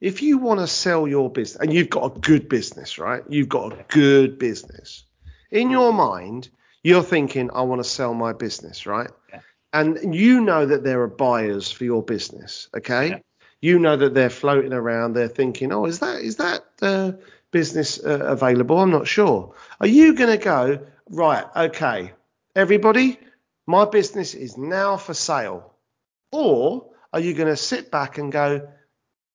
If 0.00 0.20
you 0.20 0.38
want 0.38 0.60
to 0.60 0.66
sell 0.66 1.06
your 1.06 1.30
business 1.30 1.62
and 1.62 1.72
you've 1.72 1.90
got 1.90 2.16
a 2.16 2.20
good 2.20 2.48
business, 2.48 2.98
right? 2.98 3.22
You've 3.28 3.48
got 3.48 3.72
a 3.72 3.84
good 3.88 4.38
business. 4.38 5.04
In 5.50 5.70
your 5.70 5.92
mind, 5.92 6.48
you're 6.82 7.02
thinking, 7.02 7.50
I 7.54 7.62
want 7.62 7.82
to 7.82 7.88
sell 7.88 8.12
my 8.12 8.32
business, 8.32 8.86
right? 8.86 9.10
Yeah. 9.32 9.40
And 9.72 10.14
you 10.14 10.40
know 10.40 10.66
that 10.66 10.82
there 10.82 11.00
are 11.02 11.08
buyers 11.08 11.70
for 11.70 11.84
your 11.84 12.02
business, 12.02 12.68
okay? 12.76 13.08
Yeah. 13.08 13.18
You 13.60 13.78
know 13.78 13.96
that 13.96 14.14
they're 14.14 14.30
floating 14.30 14.72
around. 14.72 15.12
They're 15.14 15.28
thinking, 15.28 15.72
oh, 15.72 15.86
is 15.86 16.00
that 16.00 16.20
is 16.20 16.36
that 16.36 16.64
uh, 16.82 17.12
business 17.52 18.04
uh, 18.04 18.18
available? 18.26 18.78
I'm 18.78 18.90
not 18.90 19.06
sure. 19.06 19.54
Are 19.80 19.86
you 19.86 20.14
going 20.14 20.36
to 20.38 20.44
go 20.44 20.80
right? 21.10 21.44
Okay, 21.56 22.12
everybody, 22.54 23.18
my 23.66 23.84
business 23.84 24.34
is 24.34 24.56
now 24.56 24.96
for 24.96 25.14
sale, 25.14 25.74
or 26.32 26.90
are 27.12 27.20
you 27.20 27.34
going 27.34 27.48
to 27.48 27.56
sit 27.56 27.90
back 27.90 28.18
and 28.18 28.32
go, 28.32 28.68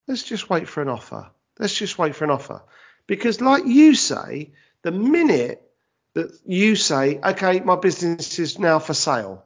let's 0.08 0.24
just 0.24 0.50
wait 0.50 0.68
for 0.68 0.82
an 0.82 0.90
offer. 0.90 1.30
Let's 1.58 1.76
just 1.76 1.98
wait 1.98 2.16
for 2.16 2.24
an 2.24 2.32
offer, 2.32 2.62
because 3.08 3.42
like 3.42 3.66
you 3.66 3.96
say, 3.96 4.52
the 4.82 4.92
minute 4.92 5.62
that 6.14 6.32
you 6.46 6.76
say, 6.76 7.20
okay, 7.20 7.60
my 7.60 7.76
business 7.76 8.40
is 8.40 8.58
now 8.58 8.80
for 8.80 8.94
sale, 8.94 9.46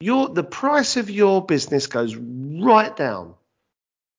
your 0.00 0.28
the 0.28 0.42
price 0.42 0.96
of 0.96 1.10
your 1.10 1.44
business 1.44 1.86
goes 1.86 2.16
right 2.16 2.96
down. 2.96 3.34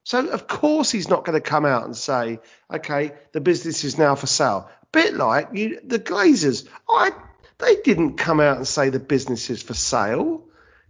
So 0.03 0.27
of 0.27 0.47
course 0.47 0.91
he's 0.91 1.09
not 1.09 1.25
going 1.25 1.39
to 1.39 1.49
come 1.49 1.65
out 1.65 1.85
and 1.85 1.97
say, 1.97 2.39
okay, 2.71 3.13
the 3.33 3.41
business 3.41 3.83
is 3.83 3.97
now 3.97 4.15
for 4.15 4.27
sale. 4.27 4.69
A 4.83 4.85
bit 4.91 5.15
like 5.15 5.49
you, 5.53 5.79
the 5.83 5.99
Glazers. 5.99 6.67
I 6.87 7.11
they 7.61 7.75
didn't 7.77 8.17
come 8.17 8.39
out 8.39 8.57
and 8.57 8.67
say 8.67 8.89
the 8.89 8.99
business 8.99 9.49
is 9.49 9.61
for 9.63 9.73
sale. 9.73 10.47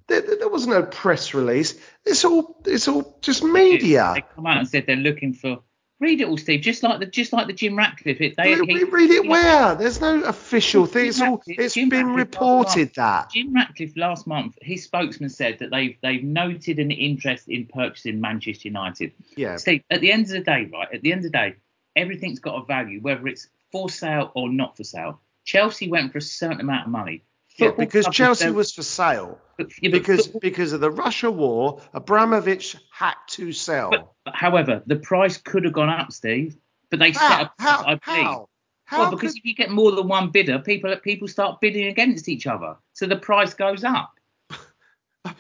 There, 0.07 0.21
there 0.21 0.49
was 0.49 0.67
no 0.67 0.84
press 0.84 1.34
release. 1.34 1.79
It's 2.05 2.25
all 2.25 2.62
it's 2.65 2.88
all 2.88 3.17
just 3.21 3.43
media. 3.43 4.12
They 4.15 4.23
come 4.36 4.45
out 4.47 4.57
and 4.57 4.67
said 4.67 4.86
they're 4.88 4.95
looking 4.95 5.34
for. 5.34 5.62
Read 5.99 6.19
it 6.19 6.27
all, 6.27 6.38
Steve. 6.38 6.62
Just 6.62 6.81
like 6.81 6.99
the 6.99 7.05
just 7.05 7.31
like 7.31 7.45
the 7.45 7.53
Jim 7.53 7.77
Ratcliffe. 7.77 8.19
It, 8.19 8.36
they, 8.36 8.55
Read, 8.55 8.69
he- 8.69 8.84
read 8.86 9.12
it 9.12 9.23
he- 9.23 9.29
where? 9.29 9.75
There's 9.75 10.01
no 10.01 10.23
official 10.23 10.88
thing. 10.88 11.07
It's 11.07 11.21
all 11.21 11.41
it's 11.45 11.75
Jim 11.75 11.89
been 11.89 12.07
Ratcliffe 12.07 12.34
reported 12.34 12.95
that. 12.95 13.29
Jim 13.31 13.53
Ratcliffe 13.53 13.95
last 13.95 14.25
month, 14.25 14.57
his 14.62 14.84
spokesman 14.84 15.29
said 15.29 15.60
that 15.60 15.69
they've 15.69 15.95
they've 16.01 16.23
noted 16.23 16.79
an 16.79 16.89
interest 16.89 17.47
in 17.47 17.67
purchasing 17.67 18.19
Manchester 18.19 18.67
United. 18.67 19.13
Yeah. 19.38 19.57
Steve, 19.57 19.84
at 19.91 20.01
the 20.01 20.12
end 20.12 20.23
of 20.23 20.31
the 20.31 20.39
day, 20.39 20.67
right? 20.73 20.88
At 20.91 21.03
the 21.03 21.12
end 21.12 21.19
of 21.19 21.31
the 21.31 21.38
day, 21.38 21.55
everything's 21.95 22.39
got 22.39 22.63
a 22.63 22.65
value, 22.65 22.99
whether 22.99 23.27
it's 23.27 23.47
for 23.71 23.89
sale 23.89 24.31
or 24.34 24.49
not 24.49 24.75
for 24.75 24.84
sale. 24.84 25.21
Chelsea 25.45 25.89
went 25.89 26.12
for 26.12 26.19
a 26.19 26.21
certain 26.21 26.60
amount 26.62 26.86
of 26.86 26.91
money. 26.91 27.23
Yeah, 27.58 27.71
because 27.77 28.08
Chelsea 28.12 28.49
was 28.49 28.71
for 28.73 28.84
sale. 28.84 29.39
but- 29.58 29.67
yeah, 29.82 29.89
but 29.89 29.99
Because 29.99 30.25
football- 30.25 30.39
because 30.41 30.73
of 30.73 30.80
the 30.82 30.89
Russia 30.91 31.30
war, 31.30 31.82
Abramovich 31.93 32.75
had 32.91 33.15
to 33.32 33.51
sell. 33.51 34.15
but, 34.25 34.36
however, 34.36 34.82
the 34.88 34.95
price 34.95 35.38
could 35.38 35.65
have 35.65 35.73
gone 35.73 35.89
up, 35.89 36.12
Steve. 36.12 36.56
But 36.89 36.99
they 36.99 37.13
set 37.13 37.21
how? 37.21 37.41
a 37.43 37.45
price, 37.45 37.54
How? 37.60 37.84
I 37.86 37.95
believe. 37.95 38.23
How? 38.25 38.49
How 38.86 38.99
well, 38.99 39.12
because 39.12 39.32
could- 39.34 39.39
if 39.39 39.45
you 39.45 39.56
get 39.56 39.69
more 39.69 39.91
than 39.91 40.08
one 40.08 40.30
bidder, 40.32 40.60
people 40.60 40.95
people 40.97 41.27
start 41.27 41.62
bidding 41.62 41.88
against 41.88 42.27
each 42.27 42.47
other, 42.47 42.75
so 42.93 43.06
the 43.08 43.15
price 43.15 43.54
goes 43.54 43.84
up. 43.86 44.12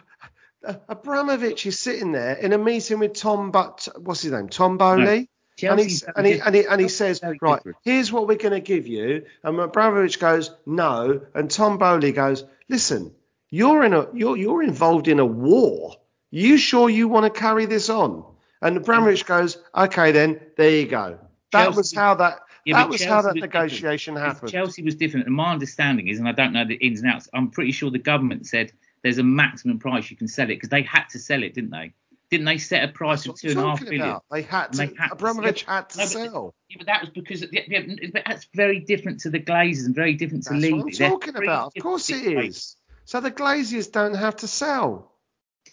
Abramovich 0.87 1.65
is 1.65 1.79
sitting 1.79 2.11
there 2.11 2.35
in 2.35 2.53
a 2.53 2.57
meeting 2.57 2.99
with 2.99 3.13
Tom, 3.13 3.51
but 3.51 3.87
what's 3.97 4.21
his 4.21 4.31
name? 4.31 4.47
Tom 4.47 4.77
Boehly. 4.77 5.27
And, 5.69 5.79
he, 5.79 5.95
and, 6.15 6.25
he, 6.27 6.39
and, 6.39 6.55
he, 6.55 6.65
and 6.65 6.81
he 6.81 6.87
says, 6.87 7.21
right, 7.41 7.61
here's 7.83 8.11
what 8.11 8.27
we're 8.27 8.37
going 8.37 8.53
to 8.53 8.59
give 8.59 8.87
you. 8.87 9.25
And 9.43 9.59
Abramovich 9.59 10.19
goes, 10.19 10.51
no. 10.65 11.21
And 11.33 11.49
Tom 11.51 11.77
Boehly 11.77 12.11
goes, 12.11 12.43
listen, 12.69 13.13
you're 13.49 13.83
in 13.83 13.93
a 13.93 14.07
you're 14.13 14.37
you're 14.37 14.63
involved 14.63 15.07
in 15.07 15.19
a 15.19 15.25
war. 15.25 15.95
You 16.31 16.57
sure 16.57 16.89
you 16.89 17.07
want 17.07 17.31
to 17.31 17.39
carry 17.39 17.65
this 17.65 17.89
on? 17.89 18.23
And 18.61 18.77
Abramovich 18.77 19.25
goes, 19.25 19.57
okay, 19.75 20.11
then 20.11 20.39
there 20.57 20.69
you 20.69 20.87
go. 20.87 21.19
That 21.51 21.63
Chelsea- 21.65 21.77
was 21.77 21.93
how 21.93 22.15
that 22.15 22.39
Yeah, 22.65 22.77
that 22.77 22.89
was 22.89 23.01
Chelsea 23.01 23.09
how 23.11 23.21
that 23.23 23.33
was 23.33 23.41
negotiation 23.41 24.13
different. 24.13 24.35
happened. 24.35 24.51
Chelsea 24.51 24.83
was 24.83 24.95
different, 24.95 25.25
and 25.25 25.35
my 25.35 25.51
understanding 25.51 26.07
is, 26.07 26.19
and 26.19 26.27
I 26.27 26.31
don't 26.31 26.53
know 26.53 26.63
the 26.65 26.75
ins 26.75 27.01
and 27.01 27.11
outs. 27.11 27.27
I'm 27.33 27.49
pretty 27.49 27.71
sure 27.73 27.91
the 27.91 27.99
government 27.99 28.45
said 28.47 28.71
there's 29.03 29.17
a 29.17 29.23
maximum 29.23 29.79
price 29.79 30.09
you 30.09 30.15
can 30.15 30.27
sell 30.27 30.45
it 30.45 30.55
because 30.55 30.69
they 30.69 30.83
had 30.83 31.05
to 31.09 31.19
sell 31.19 31.43
it, 31.43 31.53
didn't 31.53 31.71
they? 31.71 31.93
Didn't 32.31 32.45
they 32.45 32.57
set 32.57 32.87
a 32.87 32.87
price 32.93 33.25
of 33.27 33.37
two 33.37 33.49
and 33.49 33.59
a 33.59 33.61
half 33.63 33.81
billion? 33.83 34.01
about. 34.01 34.23
They 34.31 34.41
had 34.41 34.71
to. 34.71 34.77
they 34.77 34.93
had 34.97 35.11
Abramovich 35.11 35.65
sell. 35.65 35.75
had 35.75 35.89
to 35.89 35.97
No, 35.97 36.03
but- 36.03 36.09
sell. 36.09 36.55
Yeah, 36.69 36.75
but 36.79 36.87
that 36.87 37.01
was 37.01 37.09
because 37.09 37.45
yeah, 37.51 37.61
yeah, 37.67 37.81
but 38.13 38.23
that's 38.25 38.47
very 38.55 38.79
different 38.79 39.19
to 39.21 39.29
the 39.29 39.39
Glazers 39.41 39.85
and 39.85 39.93
very 39.93 40.13
different 40.13 40.45
to 40.45 40.53
That's 40.53 40.71
what 40.71 40.81
I'm 40.81 40.89
They're 40.91 41.09
talking 41.09 41.35
about. 41.35 41.73
Of 41.75 41.83
course 41.83 42.09
it 42.09 42.25
is. 42.45 42.77
So 43.03 43.19
the 43.19 43.31
Glazers 43.31 43.91
don't 43.91 44.13
have 44.13 44.37
to 44.37 44.47
sell. 44.47 45.11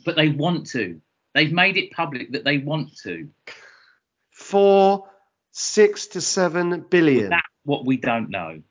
But 0.04 0.16
they 0.16 0.28
want 0.30 0.66
to. 0.70 1.00
They've 1.34 1.52
made 1.52 1.76
it 1.76 1.92
public 1.92 2.32
that 2.32 2.44
they 2.44 2.58
want 2.58 2.96
to. 3.04 3.28
for 4.32 5.08
six 5.52 6.08
to 6.08 6.20
seven 6.20 6.84
billion. 6.90 7.30
That's 7.30 7.46
what 7.64 7.84
we 7.84 7.96
don't 7.96 8.30
know. 8.30 8.62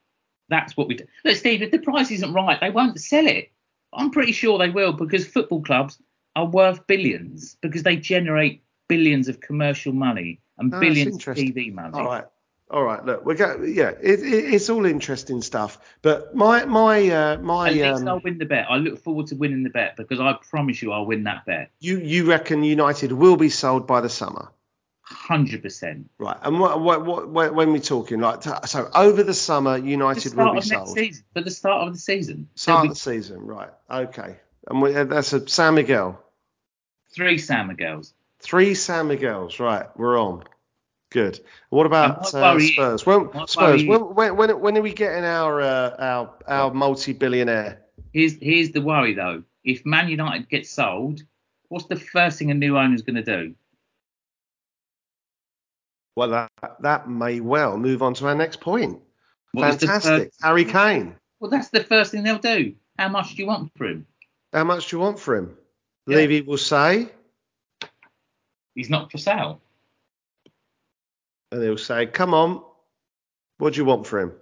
That's 0.50 0.76
what 0.76 0.88
we 0.88 0.94
do. 0.94 1.04
Look, 1.24 1.36
Steve, 1.36 1.62
if 1.62 1.70
the 1.70 1.78
price 1.78 2.10
isn't 2.10 2.32
right, 2.32 2.58
they 2.60 2.70
won't 2.70 3.00
sell 3.00 3.26
it. 3.26 3.50
I'm 3.92 4.10
pretty 4.10 4.32
sure 4.32 4.58
they 4.58 4.70
will 4.70 4.92
because 4.92 5.26
football 5.26 5.62
clubs 5.62 5.98
are 6.38 6.46
worth 6.46 6.86
billions 6.86 7.56
because 7.60 7.82
they 7.82 7.96
generate 7.96 8.62
billions 8.88 9.28
of 9.28 9.40
commercial 9.40 9.92
money 9.92 10.40
and 10.58 10.72
Oh, 10.72 10.80
billions 10.80 11.16
of. 11.16 11.34
TV 11.36 11.72
money. 11.72 11.98
All 11.98 12.04
right, 12.06 12.24
all 12.70 12.84
right. 12.84 13.04
Look, 13.04 13.24
we 13.24 13.34
go. 13.34 13.62
Yeah, 13.64 13.90
it, 14.00 14.20
it, 14.20 14.54
it's 14.54 14.70
all 14.70 14.86
interesting 14.86 15.42
stuff. 15.42 15.78
But 16.02 16.34
my 16.34 16.64
my 16.64 17.08
uh, 17.10 17.38
my 17.38 17.68
At 17.68 17.74
least 17.74 18.06
I'll 18.06 18.16
um, 18.16 18.20
win 18.22 18.38
the 18.38 18.44
bet. 18.44 18.66
I 18.70 18.76
look 18.76 19.02
forward 19.02 19.26
to 19.28 19.34
winning 19.36 19.62
the 19.64 19.70
bet 19.70 19.96
because 19.96 20.20
I 20.20 20.34
promise 20.48 20.80
you 20.80 20.92
I'll 20.92 21.06
win 21.06 21.24
that 21.24 21.44
bet. 21.44 21.70
you 21.80 21.98
you 21.98 22.24
reckon 22.28 22.62
United 22.62 23.10
will 23.12 23.36
be 23.36 23.48
sold 23.50 23.86
by 23.86 24.00
the 24.00 24.08
summer, 24.08 24.48
Hundred 25.02 25.62
percent. 25.62 26.10
right? 26.18 26.36
And 26.42 26.60
what 26.60 26.80
what, 26.80 27.04
what 27.04 27.28
when 27.30 27.54
when 27.54 27.72
we 27.72 27.80
talking 27.80 28.20
like 28.20 28.42
t- 28.42 28.50
so 28.66 28.88
over 28.94 29.22
the 29.22 29.34
summer 29.34 29.80
The 29.80 29.88
United 29.88 30.34
will 30.34 30.52
be 30.54 30.60
sold. 30.60 30.88
season. 30.96 31.24
For 31.34 31.40
the 31.40 31.50
start 31.50 31.86
of 31.88 31.94
the 31.94 31.98
season. 31.98 32.48
Start 32.54 32.84
of 32.84 32.90
the 32.94 33.00
season, 33.00 33.46
right? 33.46 33.70
Okay, 33.90 34.36
and 34.68 34.82
we, 34.82 34.92
that's 34.92 35.32
a 35.32 35.48
San 35.48 35.74
Miguel. 35.74 36.22
Three 37.18 37.36
San 37.36 37.66
Miguel's. 37.66 38.14
Three 38.38 38.74
San 38.74 39.08
Miguel's, 39.08 39.58
right? 39.58 39.86
We're 39.96 40.18
on. 40.18 40.44
Good. 41.10 41.40
What 41.70 41.86
about 41.86 42.32
uh, 42.34 42.58
Spurs? 42.60 43.04
When, 43.04 43.48
Spurs. 43.48 43.84
When, 43.84 44.36
when, 44.36 44.60
when, 44.60 44.78
are 44.78 44.82
we 44.82 44.92
getting 44.92 45.24
our 45.24 45.60
uh, 45.60 45.96
our 45.98 46.34
our 46.46 46.72
multi-billionaire? 46.72 47.82
Here's 48.12 48.34
here's 48.40 48.70
the 48.70 48.80
worry 48.80 49.14
though. 49.14 49.42
If 49.64 49.84
Man 49.84 50.08
United 50.08 50.48
gets 50.48 50.70
sold, 50.70 51.22
what's 51.68 51.86
the 51.86 51.96
first 51.96 52.38
thing 52.38 52.50
a 52.50 52.54
new 52.54 52.78
owner's 52.78 53.02
going 53.02 53.16
to 53.16 53.22
do? 53.22 53.54
Well, 56.14 56.30
that, 56.30 56.50
that 56.80 57.08
may 57.08 57.40
well 57.40 57.76
move 57.76 58.02
on 58.02 58.14
to 58.14 58.26
our 58.26 58.34
next 58.34 58.60
point. 58.60 59.00
What 59.52 59.78
Fantastic. 59.78 60.32
first- 60.32 60.42
Harry 60.42 60.64
Kane. 60.64 61.16
well, 61.40 61.50
that's 61.50 61.68
the 61.68 61.84
first 61.84 62.12
thing 62.12 62.22
they'll 62.22 62.38
do. 62.38 62.74
How 62.98 63.08
much 63.08 63.34
do 63.34 63.42
you 63.42 63.48
want 63.48 63.72
for 63.76 63.86
him? 63.86 64.06
How 64.52 64.64
much 64.64 64.88
do 64.88 64.96
you 64.96 65.00
want 65.00 65.20
for 65.20 65.36
him? 65.36 65.56
Levy 66.16 66.40
will 66.42 66.58
say, 66.58 67.08
He's 68.74 68.90
not 68.90 69.10
for 69.10 69.18
sale. 69.18 69.60
and 71.50 71.62
he'll 71.62 71.76
say, 71.78 72.06
"Come 72.06 72.34
on, 72.34 72.62
what 73.58 73.72
do 73.74 73.78
you 73.78 73.84
want 73.84 74.06
for 74.06 74.20
him?" 74.20 74.32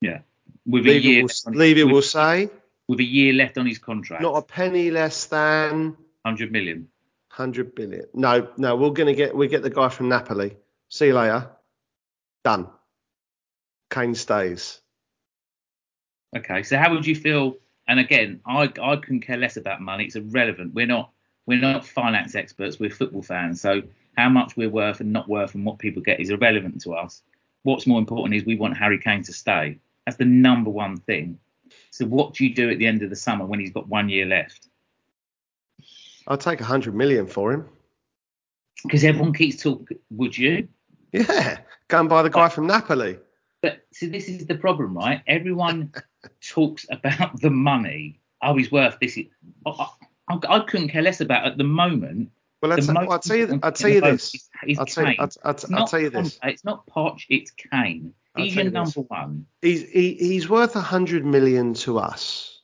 Yeah, 0.00 0.20
With 0.66 0.86
a 0.86 0.98
year. 0.98 1.22
Will, 1.22 1.54
Levy 1.54 1.84
with, 1.84 1.92
will 1.92 2.02
say, 2.02 2.50
with 2.88 3.00
a 3.00 3.04
year 3.04 3.32
left 3.32 3.58
on 3.58 3.66
his 3.66 3.78
contract. 3.78 4.22
"Not 4.22 4.36
a 4.36 4.42
penny 4.42 4.90
less 4.90 5.26
than 5.26 5.96
hundred 6.24 6.52
million. 6.52 6.88
100 7.30 7.74
billion." 7.74 8.06
No, 8.14 8.48
no, 8.56 8.76
we're 8.76 8.90
gonna 8.90 9.14
get 9.14 9.34
we 9.34 9.48
get 9.48 9.62
the 9.62 9.70
guy 9.70 9.88
from 9.88 10.08
Napoli. 10.08 10.56
See 10.88 11.06
you 11.06 11.14
later. 11.14 11.50
Done. 12.44 12.68
Kane 13.90 14.14
stays. 14.14 14.80
Okay, 16.36 16.62
so 16.62 16.76
how 16.78 16.92
would 16.94 17.06
you 17.06 17.14
feel? 17.16 17.56
And 17.92 18.00
again, 18.00 18.40
I 18.46 18.72
I 18.80 18.96
couldn't 18.96 19.20
care 19.20 19.36
less 19.36 19.58
about 19.58 19.82
money. 19.82 20.04
It's 20.04 20.16
irrelevant. 20.16 20.72
We're 20.72 20.86
not 20.86 21.10
we're 21.44 21.60
not 21.60 21.86
finance 21.86 22.34
experts. 22.34 22.80
We're 22.80 22.88
football 22.88 23.20
fans. 23.20 23.60
So 23.60 23.82
how 24.16 24.30
much 24.30 24.56
we're 24.56 24.70
worth 24.70 25.00
and 25.00 25.12
not 25.12 25.28
worth 25.28 25.54
and 25.54 25.66
what 25.66 25.78
people 25.78 26.00
get 26.00 26.18
is 26.18 26.30
irrelevant 26.30 26.80
to 26.84 26.94
us. 26.94 27.20
What's 27.64 27.86
more 27.86 27.98
important 27.98 28.34
is 28.34 28.46
we 28.46 28.56
want 28.56 28.78
Harry 28.78 28.98
Kane 28.98 29.22
to 29.24 29.32
stay. 29.34 29.78
That's 30.06 30.16
the 30.16 30.24
number 30.24 30.70
one 30.70 30.96
thing. 30.96 31.38
So 31.90 32.06
what 32.06 32.32
do 32.32 32.46
you 32.46 32.54
do 32.54 32.70
at 32.70 32.78
the 32.78 32.86
end 32.86 33.02
of 33.02 33.10
the 33.10 33.16
summer 33.16 33.44
when 33.44 33.60
he's 33.60 33.72
got 33.72 33.86
one 33.88 34.08
year 34.08 34.24
left? 34.24 34.68
I'll 36.26 36.38
take 36.38 36.60
a 36.60 36.64
100 36.64 36.94
million 36.94 37.26
for 37.26 37.52
him. 37.52 37.68
Because 38.84 39.04
everyone 39.04 39.34
keeps 39.34 39.62
talking. 39.62 39.98
Would 40.12 40.38
you? 40.38 40.66
Yeah, 41.12 41.58
go 41.88 42.00
and 42.00 42.08
buy 42.08 42.22
the 42.22 42.30
guy 42.30 42.48
from 42.48 42.66
Napoli. 42.66 43.18
But 43.60 43.84
see, 43.92 44.06
this 44.06 44.30
is 44.30 44.46
the 44.46 44.54
problem, 44.54 44.96
right? 44.96 45.20
Everyone 45.26 45.92
talks 46.40 46.86
about 46.90 47.40
the 47.40 47.50
money. 47.50 48.20
Oh, 48.42 48.56
he's 48.56 48.72
worth 48.72 48.98
this. 49.00 49.18
I, 49.66 49.88
I, 50.28 50.38
I 50.48 50.60
couldn't 50.60 50.88
care 50.88 51.02
less 51.02 51.20
about 51.20 51.46
at 51.46 51.58
the 51.58 51.64
moment. 51.64 52.30
Well, 52.60 52.70
let's, 52.70 52.86
the 52.86 52.92
well, 52.94 53.04
most 53.04 53.12
I'll 53.12 53.18
tell 53.20 53.36
you, 53.36 53.60
I'll 53.62 53.70
thing 53.70 53.72
tell 53.72 53.90
you 53.90 53.96
at 53.96 54.00
the 54.00 54.06
moment 54.06 54.20
this. 54.20 54.34
is- 54.34 54.48
is 54.66 54.78
I'll 54.78 54.86
tell 54.86 55.04
you, 55.04 55.10
Kane. 55.10 55.16
I'll, 55.18 55.30
I'll, 55.44 55.50
It's 55.52 55.64
I'll 55.64 55.70
not 55.70 55.90
tell 55.90 56.00
you 56.00 56.10
this. 56.10 56.38
It's 56.44 56.64
not 56.64 56.86
Poch. 56.86 57.22
It's 57.28 57.50
Kane. 57.50 58.14
He's 58.36 58.54
your 58.54 58.64
you 58.64 58.70
this. 58.70 58.74
number 58.74 59.00
one. 59.08 59.46
He's 59.60 59.82
he, 59.90 60.14
he's 60.14 60.48
worth 60.48 60.76
a 60.76 60.80
hundred 60.80 61.26
million 61.26 61.74
to 61.74 61.98
us. 61.98 62.60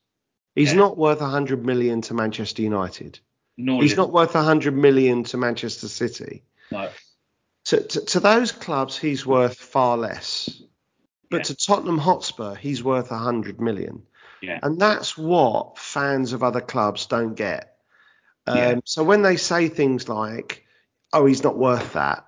He's 0.54 0.72
Yeah. 0.72 0.78
not 0.78 0.96
worth 0.96 1.20
a 1.20 1.26
hundred 1.28 1.64
million 1.66 2.00
to 2.02 2.14
Manchester 2.14 2.62
United. 2.62 3.18
Nor 3.56 3.82
He's 3.82 3.96
not 3.96 4.12
worth 4.12 4.34
a 4.36 4.42
hundred 4.42 4.76
million 4.76 5.24
to 5.24 5.36
Manchester 5.36 5.88
City. 5.88 6.44
No. 6.70 6.88
To, 7.66 7.80
to, 7.82 8.00
to 8.00 8.20
those 8.20 8.52
clubs, 8.52 8.96
he's 8.96 9.26
worth 9.26 9.56
far 9.56 9.96
less. 9.98 10.62
But 11.30 11.38
Yeah. 11.38 11.42
to 11.44 11.54
Tottenham 11.56 11.98
Hotspur, 11.98 12.54
he's 12.54 12.82
worth 12.82 13.10
a 13.10 13.18
hundred 13.18 13.60
million. 13.60 14.02
Yeah. 14.40 14.58
And 14.62 14.80
that's 14.80 15.16
what 15.18 15.78
fans 15.78 16.32
of 16.32 16.42
other 16.42 16.60
clubs 16.60 17.06
don't 17.06 17.34
get. 17.34 17.76
Um, 18.46 18.56
Yeah. 18.56 18.80
So 18.84 19.04
when 19.04 19.22
they 19.22 19.36
say 19.36 19.68
things 19.68 20.08
like, 20.08 20.64
"Oh, 21.12 21.26
he's 21.26 21.42
not 21.42 21.56
worth 21.58 21.92
that," 21.94 22.24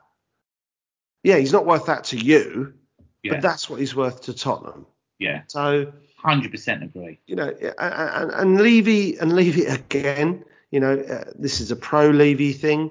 yeah, 1.23 1.37
he's 1.37 1.53
not 1.53 1.67
worth 1.67 1.87
that 1.87 2.05
to 2.05 2.17
you, 2.19 2.75
Yeah. 3.23 3.35
but 3.35 3.43
that's 3.43 3.69
what 3.71 3.81
he's 3.81 3.95
worth 3.95 4.23
to 4.23 4.35
Tottenham. 4.35 4.87
yeah. 5.19 5.43
So 5.49 5.93
Hundred 6.17 6.51
percent 6.51 6.83
agree. 6.83 7.19
you 7.27 7.35
know, 7.37 7.49
and, 7.79 8.31
and 8.31 8.61
Levy 8.61 9.17
and 9.19 9.33
Levy 9.35 9.65
again, 9.81 10.45
you 10.71 10.81
know, 10.81 10.99
uh, 10.99 11.25
this 11.39 11.61
is 11.63 11.71
a 11.71 11.77
pro 11.77 12.11
Levy 12.11 12.53
thing. 12.53 12.91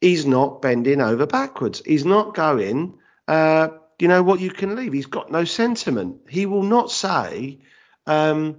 He's 0.00 0.26
not 0.26 0.60
bending 0.62 1.00
over 1.00 1.26
backwards. 1.26 1.80
He's 1.86 2.04
not 2.04 2.34
going. 2.34 2.98
Uh, 3.28 3.68
you 3.98 4.08
know 4.08 4.22
what 4.22 4.40
you 4.40 4.50
can 4.50 4.76
leave. 4.76 4.92
He's 4.92 5.06
got 5.06 5.30
no 5.30 5.44
sentiment. 5.44 6.20
He 6.28 6.46
will 6.46 6.62
not 6.62 6.90
say, 6.90 7.60
um, 8.06 8.56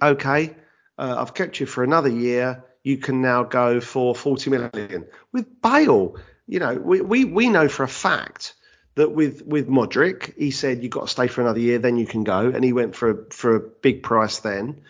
"Okay, 0.00 0.56
uh, 0.98 1.16
I've 1.18 1.34
kept 1.34 1.60
you 1.60 1.66
for 1.66 1.84
another 1.84 2.08
year. 2.08 2.64
You 2.82 2.98
can 2.98 3.20
now 3.20 3.42
go 3.42 3.80
for 3.80 4.14
40 4.14 4.50
million. 4.50 5.06
With 5.32 5.60
Bale, 5.60 6.16
you 6.46 6.60
know, 6.60 6.74
we 6.74 7.00
we, 7.00 7.24
we 7.24 7.48
know 7.48 7.68
for 7.68 7.82
a 7.82 7.88
fact 7.88 8.54
that 8.94 9.12
with 9.12 9.42
with 9.46 9.68
Modric, 9.68 10.36
he 10.36 10.50
said 10.50 10.82
you've 10.82 10.92
got 10.92 11.02
to 11.02 11.08
stay 11.08 11.26
for 11.26 11.40
another 11.40 11.60
year, 11.60 11.78
then 11.78 11.96
you 11.96 12.06
can 12.06 12.24
go, 12.24 12.48
and 12.48 12.64
he 12.64 12.72
went 12.72 12.94
for 12.94 13.10
a, 13.10 13.30
for 13.30 13.56
a 13.56 13.60
big 13.60 14.02
price 14.02 14.38
then. 14.38 14.80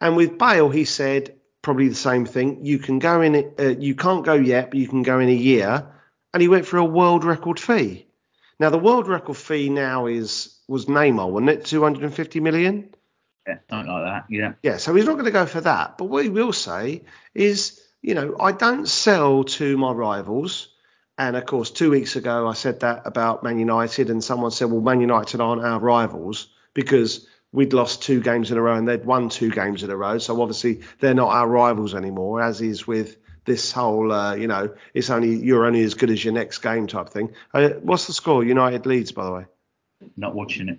And 0.00 0.16
with 0.16 0.38
Bale, 0.38 0.68
he 0.68 0.84
said 0.84 1.36
probably 1.62 1.88
the 1.88 1.94
same 1.94 2.26
thing. 2.26 2.64
You 2.64 2.78
can 2.78 2.98
go 2.98 3.22
in, 3.22 3.54
uh, 3.58 3.74
you 3.78 3.94
can't 3.94 4.24
go 4.24 4.34
yet, 4.34 4.70
but 4.70 4.78
you 4.78 4.88
can 4.88 5.02
go 5.02 5.20
in 5.20 5.28
a 5.28 5.32
year. 5.32 5.86
And 6.34 6.40
he 6.40 6.48
went 6.48 6.66
for 6.66 6.78
a 6.78 6.84
world 6.84 7.24
record 7.24 7.60
fee. 7.60 8.06
Now 8.62 8.70
the 8.70 8.78
world 8.78 9.08
record 9.08 9.36
fee 9.36 9.70
now 9.70 10.06
is 10.06 10.56
was 10.68 10.86
Neymar, 10.86 11.28
wasn't 11.28 11.50
it? 11.50 11.64
250 11.64 12.38
million. 12.38 12.94
Yeah. 13.44 13.58
Something 13.68 13.92
like 13.92 14.04
that. 14.04 14.24
Yeah. 14.28 14.52
Yeah, 14.62 14.76
so 14.76 14.94
he's 14.94 15.04
not 15.04 15.14
going 15.14 15.24
to 15.24 15.32
go 15.32 15.46
for 15.46 15.62
that. 15.62 15.98
But 15.98 16.04
what 16.04 16.22
he 16.22 16.30
will 16.30 16.52
say 16.52 17.02
is, 17.34 17.80
you 18.02 18.14
know, 18.14 18.36
I 18.38 18.52
don't 18.52 18.86
sell 18.86 19.42
to 19.42 19.76
my 19.76 19.90
rivals. 19.90 20.68
And 21.18 21.34
of 21.34 21.44
course, 21.44 21.72
two 21.72 21.90
weeks 21.90 22.14
ago, 22.14 22.46
I 22.46 22.52
said 22.52 22.78
that 22.80 23.02
about 23.04 23.42
Man 23.42 23.58
United, 23.58 24.10
and 24.10 24.22
someone 24.22 24.52
said, 24.52 24.70
well, 24.70 24.80
Man 24.80 25.00
United 25.00 25.40
aren't 25.40 25.64
our 25.64 25.80
rivals 25.80 26.46
because 26.72 27.26
we'd 27.50 27.72
lost 27.72 28.04
two 28.04 28.20
games 28.20 28.52
in 28.52 28.58
a 28.58 28.62
row 28.62 28.76
and 28.76 28.86
they'd 28.86 29.04
won 29.04 29.28
two 29.28 29.50
games 29.50 29.82
in 29.82 29.90
a 29.90 29.96
row. 29.96 30.18
So 30.18 30.40
obviously, 30.40 30.82
they're 31.00 31.14
not 31.14 31.32
our 31.32 31.48
rivals 31.48 31.96
anymore, 31.96 32.40
as 32.40 32.60
is 32.60 32.86
with 32.86 33.16
this 33.44 33.72
whole, 33.72 34.12
uh, 34.12 34.34
you 34.34 34.46
know, 34.46 34.74
it's 34.94 35.10
only 35.10 35.36
you're 35.36 35.66
only 35.66 35.82
as 35.82 35.94
good 35.94 36.10
as 36.10 36.24
your 36.24 36.34
next 36.34 36.58
game 36.58 36.86
type 36.86 37.08
thing. 37.08 37.32
Uh, 37.52 37.70
what's 37.82 38.06
the 38.06 38.12
score? 38.12 38.44
United 38.44 38.86
leads, 38.86 39.12
by 39.12 39.24
the 39.24 39.32
way. 39.32 39.46
Not 40.16 40.34
watching 40.34 40.68
it. 40.68 40.78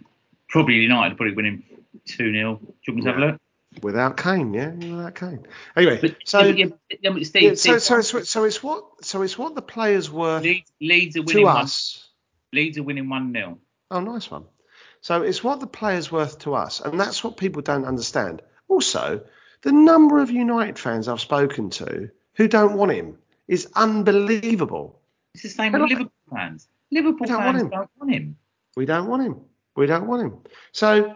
Probably 0.50 0.76
United 0.76 1.18
probably 1.18 1.36
winning 1.36 1.64
two 2.06 2.32
0 2.32 2.56
Do 2.56 2.68
you 2.88 2.94
want 2.94 2.96
me 2.96 3.02
to 3.04 3.08
have 3.10 3.18
a 3.18 3.26
look? 3.26 3.42
Without 3.82 4.18
Kane, 4.18 4.54
yeah, 4.54 4.70
without 4.70 5.16
Kane. 5.16 5.48
Anyway, 5.76 6.00
But, 6.00 6.18
so. 6.26 6.42
yeah, 6.42 6.68
but, 7.02 7.26
Steve, 7.26 7.44
Yeah, 7.44 7.54
so, 7.80 7.98
it's, 7.98 8.30
so 8.30 8.44
it's 8.44 8.62
what 8.62 9.04
so 9.04 9.24
it's 9.24 9.36
what 9.38 9.56
the 9.56 9.64
players 9.64 10.12
worth 10.12 10.44
Leeds, 10.44 10.72
Leeds 10.80 11.18
are 11.18 11.24
to 11.24 11.26
winning 11.26 11.46
one. 11.46 11.58
us. 11.58 12.08
Leeds 12.52 12.78
are 12.78 12.84
winning 12.84 13.10
one 13.10 13.34
0 13.34 13.58
Oh, 13.90 14.00
nice 14.00 14.30
one. 14.30 14.46
So 15.02 15.24
it's 15.24 15.44
what 15.44 15.60
the 15.60 15.68
players 15.68 16.12
worth 16.12 16.40
to 16.40 16.54
us, 16.54 16.82
and 16.82 17.00
that's 17.00 17.24
what 17.24 17.36
people 17.38 17.62
don't 17.62 17.86
understand. 17.86 18.42
Also, 18.68 19.24
the 19.64 19.72
number 19.72 20.20
of 20.20 20.30
United 20.30 20.78
fans 20.78 21.08
I've 21.08 21.20
spoken 21.20 21.70
to 21.72 22.10
who 22.36 22.48
don't 22.48 22.76
want 22.76 22.92
him 22.92 23.18
is 23.48 23.68
unbelievable. 23.76 25.00
It's 25.34 25.44
the 25.44 25.50
same 25.50 25.72
with 25.72 25.82
Liverpool 25.82 26.12
fans. 26.32 26.68
Liverpool 26.92 27.28
don't 27.28 27.42
fans 27.42 27.62
him. 27.62 27.70
don't 27.70 27.90
want 28.00 28.12
him. 28.12 28.38
We 28.76 28.86
don't 28.86 29.08
want 29.08 29.24
him. 29.24 29.42
We 29.76 29.86
don't 29.88 30.08
want 30.08 30.22
him. 30.22 30.40
So, 30.72 31.16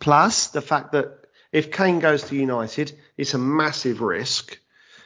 plus 0.00 0.48
the 0.48 0.60
fact 0.60 0.92
that 0.92 1.26
if 1.50 1.70
Kane 1.70 1.98
goes 1.98 2.24
to 2.24 2.36
United, 2.36 2.98
it's 3.16 3.34
a 3.34 3.38
massive 3.38 4.00
risk 4.00 4.58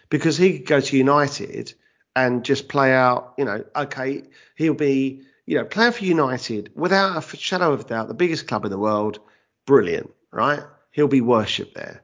because 0.08 0.36
he 0.36 0.58
could 0.58 0.66
go 0.66 0.80
to 0.80 0.96
United 0.96 1.74
and 2.14 2.44
just 2.44 2.68
play 2.68 2.94
out, 2.94 3.34
you 3.36 3.44
know, 3.44 3.64
okay, 3.74 4.22
he'll 4.54 4.74
be, 4.74 5.22
you 5.44 5.58
know, 5.58 5.64
playing 5.64 5.92
for 5.92 6.04
United 6.04 6.70
without 6.74 7.32
a 7.32 7.36
shadow 7.36 7.72
of 7.72 7.80
a 7.80 7.84
doubt, 7.84 8.08
the 8.08 8.14
biggest 8.14 8.46
club 8.46 8.64
in 8.64 8.70
the 8.70 8.78
world, 8.78 9.18
brilliant, 9.66 10.12
right? 10.30 10.60
He'll 10.92 11.08
be 11.08 11.20
worshipped 11.20 11.74
there. 11.74 12.02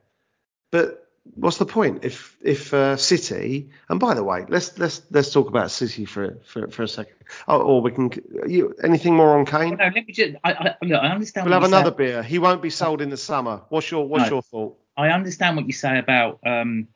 But 0.71 1.02
what's 1.35 1.57
the 1.57 1.65
point 1.65 2.03
if 2.03 2.37
if 2.41 2.73
uh, 2.73 2.97
City? 2.97 3.69
And 3.89 3.99
by 3.99 4.13
the 4.13 4.23
way, 4.23 4.45
let's 4.49 4.77
let's 4.77 5.01
let's 5.11 5.31
talk 5.31 5.47
about 5.47 5.71
City 5.71 6.05
for 6.05 6.37
for, 6.45 6.67
for 6.69 6.83
a 6.83 6.87
second. 6.87 7.15
Oh, 7.47 7.61
or 7.61 7.81
we 7.81 7.91
can. 7.91 8.11
You 8.47 8.73
anything 8.83 9.15
more 9.15 9.37
on 9.37 9.45
Kane? 9.45 9.77
No, 9.77 9.85
let 9.85 10.05
me 10.07 10.13
just. 10.13 10.35
I, 10.43 10.53
I, 10.53 10.75
look, 10.85 11.01
I 11.01 11.07
understand. 11.07 11.45
We'll 11.45 11.53
have 11.53 11.63
you 11.63 11.69
say- 11.69 11.75
another 11.77 11.95
beer. 11.95 12.23
He 12.23 12.39
won't 12.39 12.61
be 12.61 12.69
sold 12.69 13.01
in 13.01 13.09
the 13.09 13.17
summer. 13.17 13.61
What's 13.69 13.89
your 13.89 14.07
What's 14.07 14.25
No. 14.29 14.35
your 14.37 14.41
thought? 14.41 14.77
I 14.95 15.09
understand 15.09 15.55
what 15.57 15.65
you 15.65 15.73
say 15.73 15.97
about 15.97 16.39
um, 16.45 16.87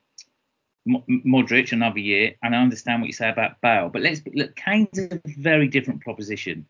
Mo- 0.85 1.03
Modric 1.09 1.71
another 1.71 1.99
year, 1.99 2.35
and 2.43 2.55
I 2.55 2.61
understand 2.61 3.01
what 3.01 3.07
you 3.07 3.13
say 3.13 3.29
about 3.29 3.59
Bale. 3.61 3.89
But 3.89 4.03
let's 4.03 4.21
look. 4.33 4.55
Kane's 4.55 4.99
a 4.99 5.19
very 5.25 5.67
different 5.67 6.01
proposition. 6.01 6.65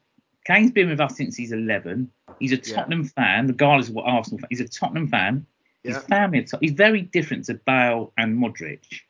Kane's 0.45 0.71
been 0.71 0.89
with 0.89 1.01
us 1.01 1.17
since 1.17 1.35
he's 1.35 1.51
11. 1.51 2.09
He's 2.39 2.53
a 2.53 2.55
Yeah. 2.55 2.75
Tottenham 2.75 3.03
fan, 3.03 3.47
regardless 3.47 3.89
of 3.89 3.95
what 3.95 4.05
Arsenal 4.05 4.39
fan. 4.39 4.47
He's 4.49 4.61
a 4.61 4.67
Tottenham 4.67 5.09
fan. 5.09 5.45
Yeah. 5.87 5.95
His 5.95 6.03
family, 6.03 6.43
Tot- 6.43 6.61
he's 6.61 6.71
very 6.73 7.01
different 7.01 7.45
to 7.45 7.53
Bale 7.55 8.11
and 8.17 8.37
Modric, 8.37 9.01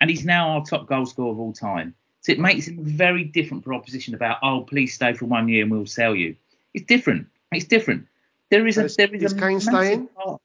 and 0.00 0.10
he's 0.10 0.24
now 0.24 0.50
our 0.50 0.64
top 0.64 0.86
goal 0.86 1.06
scorer 1.06 1.30
of 1.32 1.38
all 1.38 1.52
time. 1.52 1.94
So 2.22 2.32
it 2.32 2.38
makes 2.40 2.66
him 2.66 2.78
a 2.80 2.82
very 2.82 3.22
different 3.24 3.64
proposition 3.64 4.14
about 4.14 4.38
oh 4.42 4.62
please 4.62 4.92
stay 4.94 5.12
for 5.12 5.26
one 5.26 5.48
year 5.48 5.62
and 5.62 5.70
we'll 5.70 5.86
sell 5.86 6.14
you. 6.14 6.34
It's 6.74 6.84
different. 6.86 7.28
It's 7.52 7.66
different. 7.66 8.06
There 8.50 8.66
is 8.66 8.74
So 8.76 8.86
a 8.86 8.88
there 8.88 9.14
is, 9.14 9.22
is 9.22 9.32
a 9.32 9.38
Kane 9.38 9.60
staying? 9.60 10.08
part- 10.08 10.40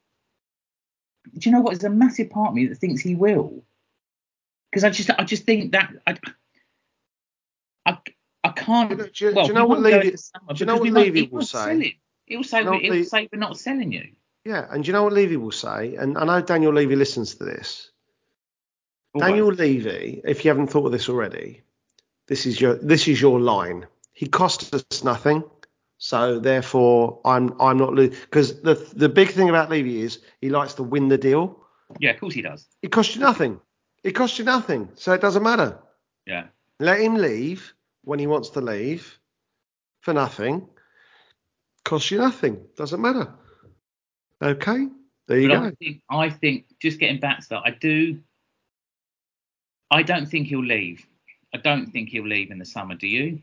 do 1.38 1.49
you 1.49 1.55
know 1.55 1.61
what? 1.61 1.72
There's 1.72 1.84
a 1.84 1.89
massive 1.95 2.30
part 2.30 2.49
of 2.49 2.55
me 2.55 2.65
that 2.67 2.76
thinks 2.76 3.01
he 3.01 3.15
will, 3.15 3.63
because 4.69 4.84
I 4.84 4.89
just 4.89 5.09
I 5.11 5.24
just 5.24 5.43
think 5.45 5.72
that 5.72 5.91
I 6.07 6.17
I, 7.86 7.97
I 8.43 8.49
can't. 8.49 8.89
Do 8.89 8.95
you 8.95 8.97
know- 8.97 9.09
do 9.13 9.36
well, 9.36 9.45
do 9.45 9.47
you 9.49 9.53
know 9.53 9.65
what 9.65 9.80
Levy- 9.82 10.09
do 10.11 10.15
you 10.55 10.65
know 10.65 10.78
what 10.78 10.89
Levy 10.91 11.28
will 11.28 11.41
say? 11.43 11.80
him. 11.80 11.91
He'll 12.26 12.43
say 12.43 12.63
what 12.63 12.82
he'll 12.82 13.05
say 13.05 13.30
we're 13.32 13.39
not 13.39 13.57
selling 13.57 13.91
you. 13.91 14.09
Yeah, 14.46 14.66
and 14.70 14.86
you 14.86 14.94
know 14.94 15.04
what 15.04 15.14
Levy 15.14 15.38
will 15.38 15.52
say? 15.52 15.96
And 15.96 16.18
I 16.18 16.26
know 16.26 16.42
Daniel 16.42 16.74
Levy 16.74 16.96
listens 16.96 17.36
to 17.36 17.44
this. 17.44 17.92
Daniel 19.18 19.50
Levy, 19.50 20.22
if 20.24 20.44
you 20.44 20.50
haven't 20.50 20.68
thought 20.68 20.86
of 20.86 20.92
this 20.92 21.10
already, 21.10 21.64
this 22.28 22.46
is 22.46 22.60
your 22.60 22.76
this 22.76 23.08
is 23.08 23.20
your 23.20 23.39
line. 23.39 23.86
He 24.14 24.28
cost 24.28 24.74
us 24.74 25.04
nothing, 25.04 25.44
so 25.98 26.39
therefore 26.39 27.20
I'm 27.26 27.60
I'm 27.60 27.78
not 27.78 27.96
because 27.96 28.62
the 28.62 28.76
the 28.94 29.10
big 29.10 29.30
thing 29.32 29.50
about 29.50 29.70
Levy 29.70 30.02
is 30.02 30.20
he 30.39 30.50
likes 30.50 30.76
to 30.76 30.84
win 30.84 31.10
the 31.10 31.18
deal. 31.18 31.60
Yeah, 32.00 32.12
of 32.12 32.22
course 32.22 32.34
he 32.34 32.42
does. 32.42 32.66
It 32.82 32.92
costs 32.92 33.16
you 33.16 33.22
nothing. 33.22 33.60
It 34.04 34.12
costs 34.12 34.39
you 34.39 34.46
nothing, 34.46 34.89
so 34.96 35.12
it 35.14 35.22
doesn't 35.22 35.44
matter. 35.44 35.78
Yeah. 36.26 36.46
Let 36.80 37.02
him 37.02 37.16
leave 37.16 37.74
when 38.04 38.18
he 38.18 38.28
wants 38.28 38.50
to 38.52 38.62
leave 38.62 39.20
for 40.00 40.14
nothing. 40.14 40.68
Costs 41.84 42.12
you 42.12 42.18
nothing. 42.18 42.66
Doesn't 42.78 43.02
matter. 43.02 43.34
Okay, 44.42 44.88
there 45.28 45.39
you 45.39 45.50
But 45.50 45.60
go. 45.60 45.66
I 45.66 45.72
think, 45.72 46.02
I 46.10 46.30
think 46.30 46.66
just 46.82 47.00
getting 47.00 47.20
back 47.20 47.42
to 47.42 47.50
that, 47.50 47.62
I 47.66 47.72
do. 47.72 48.20
I 49.92 50.04
don't 50.04 50.26
think 50.26 50.48
he'll 50.48 50.64
leave. 50.64 51.06
I 51.54 51.58
don't 51.58 51.92
think 51.92 52.10
he'll 52.10 52.28
leave 52.28 52.50
in 52.50 52.60
the 52.60 52.66
summer. 52.66 52.96
Do 52.96 53.08
you? 53.08 53.42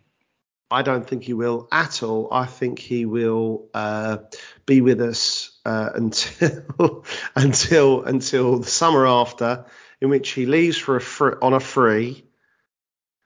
I 0.71 0.83
don't 0.83 1.07
think 1.07 1.25
he 1.25 1.33
will 1.33 1.69
at 1.73 2.03
all. 2.03 2.29
I 2.33 2.45
think 2.47 2.79
he 2.79 3.07
will 3.07 3.69
uh, 3.73 4.19
be 4.67 4.81
with 4.81 5.01
us 5.01 5.59
uh, 5.65 5.91
until 5.95 7.05
until 7.37 8.03
until 8.03 8.59
the 8.59 8.67
summer 8.67 9.07
after, 9.07 9.67
in 10.01 10.11
which 10.11 10.31
he 10.31 10.47
leaves 10.47 10.77
for 10.77 10.97
a 10.97 11.01
fr- 11.01 11.39
on 11.41 11.55
a 11.55 11.61
free 11.61 12.25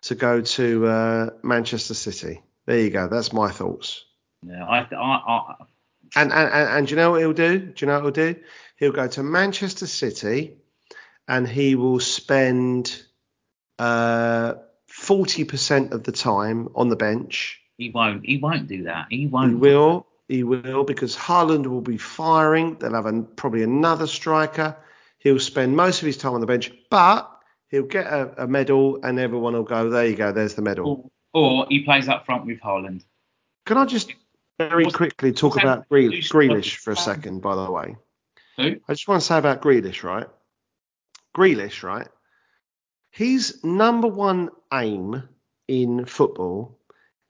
to 0.03 0.15
go 0.15 0.41
to 0.41 0.87
uh, 0.87 1.31
Manchester 1.43 1.95
City. 1.95 2.43
There 2.67 2.79
you 2.79 2.91
go. 2.91 3.09
That's 3.09 3.33
my 3.33 3.51
thoughts. 3.51 4.05
Yeah. 4.47 4.65
I. 4.65 4.87
I. 4.95 5.55
I 5.61 5.65
And, 6.15 6.33
and 6.33 6.53
and 6.53 6.69
and 6.69 6.87
do 6.87 6.91
you 6.91 6.97
know 6.97 7.13
what 7.13 7.21
he'll 7.21 7.33
do? 7.33 7.59
Do 7.59 7.75
you 7.79 7.87
know 7.87 8.01
what 8.01 8.17
he'll 8.17 8.33
do? 8.33 8.41
He'll 8.77 8.93
go 8.93 9.09
to 9.09 9.23
Manchester 9.23 9.87
City, 9.87 10.57
and 11.29 11.49
he 11.49 11.75
will 11.75 12.01
spend 12.01 13.03
uh, 13.79 14.55
40% 14.91 15.93
of 15.93 16.05
the 16.05 16.13
time 16.13 16.69
on 16.75 16.89
the 16.89 16.97
bench. 16.97 17.61
He 17.79 17.91
won't. 17.91 18.27
He 18.27 18.39
won't 18.39 18.69
do 18.69 18.85
that. 18.85 19.07
He 19.11 19.27
won't. 19.27 19.51
He 19.51 19.57
will. 19.57 20.07
He 20.29 20.45
will 20.45 20.85
because 20.85 21.17
Haaland 21.17 21.67
will 21.67 21.81
be 21.81 21.99
firing. 21.99 22.77
They'll 22.79 22.95
have 22.95 23.07
an, 23.07 23.25
probably 23.37 23.63
another 23.63 24.07
striker. 24.07 24.77
He'll 25.19 25.41
spend 25.41 25.77
most 25.77 26.01
of 26.01 26.07
his 26.07 26.17
time 26.17 26.35
on 26.35 26.41
the 26.41 26.47
bench, 26.47 26.73
but 26.91 27.31
he'll 27.69 27.83
get 27.83 28.07
a, 28.07 28.45
a 28.45 28.47
medal 28.47 29.01
and 29.03 29.19
everyone 29.19 29.55
will 29.55 29.63
go, 29.63 29.91
there 29.91 30.07
you 30.07 30.17
go, 30.17 30.33
there's 30.33 30.55
the 30.55 30.63
medal. 30.63 31.11
Or, 31.33 31.61
or 31.61 31.67
he 31.69 31.85
plays 31.85 32.09
up 32.09 32.27
front 32.27 32.47
with 32.47 32.61
Haaland. 32.61 33.05
Can 33.67 33.79
I 33.79 33.85
just 33.85 34.13
very 34.59 34.87
quickly 34.87 35.33
talk 35.33 35.57
about 35.57 35.87
who's- 35.91 36.29
Grealish 36.31 36.77
for 36.77 36.93
a 36.93 36.97
second, 36.97 37.41
by 37.43 37.55
the 37.55 37.71
way? 37.71 37.97
Who? 38.57 38.77
I 38.89 38.93
just 38.93 39.09
want 39.09 39.21
to 39.23 39.27
say 39.27 39.39
about 39.39 39.63
Grealish, 39.63 40.03
right? 40.03 40.27
Grealish, 41.37 41.83
right? 41.83 42.09
His 43.11 43.63
number 43.65 44.09
one 44.09 44.51
aim 44.73 45.29
in 45.69 46.05
football 46.05 46.79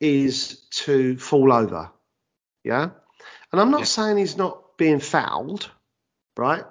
is 0.01 0.63
to 0.71 1.17
fall 1.19 1.53
over. 1.53 1.91
Yeah? 2.65 2.91
And 3.53 3.61
I'm 3.61 3.71
not 3.71 3.81
Yeah. 3.81 3.87
saying 3.87 4.17
he's 4.19 4.37
not 4.37 4.77
being 4.77 5.01
fouled, 5.01 5.71
right? 6.37 6.65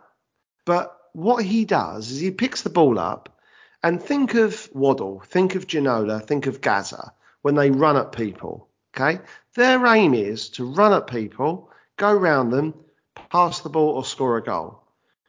But 0.65 0.97
what 1.13 1.43
he 1.43 1.65
does 1.65 2.11
is 2.11 2.19
he 2.19 2.31
picks 2.31 2.61
the 2.61 2.69
ball 2.69 2.99
up 2.99 3.39
and 3.83 4.01
think 4.01 4.33
of 4.35 4.69
Waddle, 4.73 5.21
think 5.21 5.55
of 5.55 5.67
Ginola, 5.67 6.21
think 6.25 6.47
of 6.47 6.61
Gazza 6.61 7.13
when 7.41 7.55
they 7.55 7.71
run 7.71 7.97
at 7.97 8.11
people. 8.11 8.69
Okay? 8.95 9.19
Their 9.55 9.85
aim 9.85 10.13
is 10.13 10.49
to 10.49 10.65
run 10.65 10.93
at 10.93 11.07
people, 11.07 11.69
go 11.97 12.13
round 12.13 12.51
them, 12.51 12.73
pass 13.29 13.61
the 13.61 13.69
ball 13.69 13.95
or 13.95 14.05
score 14.05 14.37
a 14.37 14.43
goal. 14.43 14.83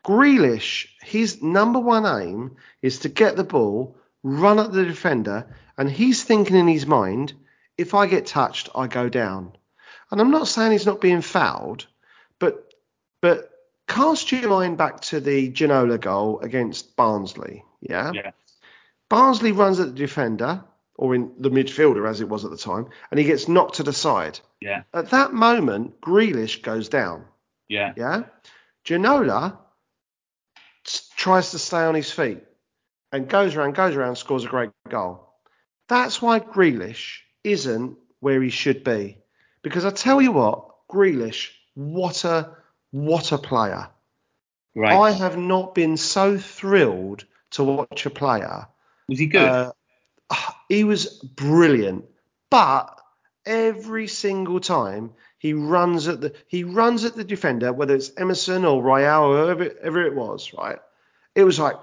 Grealish, 0.04 0.88
his 1.00 1.42
number 1.42 1.78
one 1.78 2.06
aim 2.06 2.56
is 2.80 3.00
to 3.00 3.08
get 3.08 3.36
the 3.36 3.44
ball, 3.44 3.96
run 4.22 4.58
at 4.58 4.72
the 4.72 4.84
defender, 4.84 5.54
and 5.78 5.90
he's 5.90 6.24
thinking 6.24 6.56
in 6.56 6.68
his 6.68 6.86
mind, 6.86 7.32
if 7.78 7.94
I 7.94 8.06
get 8.06 8.26
touched, 8.26 8.68
I 8.74 8.86
go 8.86 9.08
down. 9.08 9.52
And 10.10 10.20
I'm 10.20 10.30
not 10.30 10.48
saying 10.48 10.72
he's 10.72 10.86
not 10.86 11.00
being 11.00 11.22
fouled, 11.22 11.86
but 12.38 12.74
but 13.20 13.50
cast 13.88 14.30
your 14.32 14.48
mind 14.48 14.76
back 14.76 15.00
to 15.02 15.20
the 15.20 15.50
Ginola 15.50 15.98
goal 15.98 16.40
against 16.40 16.96
Barnsley. 16.96 17.64
Yeah. 17.80 18.12
Yeah. 18.12 18.30
Barnsley 19.08 19.52
runs 19.52 19.80
at 19.80 19.88
the 19.88 19.94
defender, 19.94 20.64
or 21.02 21.16
in 21.16 21.32
the 21.36 21.50
midfielder 21.50 22.08
as 22.08 22.20
it 22.20 22.28
was 22.28 22.44
at 22.44 22.52
the 22.52 22.56
time, 22.56 22.86
and 23.10 23.18
he 23.18 23.26
gets 23.26 23.48
knocked 23.48 23.74
to 23.74 23.82
the 23.82 23.92
side. 23.92 24.38
Yeah. 24.60 24.84
At 24.94 25.10
that 25.10 25.32
moment, 25.32 26.00
Grealish 26.00 26.62
goes 26.62 26.88
down. 26.88 27.24
Yeah. 27.68 27.92
Yeah. 27.96 28.22
Ginola 28.84 29.58
tries 31.16 31.50
to 31.50 31.58
stay 31.58 31.80
on 31.80 31.96
his 31.96 32.12
feet 32.12 32.38
and 33.10 33.28
goes 33.28 33.56
around, 33.56 33.74
goes 33.74 33.96
around, 33.96 34.14
scores 34.14 34.44
a 34.44 34.48
great 34.48 34.70
goal. 34.88 35.28
That's 35.88 36.22
why 36.22 36.38
Grealish 36.38 37.22
isn't 37.42 37.98
where 38.20 38.40
he 38.40 38.50
should 38.50 38.84
be. 38.84 39.18
Because 39.62 39.84
I 39.84 39.90
tell 39.90 40.22
you 40.22 40.30
what, 40.30 40.86
Grealish, 40.88 41.48
what 41.74 42.24
a 42.24 42.56
what 42.92 43.32
a 43.32 43.38
player. 43.38 43.88
Right. 44.76 44.96
I 44.96 45.10
have 45.10 45.36
not 45.36 45.74
been 45.74 45.96
so 45.96 46.38
thrilled 46.38 47.24
to 47.52 47.64
watch 47.64 48.06
a 48.06 48.10
player. 48.10 48.68
Was 49.08 49.18
he 49.18 49.26
good? 49.26 49.42
Uh, 49.42 49.72
he 50.72 50.84
was 50.84 51.06
brilliant, 51.36 52.06
but 52.50 52.98
every 53.44 54.06
single 54.08 54.60
time 54.60 55.12
he 55.38 55.52
runs 55.52 56.08
at 56.08 56.20
the 56.20 56.32
he 56.46 56.64
runs 56.64 57.04
at 57.04 57.14
the 57.14 57.24
defender, 57.24 57.72
whether 57.72 57.94
it's 57.94 58.10
Emerson 58.16 58.64
or 58.64 58.82
Royal 58.82 59.24
or 59.24 59.42
whoever, 59.44 59.64
whoever 59.64 60.02
it 60.06 60.14
was, 60.14 60.54
right? 60.54 60.78
It 61.34 61.44
was 61.44 61.58
like 61.58 61.76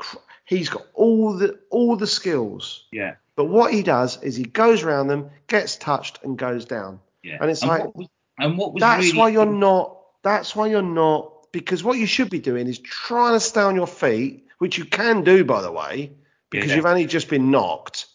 he's 0.46 0.70
got 0.70 0.86
all 0.94 1.34
the 1.34 1.60
all 1.70 1.98
the 1.98 2.08
skills, 2.08 2.86
yeah. 2.92 3.16
but 3.36 3.46
what 3.46 3.74
he 3.74 3.84
does 3.84 4.22
is 4.24 4.36
he 4.36 4.44
goes 4.44 4.84
around 4.84 5.08
them, 5.08 5.30
gets 5.48 5.76
touched, 5.76 6.24
and 6.24 6.38
goes 6.38 6.66
down. 6.66 7.00
Yeah. 7.22 7.38
and 7.42 7.52
it's 7.52 7.64
like- 7.64 7.84
what 7.86 7.96
was, 7.96 8.08
and 8.40 8.58
what 8.58 8.74
was 8.74 8.82
That's 8.82 9.06
really 9.08 9.20
why 9.20 9.30
you're 9.30 9.46
not. 9.46 9.98
That's 10.24 10.56
why 10.56 10.68
you're 10.68 10.82
not. 10.82 11.52
Because 11.52 11.84
what 11.84 11.98
you 11.98 12.06
should 12.06 12.30
be 12.30 12.40
doing 12.40 12.68
is 12.68 12.80
trying 12.80 13.34
to 13.34 13.40
stay 13.40 13.62
on 13.62 13.76
your 13.76 13.88
feet, 13.88 14.48
which 14.60 14.78
you 14.78 14.86
can 14.86 15.24
do, 15.24 15.44
by 15.44 15.62
the 15.62 15.72
way, 15.72 16.14
because 16.50 16.70
Yeah. 16.70 16.78
you've 16.78 16.86
only 16.86 17.06
just 17.06 17.30
been 17.30 17.52
knocked, 17.52 18.06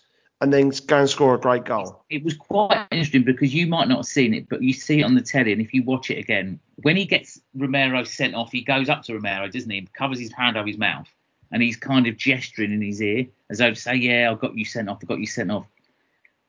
and 0.41 0.53
then 0.53 0.71
go 0.87 0.99
and 0.99 1.09
score 1.09 1.35
a 1.35 1.41
great 1.41 1.65
goal. 1.65 2.05
it 2.11 2.23
was 2.25 2.35
quite 2.35 2.87
interesting 2.91 3.23
because 3.23 3.55
you 3.55 3.67
might 3.67 3.89
not 3.89 3.99
have 3.99 4.07
seen 4.07 4.35
it, 4.35 4.49
but 4.49 4.63
you 4.63 4.73
see 4.73 5.01
it 5.01 5.05
on 5.05 5.15
the 5.15 5.21
telly, 5.23 5.53
and 5.53 5.61
if 5.63 5.73
you 5.73 5.83
watch 5.83 6.11
it 6.11 6.19
again, 6.19 6.59
when 6.83 6.97
he 6.97 7.05
gets 7.05 7.41
Romero 7.55 8.05
sent 8.05 8.35
off, 8.35 8.53
he 8.53 8.61
goes 8.61 8.89
up 8.89 9.03
to 9.05 9.15
Romero, 9.15 9.49
doesn't 9.49 9.71
he? 9.71 9.87
Covers 9.95 10.19
his 10.19 10.33
hand 10.33 10.57
over 10.57 10.67
his 10.67 10.79
mouth, 10.79 11.09
and 11.53 11.63
he's 11.63 11.77
kind 11.77 12.07
of 12.07 12.17
gesturing 12.17 12.73
in 12.73 12.83
his 12.83 13.01
ear 13.01 13.27
as 13.51 13.59
though 13.59 13.71
to 13.71 13.77
say, 13.77 13.95
"Yeah, 13.95 14.31
I 14.31 14.35
got 14.35 14.57
you 14.57 14.65
sent 14.65 14.89
off. 14.89 14.99
I 15.03 15.07
got 15.07 15.21
you 15.21 15.27
sent 15.27 15.51
off." 15.51 15.67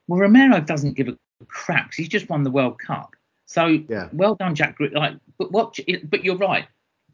Well, 0.08 0.20
Romero 0.20 0.60
doesn't 0.60 0.94
give 0.94 1.08
a 1.08 1.16
crap 1.48 1.92
he's 1.92 2.08
just 2.08 2.28
won 2.28 2.42
the 2.42 2.50
World 2.50 2.78
Cup. 2.78 3.14
So 3.46 3.66
Yeah. 3.88 4.08
well 4.12 4.34
done, 4.34 4.54
Jack. 4.54 4.76
Like, 4.80 5.14
but 5.38 5.52
what? 5.52 5.78
But 6.10 6.24
you're 6.24 6.36
right. 6.36 6.66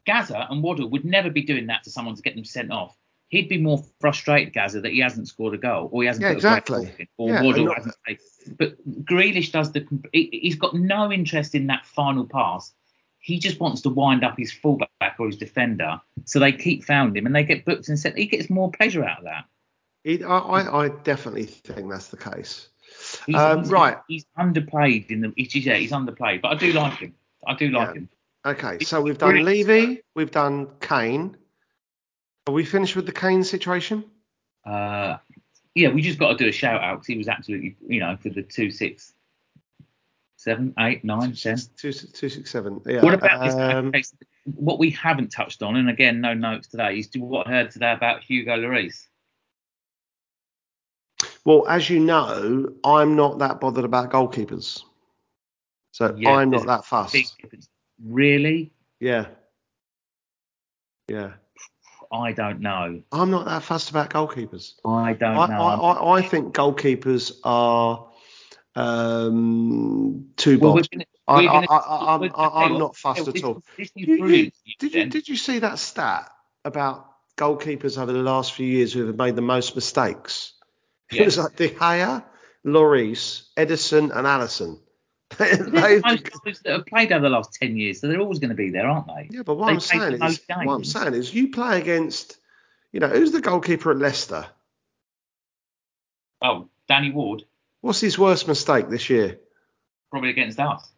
Gazza 0.07 0.47
and 0.51 0.63
Waddle 0.63 0.89
would 0.89 1.05
never 1.05 1.31
be 1.31 1.43
doing 1.43 1.67
that 1.67 1.85
to 1.85 1.91
someone 1.91 2.15
to 2.17 2.23
get 2.23 2.35
them 2.35 2.45
sent 2.45 2.71
off. 2.73 2.97
He'd 3.33 3.49
be 3.49 3.57
more 3.57 3.83
frustrated, 3.99 4.53
Gazza, 4.53 4.83
that 4.83 4.93
he 4.93 4.99
hasn't 5.01 5.27
scored 5.27 5.55
a 5.55 5.59
goal 5.59 5.89
or 5.91 6.03
he 6.03 6.07
hasn't 6.07 6.23
Yeah, 6.23 6.29
put 6.35 6.35
a 6.35 6.37
exactly. 6.37 7.09
ball 7.17 7.29
in, 7.31 7.37
or 7.47 7.57
Yeah, 7.57 7.65
not- 7.65 7.77
hasn't 7.79 7.95
played. 8.05 8.19
But 8.59 9.05
Grealish 9.07 9.51
does 9.53 9.73
the. 9.73 9.87
he- 10.13 10.39
He's 10.43 10.57
got 10.57 10.75
no 10.75 11.11
interest 11.11 11.55
in 11.55 11.69
that 11.69 11.87
final 11.87 12.27
pass. 12.27 12.75
He 13.21 13.39
just 13.39 13.59
wants 13.59 13.81
to 13.83 13.89
wind 13.89 14.23
up 14.23 14.37
his 14.37 14.53
fullback 14.53 15.17
or 15.19 15.27
his 15.29 15.39
defender, 15.39 15.99
so 16.27 16.41
they 16.41 16.53
keep 16.53 16.85
fouling 16.85 17.17
him 17.17 17.25
and 17.25 17.35
they 17.35 17.43
get 17.45 17.65
booked 17.65 17.89
and 17.89 17.99
sent. 17.99 18.19
He 18.19 18.27
gets 18.27 18.51
more 18.51 18.71
pleasure 18.71 19.03
out 19.03 19.19
of 19.21 19.25
that. 19.25 19.45
He, 20.05 20.23
I, 20.23 20.39
I, 20.39 20.85
I 20.85 20.89
definitely 20.89 21.45
think 21.45 21.89
that's 21.89 22.09
the 22.09 22.19
case. 22.19 22.69
He's, 23.25 23.35
Um, 23.37 23.61
he's- 23.61 23.71
right. 23.71 23.97
He's 24.09 24.27
underplayed 24.39 25.11
in 25.11 25.23
the. 25.23 25.33
He's, 25.37 25.55
yeah, 25.65 25.77
he's 25.77 25.93
underplayed, 25.93 26.43
but 26.43 26.49
I 26.49 26.55
do 26.57 26.73
like 26.75 26.99
him. 26.99 27.15
I 27.47 27.55
do 27.55 27.71
like 27.71 27.89
Yeah. 27.89 27.95
him. 27.95 28.09
Okay, 28.45 28.85
so 28.85 29.01
we've 29.01 29.17
done 29.17 29.43
Levy, 29.43 30.03
we've 30.15 30.31
done 30.33 30.69
Kane. 30.81 31.37
Are 32.47 32.53
we 32.53 32.65
finished 32.65 32.97
with 32.97 33.07
the 33.07 33.13
Kane 33.13 33.45
situation? 33.45 34.05
Uh, 34.65 35.19
yeah, 35.75 35.89
we 35.89 36.03
just 36.03 36.19
got 36.19 36.33
to 36.33 36.37
do 36.37 36.49
a 36.49 36.53
shout 36.53 36.83
out 36.83 36.97
because 36.97 37.07
he 37.07 37.17
was 37.17 37.29
absolutely, 37.29 37.77
you 37.87 38.01
know, 38.01 38.17
for 38.17 38.31
the 38.31 38.43
two, 38.43 38.71
six, 38.71 39.15
seven, 40.37 40.75
eight, 40.79 41.05
nine, 41.05 41.35
ten. 41.35 41.59
Two, 41.77 41.93
two 41.93 42.29
six 42.29 42.51
seven. 42.51 42.81
Yeah. 42.85 43.03
What 43.03 43.15
about 43.15 43.49
um, 43.49 43.93
so 43.95 44.17
what 44.57 44.79
we 44.79 44.91
haven't 44.91 45.31
touched 45.31 45.63
on, 45.63 45.77
and 45.77 45.89
again, 45.89 46.21
no 46.21 46.35
notes 46.35 46.69
today, 46.69 46.99
is 46.99 47.09
what 47.15 47.47
I 47.47 47.51
heard 47.51 47.71
today 47.71 47.93
about 47.93 48.23
Hugo 48.25 48.57
Lloris. 48.57 49.07
Well, 51.45 51.67
as 51.69 51.89
you 51.89 52.01
know, 52.01 52.73
I'm 52.85 53.17
not 53.17 53.39
that 53.39 53.61
bothered 53.61 53.85
about 53.85 54.11
goalkeepers. 54.11 54.83
So 55.93 56.15
Yeah, 56.17 56.31
I'm 56.31 56.51
not 56.51 56.67
that 56.67 56.85
fussed. 56.85 57.37
Really? 58.05 58.73
Yeah. 58.99 59.27
Yeah. 61.09 61.35
I 62.13 62.33
don't 62.33 62.61
know. 62.61 63.03
I'm 63.11 63.31
not 63.31 63.47
that 63.47 63.63
fussed 63.63 63.91
about 63.91 64.11
goalkeepers. 64.11 64.75
I 64.85 65.15
don't 65.15 65.37
I, 65.37 65.47
know. 65.47 65.63
I, 65.63 65.75
I, 65.93 66.19
I 66.19 66.23
think 66.23 66.55
goalkeepers 66.55 67.33
are 67.43 68.09
um, 68.77 70.27
two 70.37 70.59
Well, 70.59 70.75
we're 70.75 70.81
box. 70.81 70.89
gonna- 70.89 71.05
I, 71.29 71.47
I, 71.47 71.65
I, 71.65 72.65
I'm 72.65 72.79
not 72.79 72.97
fussed 72.97 73.29
at 73.29 73.43
all. 73.45 73.63
You- 73.77 73.87
you- 73.95 74.51
did 74.79 74.95
you 74.95 75.07
did 75.07 75.29
you 75.29 75.37
see 75.37 75.61
that 75.61 75.79
stat 75.79 76.31
about 76.65 77.07
goalkeepers 77.37 77.97
over 78.01 78.13
the 78.13 78.19
last 78.23 78.53
few 78.53 78.67
years 78.67 78.93
who 78.93 79.07
have 79.07 79.17
made 79.17 79.37
the 79.37 79.43
most 79.43 79.75
mistakes? 79.75 80.53
It 81.13 81.25
was 81.25 81.39
like 81.39 81.57
De 81.57 81.69
Gea, 81.69 82.25
Lloris, 82.67 83.45
Ederson, 83.57 84.05
and 84.17 84.27
Alisson. 84.27 84.79
They're 85.39 85.57
They- 85.57 85.99
the 85.99 86.03
most 86.05 86.25
players 86.43 86.61
that 86.61 86.73
have 86.73 86.87
played 86.87 87.13
over 87.13 87.23
the 87.23 87.31
last 87.31 87.55
ten 87.55 87.77
years, 87.77 88.01
so 88.01 88.09
they're 88.09 88.21
always 88.21 88.39
going 88.39 88.51
to 88.51 88.55
be 88.57 88.71
there, 88.71 88.87
aren't 88.87 89.07
they? 89.07 89.29
yeah, 89.31 89.43
but 89.43 89.57
what 89.57 89.67
They 89.67 89.73
I'm 89.75 89.81
saying 89.81 90.23
is, 90.23 90.41
what 90.49 90.75
I'm 90.75 90.85
saying 90.85 91.15
is, 91.15 91.35
you 91.35 91.51
play 91.51 91.81
against, 91.81 92.39
you 92.93 93.01
know, 93.01 93.09
who's 93.09 93.33
the 93.33 93.41
goalkeeper 93.41 93.91
at 93.91 93.99
Leicester? 93.99 94.47
Oh, 96.41 96.69
Danny 96.89 97.11
Ward, 97.11 97.45
What's 97.81 98.01
his 98.01 98.19
worst 98.19 98.47
mistake 98.47 98.89
this 98.89 99.11
year? 99.11 99.39
probably 100.11 100.31
against 100.31 100.61
us. 100.61 100.89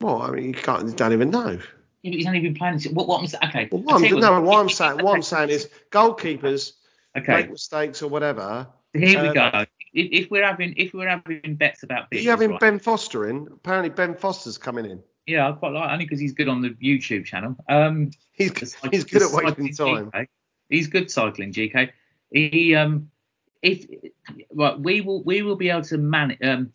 Well, 0.00 0.22
I 0.22 0.30
mean, 0.30 0.44
you 0.44 0.52
can't, 0.54 0.86
you 0.86 0.94
don't 0.94 1.12
even 1.12 1.30
know. 1.30 1.58
Yeah, 2.02 2.10
but 2.12 2.14
he's 2.14 2.26
only 2.26 2.40
been 2.40 2.54
playing. 2.54 2.80
What, 2.94 3.08
what 3.08 3.20
I'm 3.20 3.26
saying? 3.26 3.44
Okay. 3.48 3.68
Well, 3.70 3.82
what 3.82 3.96
I'm, 3.96 4.20
no, 4.20 4.40
what 4.40 4.58
I'm 4.60 4.68
saying, 4.70 5.02
what 5.02 5.14
I'm 5.16 5.22
saying 5.22 5.50
is, 5.50 5.68
goalkeepers 5.90 6.72
Okay. 7.18 7.32
make 7.32 7.50
mistakes 7.50 8.00
or 8.02 8.08
whatever. 8.08 8.68
Here 8.94 9.20
we 9.22 9.28
Uh, 9.28 9.32
go. 9.32 9.64
If, 9.92 10.24
if 10.24 10.30
we're 10.30 10.44
having 10.44 10.74
if 10.76 10.94
we're 10.94 11.08
having 11.08 11.56
bets 11.56 11.82
about 11.82 12.02
Are 12.04 12.08
this, 12.12 12.24
you 12.24 12.30
having 12.30 12.50
right, 12.52 12.60
Ben 12.60 12.78
Foster 12.78 13.28
in? 13.28 13.48
Apparently, 13.52 13.90
Ben 13.90 14.14
Foster's 14.14 14.56
coming 14.58 14.84
in. 14.86 15.02
yeah, 15.26 15.48
I 15.48 15.52
quite 15.52 15.72
like 15.72 15.90
only 15.90 16.04
because 16.04 16.20
he's 16.20 16.32
good 16.32 16.48
on 16.48 16.60
the 16.62 16.70
YouTube 16.70 17.24
channel. 17.24 17.56
Um, 17.68 18.10
He's 18.32 18.52
the 18.52 18.66
cyc- 18.66 18.90
he's 18.92 19.04
good 19.04 19.22
at 19.22 19.28
cycling 19.30 19.74
time. 19.74 20.10
GK. 20.12 20.26
He's 20.68 20.86
good 20.86 21.10
cycling, 21.10 21.52
GK. 21.52 21.90
He 22.30 22.74
um, 22.76 23.10
if 23.62 23.84
right, 24.54 24.78
we 24.78 25.00
will 25.00 25.22
we 25.24 25.42
will 25.42 25.56
be 25.56 25.68
able 25.70 25.82
to 25.82 25.98
man 25.98 26.36
um, 26.42 26.72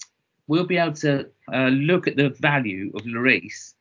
we'll 0.48 0.66
be 0.68 0.78
able 0.78 0.94
to 0.96 1.28
uh, 1.54 1.68
look 1.70 2.08
at 2.08 2.16
the 2.18 2.30
value 2.42 2.92
of 2.96 3.02
Lloris 3.04 3.74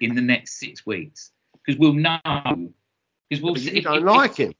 in 0.00 0.14
the 0.14 0.22
next 0.22 0.58
six 0.60 0.86
weeks 0.86 1.32
because 1.66 1.78
we'll 1.78 1.92
know 1.94 2.18
because 3.28 3.42
we'll 3.42 3.54
But 3.54 3.62
see. 3.62 3.74
you 3.76 3.82
don't 3.82 3.98
if- 3.98 4.04
like 4.04 4.36
him, 4.36 4.54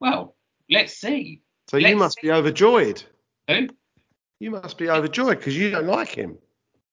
Well, 0.00 0.34
let's 0.70 0.96
see. 0.96 1.42
so 1.68 1.76
you 1.76 1.84
let's 1.88 1.98
must 1.98 2.18
be 2.22 2.32
overjoyed. 2.32 3.02
Who? 3.48 3.68
You 4.40 4.50
must 4.50 4.78
be 4.78 4.90
overjoyed 4.90 5.38
because 5.38 5.56
you 5.56 5.70
don't 5.70 5.86
like 5.86 6.08
him. 6.08 6.38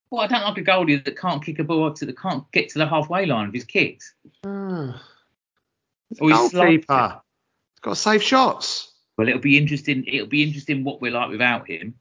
Well, 0.10 0.22
I 0.22 0.28
don't 0.28 0.44
like 0.44 0.58
a 0.58 0.62
goalie 0.62 1.04
that 1.04 1.18
can't 1.18 1.44
kick 1.44 1.60
a 1.60 1.64
ball 1.64 1.94
to 1.94 2.06
that 2.06 2.20
can't 2.20 2.50
get 2.52 2.70
to 2.70 2.80
the 2.80 2.88
halfway 2.88 3.26
line 3.26 3.48
of 3.48 3.54
his 3.54 3.64
kicks. 3.64 4.14
Ah. 4.46 5.02
Or 6.20 6.30
he's 6.30 6.52
slow. 6.52 6.66
Goalkeeper. 6.66 7.22
He's 7.74 7.80
got 7.82 7.92
to 7.92 7.96
save 7.96 8.22
shots. 8.22 8.92
Well, 9.18 9.30
it'll 9.30 9.40
be 9.40 9.58
interesting. 9.58 10.06
It'll 10.08 10.28
be 10.28 10.44
interesting 10.44 10.84
what 10.84 11.02
we're 11.02 11.12
like 11.12 11.30
without 11.30 11.70
him. 11.70 11.96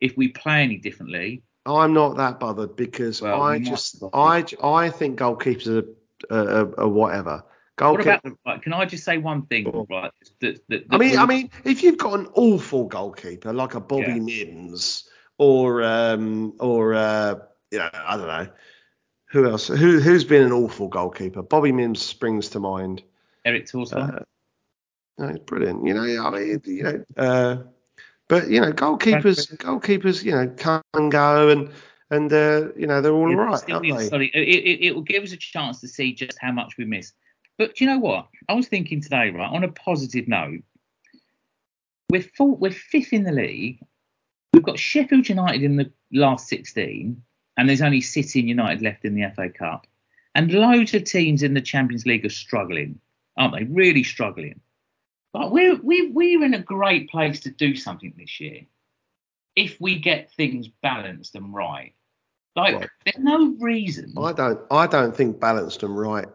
If 0.00 0.16
we 0.16 0.28
play 0.28 0.62
any 0.62 0.76
differently, 0.76 1.42
I'm 1.66 1.92
not 1.92 2.16
that 2.16 2.38
bothered 2.38 2.76
because 2.76 3.20
Well, 3.20 3.42
I 3.42 3.58
just 3.58 4.02
I 4.12 4.44
I 4.62 4.90
think 4.90 5.18
goalkeepers 5.18 5.84
are, 6.30 6.34
are, 6.34 6.80
are 6.80 6.88
whatever. 6.88 7.44
What 7.78 8.02
Goalkeeper. 8.02 8.20
about? 8.24 8.38
Right, 8.44 8.62
can 8.62 8.72
I 8.72 8.84
just 8.84 9.04
say 9.04 9.18
one 9.18 9.46
thing? 9.46 9.66
On. 9.68 9.86
Right, 9.88 10.10
that, 10.40 10.60
that, 10.68 10.84
I 10.90 10.98
mean, 10.98 11.10
we- 11.12 11.16
I 11.16 11.26
mean, 11.26 11.50
if 11.64 11.82
you've 11.82 11.98
got 11.98 12.18
an 12.18 12.26
awful 12.34 12.86
goalkeeper 12.86 13.52
like 13.52 13.74
a 13.74 13.80
Bobby 13.80 14.14
Yeah. 14.14 14.18
Mimms 14.18 15.04
or 15.38 15.82
um 15.84 16.54
or 16.58 16.94
uh, 16.94 17.36
you 17.70 17.78
know 17.78 17.88
I 17.92 18.16
don't 18.16 18.26
know 18.26 18.48
who 19.26 19.48
else 19.48 19.68
who 19.68 20.00
who's 20.00 20.24
been 20.24 20.42
an 20.42 20.52
awful 20.52 20.88
goalkeeper. 20.88 21.42
Bobby 21.42 21.70
Mimms 21.70 21.98
springs 21.98 22.48
to 22.50 22.60
mind. 22.60 23.02
Eric 23.44 23.66
Torsson. 23.66 24.16
Uh, 24.16 24.24
no, 25.18 25.28
it's 25.28 25.38
brilliant. 25.44 25.86
You 25.86 25.94
know, 25.94 26.26
I 26.26 26.30
mean, 26.30 26.60
you 26.64 26.82
know, 26.82 27.04
uh, 27.16 27.56
but 28.28 28.48
you 28.50 28.60
know, 28.60 28.72
goalkeepers, 28.72 29.56
goalkeepers, 29.56 30.24
you 30.24 30.32
know, 30.32 30.52
come 30.56 30.82
and 30.94 31.10
go, 31.12 31.48
and 31.48 31.70
and 32.10 32.32
uh, 32.32 32.68
you 32.76 32.86
know, 32.88 33.00
they're 33.00 33.12
all 33.12 33.30
Yeah, 33.30 33.36
right, 33.36 33.70
aren't 33.70 33.96
they? 33.96 34.08
sorry, 34.08 34.30
it, 34.34 34.40
it, 34.40 34.86
it 34.86 34.94
will 34.94 35.02
give 35.02 35.22
us 35.22 35.32
a 35.32 35.36
chance 35.36 35.80
to 35.80 35.88
see 35.88 36.12
just 36.12 36.38
how 36.40 36.50
much 36.52 36.76
we 36.76 36.84
miss. 36.84 37.12
But 37.58 37.74
do 37.74 37.84
you 37.84 37.90
know 37.90 37.98
what? 37.98 38.28
I 38.48 38.54
was 38.54 38.68
thinking 38.68 39.00
today, 39.00 39.30
right, 39.30 39.50
on 39.50 39.64
a 39.64 39.68
positive 39.68 40.28
note, 40.28 40.62
we're 42.10 42.22
full, 42.22 42.56
we're 42.56 42.70
fifth 42.70 43.12
in 43.12 43.24
the 43.24 43.32
league. 43.32 43.80
We've 44.54 44.62
got 44.62 44.78
Sheffield 44.78 45.28
United 45.28 45.62
in 45.62 45.76
the 45.76 45.90
last 46.12 46.48
16, 46.48 47.20
and 47.56 47.68
there's 47.68 47.82
only 47.82 48.00
City 48.00 48.40
and 48.40 48.48
United 48.48 48.80
left 48.80 49.04
in 49.04 49.14
the 49.14 49.30
FA 49.34 49.50
Cup. 49.50 49.86
And 50.34 50.52
loads 50.52 50.94
of 50.94 51.04
teams 51.04 51.42
in 51.42 51.54
the 51.54 51.60
Champions 51.60 52.06
League 52.06 52.24
are 52.24 52.30
struggling, 52.30 52.98
aren't 53.36 53.54
they? 53.54 53.64
Really 53.64 54.04
struggling. 54.04 54.60
But 55.32 55.50
we're, 55.50 55.76
we're, 55.82 56.10
we're 56.12 56.44
in 56.44 56.54
a 56.54 56.62
great 56.62 57.10
place 57.10 57.40
to 57.40 57.50
do 57.50 57.74
something 57.76 58.14
this 58.16 58.40
year 58.40 58.60
if 59.56 59.76
we 59.80 59.98
get 59.98 60.30
things 60.32 60.68
balanced 60.82 61.34
and 61.34 61.52
right. 61.52 61.92
Like, 62.54 62.76
Right. 62.76 62.88
there's 63.04 63.18
no 63.24 63.54
reason. 63.58 64.14
I 64.16 64.32
don't, 64.32 64.60
I 64.70 64.86
don't 64.86 65.14
think 65.14 65.40
balanced 65.40 65.82
and 65.82 65.98
right. 65.98 66.28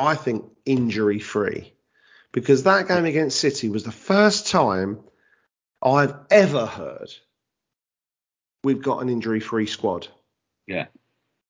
I 0.00 0.14
think 0.14 0.44
injury 0.64 1.18
free, 1.18 1.72
because 2.32 2.62
that 2.64 2.88
game 2.88 3.04
against 3.04 3.38
City 3.40 3.68
was 3.68 3.84
the 3.84 3.92
first 3.92 4.48
time 4.48 5.00
I've 5.82 6.14
ever 6.30 6.66
heard 6.66 7.10
we've 8.62 8.82
got 8.82 9.02
an 9.02 9.08
injury 9.08 9.40
free 9.40 9.66
squad. 9.66 10.08
Yeah. 10.66 10.86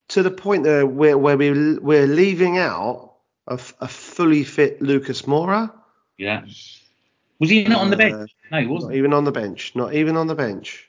to 0.08 0.22
the 0.24 0.30
point 0.30 0.64
there 0.64 0.84
where, 0.84 1.16
where 1.16 1.36
we, 1.36 1.78
we're 1.78 2.06
leaving 2.08 2.58
out 2.58 3.12
a 3.46 3.56
fully 3.58 4.42
fit 4.42 4.82
Lucas 4.82 5.22
Moura. 5.22 5.72
Yeah. 6.18 6.44
Was 7.38 7.50
he 7.50 7.64
not 7.64 7.80
on 7.82 7.90
the 7.90 7.96
Uh, 7.96 7.98
bench? 7.98 8.34
No, 8.50 8.60
he 8.60 8.66
wasn't. 8.66 8.94
even 8.94 9.12
on 9.12 9.24
the 9.24 9.32
bench. 9.32 9.72
Not 9.74 9.94
even 9.94 10.16
on 10.16 10.26
the 10.26 10.34
bench. 10.34 10.88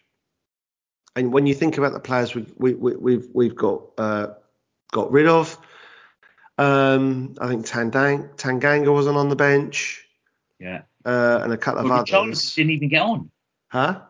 And 1.16 1.32
when 1.34 1.46
you 1.46 1.54
think 1.54 1.78
about 1.78 1.94
the 1.94 2.00
players 2.00 2.34
we, 2.34 2.46
we, 2.58 2.74
we, 2.74 2.96
we've 2.96 3.28
we've 3.34 3.56
got 3.56 3.84
uh, 3.98 4.28
got 4.92 5.12
rid 5.12 5.28
of, 5.28 5.58
um, 6.58 7.36
I 7.40 7.48
think 7.48 7.66
Tandang, 7.66 8.36
Tanganga 8.38 8.92
wasn't 8.94 9.18
on 9.18 9.30
the 9.30 9.36
bench, 9.36 10.06
Yeah. 10.60 10.84
uh, 11.04 11.40
and 11.44 11.52
a 11.54 11.58
couple 11.58 11.82
of 11.82 11.86
Well, 11.86 11.94
others. 12.00 12.10
Charleston 12.10 12.62
didn't 12.68 12.76
even 12.78 12.90
get 12.90 13.02
on. 13.02 13.32
Huh? 13.68 14.02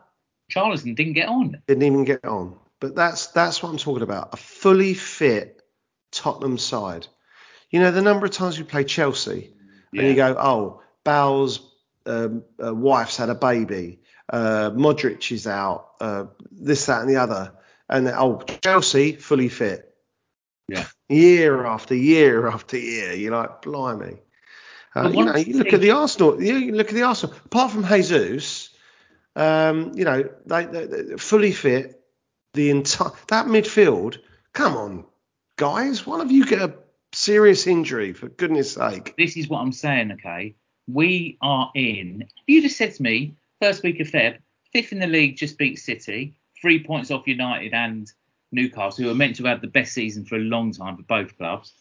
Charleston 0.50 0.94
didn't 0.94 1.14
get 1.14 1.28
on. 1.28 1.62
Didn't 1.68 1.84
even 1.84 2.04
get 2.04 2.24
on. 2.26 2.58
But 2.80 2.96
that's 2.96 3.28
that's 3.28 3.64
what 3.64 3.70
I'm 3.70 3.78
talking 3.78 4.04
about. 4.04 4.34
A 4.34 4.38
fully 4.38 4.94
fit 4.94 5.62
Tottenham 6.12 6.58
side. 6.58 7.08
You 7.72 7.80
know 7.80 7.90
the 7.92 8.02
number 8.02 8.26
of 8.26 8.32
times 8.32 8.58
we 8.60 8.64
play 8.64 8.84
Chelsea, 8.84 9.54
and 9.92 10.06
you 10.06 10.14
go, 10.16 10.36
oh, 10.38 10.82
Bowles' 11.04 11.62
um, 12.06 12.44
uh, 12.64 12.76
wife's 12.76 13.18
had 13.18 13.30
a 13.30 13.36
baby, 13.36 14.02
uh, 14.30 14.70
Modric 14.72 15.32
is 15.32 15.48
out, 15.48 15.94
uh, 16.00 16.26
this, 16.52 16.86
that, 16.86 17.02
and 17.02 17.10
the 17.10 17.16
other, 17.16 17.54
and 17.90 18.08
oh, 18.10 18.44
Chelsea 18.62 19.14
fully 19.14 19.50
fit. 19.50 19.95
Yeah. 20.68 20.86
Year 21.10 21.66
after 21.66 21.96
year 21.96 22.48
after 22.48 22.78
year, 22.78 23.14
you're 23.14 23.36
like, 23.36 23.62
blimey. 23.62 24.18
Uh, 24.96 25.10
you 25.10 25.26
know, 25.26 25.36
you 25.36 25.58
look 25.58 25.68
thing- 25.68 25.76
at 25.76 25.82
the 25.82 25.92
Arsenal. 25.92 26.42
You, 26.42 26.56
you 26.56 26.72
look 26.72 26.88
at 26.90 26.96
the 26.96 27.04
Arsenal. 27.04 27.36
Apart 27.46 27.72
from 27.72 27.86
Jesus, 27.86 28.70
um, 29.36 29.92
you 29.94 30.06
know, 30.06 30.28
they, 30.46 30.66
they, 30.66 30.86
they 30.86 31.18
fully 31.18 31.52
fit. 31.52 32.02
The 32.54 32.70
entire 32.70 33.12
that 33.28 33.48
midfield. 33.48 34.18
Come 34.54 34.78
on, 34.78 35.06
guys, 35.58 36.08
one 36.08 36.22
of 36.22 36.32
you 36.32 36.46
get 36.46 36.62
a 36.62 36.74
serious 37.12 37.68
injury 37.68 38.14
for 38.14 38.30
goodness 38.30 38.72
sake. 38.72 39.14
This 39.18 39.36
is 39.36 39.50
what 39.50 39.60
I'm 39.60 39.74
saying, 39.74 40.14
okay? 40.14 40.56
We 40.88 41.38
are 41.42 41.70
in. 41.76 42.30
You 42.48 42.62
just 42.62 42.78
said 42.78 42.94
to 42.96 43.04
me, 43.04 43.36
first 43.62 43.84
week 43.84 44.00
of 44.00 44.08
Feb, 44.08 44.38
fifth 44.72 44.94
in 44.94 45.00
the 45.00 45.08
league, 45.08 45.36
just 45.36 45.58
beat 45.58 45.80
City, 45.80 46.38
three 46.62 46.82
points 46.82 47.12
off 47.12 47.28
United 47.28 47.74
and 47.74 48.10
Newcastle, 48.52 49.06
who 49.06 49.12
are 49.12 49.16
meant 49.16 49.36
to 49.38 49.46
have 49.46 49.62
the 49.62 49.68
best 49.68 49.94
season 49.94 50.26
for 50.26 50.36
a 50.36 50.40
long 50.40 50.72
time 50.72 50.98
for 50.98 51.04
both 51.04 51.38
clubs. 51.38 51.74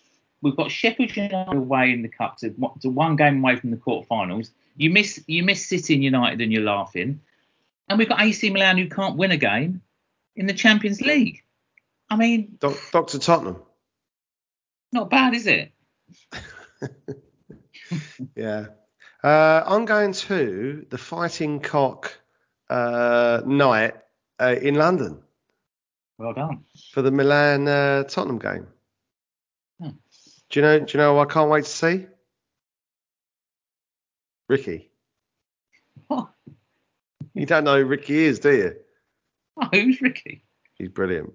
We've 0.43 0.57
got 0.57 0.71
Sheffield 0.71 1.17
United 1.17 1.57
away 1.57 1.93
in 1.93 2.03
the 2.03 2.09
cup 2.09 2.39
to, 2.39 2.55
to 2.81 2.91
one 2.91 3.17
game 3.17 3.39
away 3.39 3.57
from 3.57 3.71
the 3.71 3.77
quarterfinals. 3.77 4.51
You 4.77 4.91
miss 4.91 5.23
you 5.27 5.43
miss 5.43 5.67
City 5.67 5.95
and 5.95 6.05
United 6.05 6.41
and 6.41 6.53
you're 6.53 6.63
laughing. 6.63 7.21
And 7.89 7.99
we've 7.99 8.09
got 8.09 8.21
AC 8.21 8.51
Milan 8.51 8.77
who 8.77 8.89
can't 8.89 9.17
win 9.17 9.31
a 9.31 9.37
game 9.37 9.83
in 10.37 10.47
the 10.47 10.53
Champions 10.53 11.01
League. 11.01 11.43
I 12.11 12.17
mean, 12.17 12.57
Doc, 12.61 12.77
Doctor 12.93 13.19
Tottenham. 13.19 13.63
not 14.93 15.11
bad, 15.11 15.35
is 15.35 15.47
it? 15.47 15.73
Yeah. 18.35 18.67
Uh, 19.23 19.63
I'm 19.67 19.85
going 19.85 20.13
to 20.13 20.87
the 20.91 20.99
Fighting 20.99 21.61
Cock 21.61 22.19
uh, 22.69 23.43
night 23.47 23.95
uh, 24.39 24.55
in 24.61 24.75
London 24.75 25.23
Well 26.19 26.33
done. 26.33 26.65
for 26.93 27.03
the 27.03 27.11
Milan 27.11 27.67
uh, 27.67 28.05
Tottenham 28.05 28.39
game. 28.39 28.67
Hmm. 29.81 29.89
Do 30.51 30.61
you 30.61 30.63
know? 30.63 30.79
Do 30.81 30.87
you 30.93 30.99
know? 30.99 31.19
I 31.19 31.25
can't 31.25 31.51
wait 31.51 31.65
to 31.65 31.71
see 31.71 32.07
Ricky. 34.49 34.91
What? 36.07 36.29
You 37.35 37.47
don't 37.47 37.65
know 37.65 37.79
who 37.79 37.85
Ricky 37.87 38.17
is, 38.25 38.39
do 38.39 38.55
you? 38.55 38.77
Oh, 39.61 39.69
who's 39.73 40.01
Ricky? 40.01 40.45
He's 40.77 40.89
brilliant. 40.89 41.33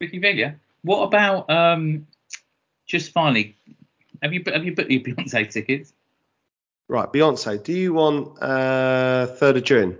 Ricky 0.00 0.18
Villa. 0.18 0.56
What 0.82 1.04
about 1.04 1.48
um? 1.50 2.06
Just 2.86 3.12
finally, 3.12 3.56
have 4.22 4.32
you 4.32 4.42
have 4.52 4.64
you 4.64 4.74
booked 4.74 4.90
your 4.90 5.00
Beyonce 5.02 5.50
tickets? 5.50 5.92
Right, 6.88 7.10
Beyonce. 7.10 7.62
Do 7.62 7.72
you 7.72 7.94
want 7.94 8.42
uh, 8.42 9.26
third 9.28 9.56
of 9.56 9.64
June? 9.64 9.98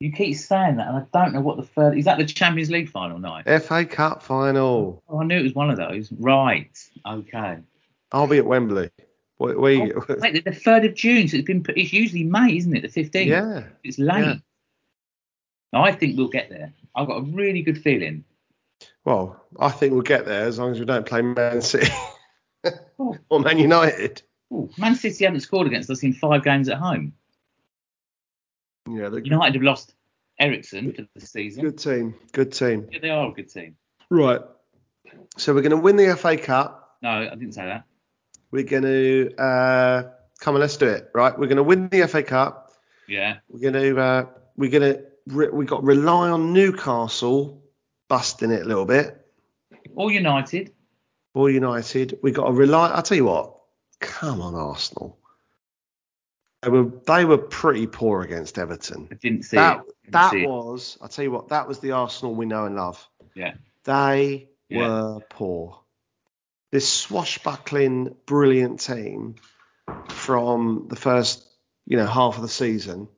You 0.00 0.12
keep 0.12 0.36
saying 0.36 0.76
that, 0.76 0.88
and 0.88 0.96
I 0.98 1.04
don't 1.18 1.32
know 1.32 1.40
what 1.40 1.56
the 1.56 1.62
third 1.62 1.96
is. 1.96 2.04
That 2.04 2.18
the 2.18 2.26
Champions 2.26 2.70
League 2.70 2.90
final 2.90 3.18
night? 3.18 3.44
FA 3.62 3.84
Cup 3.86 4.22
final. 4.22 5.02
Oh, 5.08 5.20
I 5.20 5.24
knew 5.24 5.38
it 5.38 5.42
was 5.42 5.54
one 5.54 5.70
of 5.70 5.78
those. 5.78 6.12
Right. 6.12 6.70
Okay. 7.06 7.58
I'll 8.12 8.26
be 8.26 8.38
at 8.38 8.46
Wembley. 8.46 8.90
Where 9.38 9.72
you? 9.72 10.02
Oh, 10.08 10.16
wait, 10.18 10.44
the 10.44 10.52
third 10.52 10.84
of 10.84 10.94
June. 10.94 11.28
So 11.28 11.38
it's 11.38 11.46
been. 11.46 11.64
It's 11.70 11.92
usually 11.92 12.24
May, 12.24 12.56
isn't 12.56 12.76
it? 12.76 12.82
The 12.82 12.88
fifteenth. 12.88 13.28
yeah. 13.28 13.64
It's 13.84 13.98
late. 13.98 14.24
Yeah. 15.72 15.80
I 15.80 15.92
think 15.92 16.16
we'll 16.16 16.28
get 16.28 16.48
there. 16.50 16.72
I've 16.94 17.06
got 17.06 17.18
a 17.18 17.22
really 17.22 17.62
good 17.62 17.80
feeling. 17.82 18.24
Well, 19.04 19.42
I 19.58 19.70
think 19.70 19.92
we'll 19.92 20.02
get 20.02 20.26
there 20.26 20.44
as 20.46 20.58
long 20.58 20.72
as 20.72 20.78
we 20.80 20.84
don't 20.86 21.06
play 21.06 21.22
Man 21.22 21.60
City 21.62 21.90
Oh. 22.98 23.16
or 23.28 23.40
Man 23.40 23.58
United. 23.58 24.22
Ooh, 24.52 24.70
Man 24.78 24.94
City 24.94 25.24
haven't 25.24 25.40
scored 25.40 25.66
against 25.66 25.90
us 25.90 26.02
in 26.02 26.12
five 26.12 26.42
games 26.44 26.68
at 26.68 26.78
home. 26.78 27.12
Yeah, 28.88 29.08
they're 29.08 29.20
United 29.20 29.54
have 29.54 29.62
lost 29.62 29.94
Eriksen 30.38 30.92
for 30.92 31.06
the 31.14 31.26
season. 31.26 31.64
good 31.64 31.78
team. 31.78 32.14
Good 32.32 32.52
team. 32.52 32.88
Yeah, 32.90 32.98
they 33.00 33.10
are 33.10 33.28
a 33.28 33.32
good 33.32 33.50
team. 33.50 33.76
Right. 34.10 34.40
So 35.36 35.54
we're 35.54 35.62
going 35.62 35.70
to 35.70 35.76
win 35.76 35.96
the 35.96 36.16
FA 36.16 36.36
Cup. 36.36 36.96
No, 37.02 37.10
I 37.10 37.30
didn't 37.30 37.52
say 37.52 37.64
that. 37.64 37.84
We're 38.50 38.64
going 38.64 38.84
to 38.84 39.34
uh, 39.36 40.02
come 40.40 40.54
on. 40.54 40.60
Let's 40.60 40.76
do 40.76 40.86
it. 40.86 41.10
Right. 41.14 41.36
We're 41.38 41.46
going 41.46 41.56
to 41.56 41.62
win 41.62 41.88
the 41.88 42.06
FA 42.06 42.22
Cup. 42.22 42.72
Yeah. 43.08 43.38
We're 43.48 43.70
going 43.70 43.82
to 43.94 44.00
uh, 44.00 44.26
we're 44.56 44.70
going 44.70 44.94
to 44.94 45.04
re- 45.26 45.48
we 45.48 45.64
got 45.64 45.80
to 45.80 45.86
rely 45.86 46.30
on 46.30 46.52
Newcastle 46.52 47.62
busting 48.08 48.50
it 48.50 48.62
a 48.62 48.64
little 48.64 48.86
bit. 48.86 49.26
All 49.94 50.10
United. 50.10 50.72
Or 51.34 51.50
United. 51.50 52.18
We 52.22 52.30
got 52.30 52.46
to 52.46 52.52
rely. 52.52 52.90
I'll 52.90 53.02
tell 53.02 53.16
you 53.16 53.26
what. 53.26 53.54
Come 54.00 54.40
on, 54.40 54.54
Arsenal. 54.54 55.18
They 56.62 56.70
were 56.70 56.90
they 57.06 57.24
were 57.24 57.38
pretty 57.38 57.86
poor 57.86 58.22
against 58.22 58.58
Everton. 58.58 59.08
I 59.10 59.14
didn't 59.14 59.42
see 59.44 59.56
that 59.56 59.78
it. 59.80 59.94
Didn't 60.04 60.12
that 60.12 60.30
see 60.32 60.46
was. 60.46 60.98
I'll 61.00 61.08
tell 61.08 61.24
you 61.24 61.30
what. 61.30 61.48
That 61.48 61.68
was 61.68 61.80
the 61.80 61.92
Arsenal 61.92 62.34
we 62.34 62.46
know 62.46 62.64
and 62.64 62.76
love. 62.76 63.06
Yeah. 63.34 63.54
They 63.84 64.48
Yeah. 64.68 64.78
were 64.78 65.20
poor. 65.28 65.80
This 66.72 66.88
swashbuckling, 66.88 68.16
brilliant 68.26 68.80
team 68.80 69.36
from 70.08 70.86
the 70.88 70.96
first, 70.96 71.46
you 71.86 71.96
know, 71.96 72.06
half 72.06 72.36
of 72.36 72.42
the 72.42 72.48
season, 72.48 73.08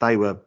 they 0.00 0.16
were 0.16 0.40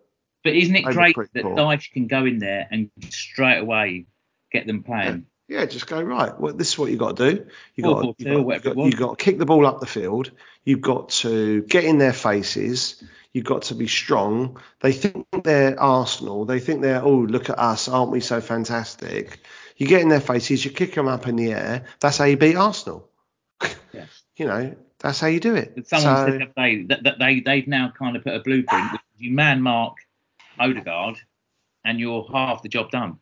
But 0.43 0.55
isn't 0.55 0.75
it 0.75 0.83
great 0.83 1.15
that 1.15 1.41
poor. 1.41 1.55
Dyche 1.55 1.91
can 1.91 2.07
go 2.07 2.25
in 2.25 2.37
there 2.37 2.67
and 2.69 2.91
straight 3.09 3.57
away 3.59 4.05
get 4.51 4.67
them 4.67 4.83
playing? 4.83 5.25
Yeah, 5.47 5.65
just 5.65 5.85
go 5.87 6.01
right. 6.01 6.37
Well, 6.39 6.53
this 6.53 6.69
is 6.69 6.77
what 6.79 6.89
you 6.89 6.97
got 6.97 7.17
to 7.17 7.31
do. 7.35 7.45
You 7.75 7.83
got 7.83 8.01
four, 8.01 8.15
you 8.17 8.25
got, 8.25 8.45
whatever 8.45 8.69
it 8.69 8.77
you 8.77 8.91
got, 8.91 8.99
got 8.99 9.19
to 9.19 9.23
kick 9.23 9.37
the 9.37 9.45
ball 9.45 9.65
up 9.67 9.79
the 9.79 9.85
field. 9.85 10.31
You've 10.63 10.81
got 10.81 11.09
to 11.09 11.61
get 11.63 11.83
in 11.83 11.99
their 11.99 12.13
faces. 12.13 13.03
You've 13.31 13.45
got 13.45 13.63
to 13.63 13.75
be 13.75 13.87
strong. 13.87 14.59
They 14.79 14.91
think 14.91 15.27
they're 15.43 15.79
Arsenal. 15.79 16.45
They 16.45 16.59
think 16.59 16.81
they're 16.81 17.03
oh 17.03 17.17
look 17.17 17.49
at 17.49 17.59
us, 17.59 17.87
aren't 17.87 18.11
we 18.11 18.21
so 18.21 18.41
fantastic? 18.41 19.39
You 19.77 19.87
get 19.87 20.01
in 20.01 20.09
their 20.09 20.21
faces. 20.21 20.65
You 20.65 20.71
kick 20.71 20.95
them 20.95 21.07
up 21.07 21.27
in 21.27 21.35
the 21.35 21.51
air. 21.51 21.85
That's 21.99 22.17
how 22.17 22.25
you 22.25 22.37
beat 22.37 22.55
Arsenal. 22.55 23.09
Yeah. 23.93 24.05
You 24.37 24.47
know 24.47 24.75
that's 24.99 25.21
how 25.21 25.27
you 25.27 25.39
do 25.39 25.55
it. 25.55 25.75
But 25.75 25.87
someone 25.87 26.03
So- 26.03 26.25
said 26.25 26.41
the 26.41 26.43
other 26.43 26.53
day 26.57 26.83
that, 26.87 27.03
that 27.03 27.19
they 27.19 27.39
they've 27.39 27.67
now 27.67 27.93
kind 27.97 28.17
of 28.17 28.23
put 28.25 28.33
a 28.33 28.41
blueprint. 28.41 28.99
You 29.17 29.31
man 29.31 29.61
mark 29.61 29.95
Odegaard, 30.59 31.21
and 31.85 32.01
you're 32.01 32.27
half 32.33 32.61
the 32.61 32.67
job 32.67 32.91
done. 32.91 33.19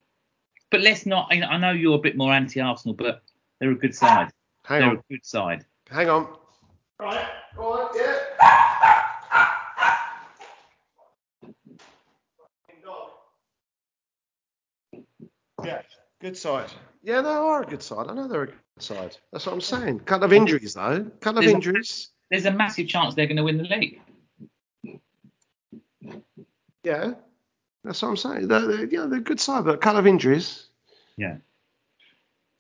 But 0.73 0.81
let's 0.81 1.05
not. 1.05 1.27
I 1.31 1.39
I 1.43 1.57
know 1.57 1.69
you're 1.69 1.93
a 1.93 1.99
bit 1.99 2.17
more 2.17 2.33
anti-Arsenal, 2.33 2.95
but 2.95 3.21
they're 3.59 3.69
a 3.69 3.75
good 3.75 3.93
side. 3.93 4.31
hang 4.65 4.79
they're 4.79 4.89
on, 4.89 4.97
a 4.97 5.03
good 5.07 5.23
side. 5.23 5.65
hang 5.87 6.09
on. 6.09 6.35
Right, 6.99 7.27
right, 7.55 7.89
yeah. 7.95 9.53
Yeah, 15.63 15.81
good 16.21 16.35
side. 16.37 16.71
Yeah, 17.03 17.21
they 17.21 17.29
are 17.29 17.61
a 17.63 17.65
good 17.65 17.83
side. 17.83 18.07
I 18.09 18.13
know 18.13 18.27
they're 18.27 18.43
a 18.43 18.47
good 18.47 18.55
side. 18.79 19.15
That's 19.31 19.45
what 19.45 19.53
I'm 19.53 19.61
saying. 19.61 19.99
Couple 20.01 20.25
of 20.25 20.33
injuries 20.33 20.73
though. 20.73 21.05
Couple 21.21 21.39
of 21.39 21.43
There's 21.43 21.53
a- 21.53 21.55
injuries. 21.55 22.09
There's 22.31 22.45
a 22.45 22.51
massive 22.51 22.87
chance 22.87 23.13
they're 23.13 23.27
going 23.27 23.37
to 23.37 23.43
win 23.43 23.57
the 23.57 23.63
league. 23.63 24.01
Yeah, 26.83 27.13
that's 27.83 28.01
what 28.01 28.09
I'm 28.09 28.17
saying. 28.17 28.47
They're, 28.47 28.61
they're, 28.61 28.85
yeah, 28.85 29.05
they're 29.07 29.19
a 29.19 29.23
good 29.23 29.39
side, 29.39 29.65
but 29.65 29.75
a 29.75 29.77
couple 29.77 29.99
of 29.99 30.07
injuries. 30.07 30.67
Yeah. 31.17 31.37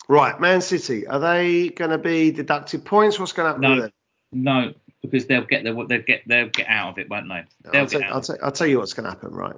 Right, 0.07 0.39
Man 0.39 0.61
City. 0.61 1.07
Are 1.07 1.19
they 1.19 1.69
going 1.69 1.91
to 1.91 1.97
be 1.97 2.31
deducted 2.31 2.83
points? 2.85 3.19
What's 3.19 3.31
going 3.31 3.45
to 3.45 3.49
happen 3.51 3.61
No. 3.61 3.69
with 3.69 3.83
them? 3.83 3.91
No, 4.33 4.73
because 5.01 5.27
they'll 5.27 5.45
get 5.45 5.63
their 5.63 5.73
they'll 5.73 6.01
get 6.01 6.23
they'll 6.27 6.49
get 6.49 6.67
out 6.67 6.89
of 6.89 6.97
it, 6.97 7.09
won't 7.09 7.29
they? 7.29 7.45
They'll 7.71 7.81
I'll, 7.81 7.87
tell. 7.87 8.03
I'll, 8.03 8.21
tell, 8.21 8.37
I'll 8.41 8.51
tell 8.51 8.67
you 8.67 8.79
what's 8.79 8.93
going 8.93 9.03
to 9.03 9.11
happen, 9.11 9.31
right? 9.31 9.55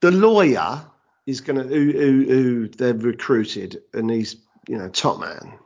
The 0.00 0.10
lawyer 0.10 0.86
is 1.26 1.42
going 1.42 1.62
to, 1.62 1.68
who, 1.68 1.92
who, 1.92 2.24
who 2.24 2.68
they've 2.68 3.04
recruited, 3.04 3.82
and 3.92 4.10
he's, 4.10 4.36
you 4.66 4.78
know, 4.78 4.88
top 4.88 5.20
man. 5.20 5.58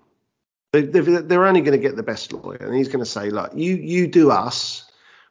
They, 0.73 0.83
they're 0.83 1.47
only 1.47 1.61
going 1.61 1.79
to 1.81 1.83
get 1.83 1.95
the 1.95 2.03
best 2.03 2.33
lawyer, 2.33 2.57
and 2.57 2.75
he's 2.75 2.89
going 2.89 2.99
to 3.05 3.09
say, 3.09 3.31
look, 3.31 3.53
you, 3.55 3.77
you 3.77 4.09
do 4.09 4.33
us, 4.33 4.84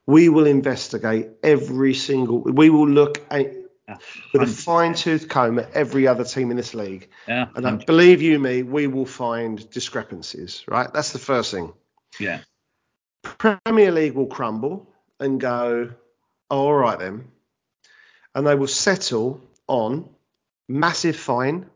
we 0.05 0.29
will 0.29 0.45
investigate 0.47 1.29
every 1.43 1.93
single, 1.93 2.41
we 2.41 2.69
will 2.69 2.87
look 2.87 3.23
at, 3.31 3.53
Yeah, 3.87 3.97
with 4.33 4.41
a 4.43 4.47
fine 4.47 4.93
tooth 4.93 5.27
comb 5.29 5.59
at 5.59 5.71
every 5.73 6.07
other 6.07 6.23
team 6.23 6.51
in 6.51 6.57
this 6.57 6.73
league. 6.73 7.09
Yeah, 7.27 7.47
And 7.55 7.65
uh, 7.65 7.75
believe 7.85 8.21
you 8.21 8.39
me, 8.39 8.63
we 8.63 8.87
will 8.87 9.05
find 9.05 9.69
discrepancies, 9.69 10.63
right? 10.67 10.91
That's 10.93 11.11
the 11.13 11.19
first 11.19 11.51
thing. 11.51 11.73
yeah, 12.19 12.39
Premier 13.23 13.91
League 13.91 14.13
will 14.13 14.27
crumble 14.27 14.89
and 15.19 15.39
go, 15.39 15.91
oh, 16.51 16.57
all 16.67 16.73
right 16.75 16.99
then. 16.99 17.27
And 18.35 18.45
they 18.45 18.55
will 18.55 18.67
settle 18.67 19.41
on 19.67 20.09
massive 20.67 21.15
fine, 21.15 21.69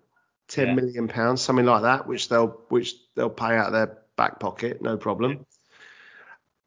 ten 0.47 0.67
Yeah. 0.69 0.73
million 0.75 1.07
pounds, 1.07 1.41
something 1.41 1.65
like 1.65 1.83
that, 1.83 2.07
which 2.07 2.29
they'll 2.29 2.47
which 2.69 2.95
they'll 3.15 3.29
pay 3.29 3.55
out 3.55 3.67
of 3.67 3.73
their 3.73 3.97
back 4.15 4.39
pocket, 4.39 4.81
no 4.81 4.97
problem. 4.97 5.45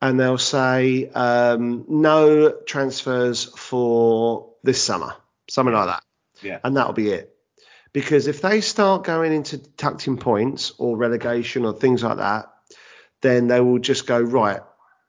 And 0.02 0.18
they'll 0.18 0.38
say 0.38 1.10
um, 1.10 1.84
no 1.88 2.52
transfers 2.66 3.44
for 3.44 4.50
this 4.62 4.82
summer, 4.82 5.14
something 5.48 5.74
like 5.74 5.86
that 5.88 6.02
yeah. 6.42 6.58
and 6.64 6.76
that'll 6.76 6.92
be 6.92 7.10
it. 7.10 7.34
Because 7.92 8.28
if 8.28 8.40
they 8.40 8.60
start 8.60 9.04
going 9.04 9.32
into 9.32 9.58
tucked 9.58 10.06
in 10.06 10.16
points 10.16 10.72
or 10.78 10.96
relegation 10.96 11.64
or 11.64 11.72
things 11.72 12.04
like 12.04 12.18
that, 12.18 12.52
then 13.20 13.48
they 13.48 13.60
will 13.60 13.78
just 13.78 14.06
go 14.06 14.20
right. 14.20 14.60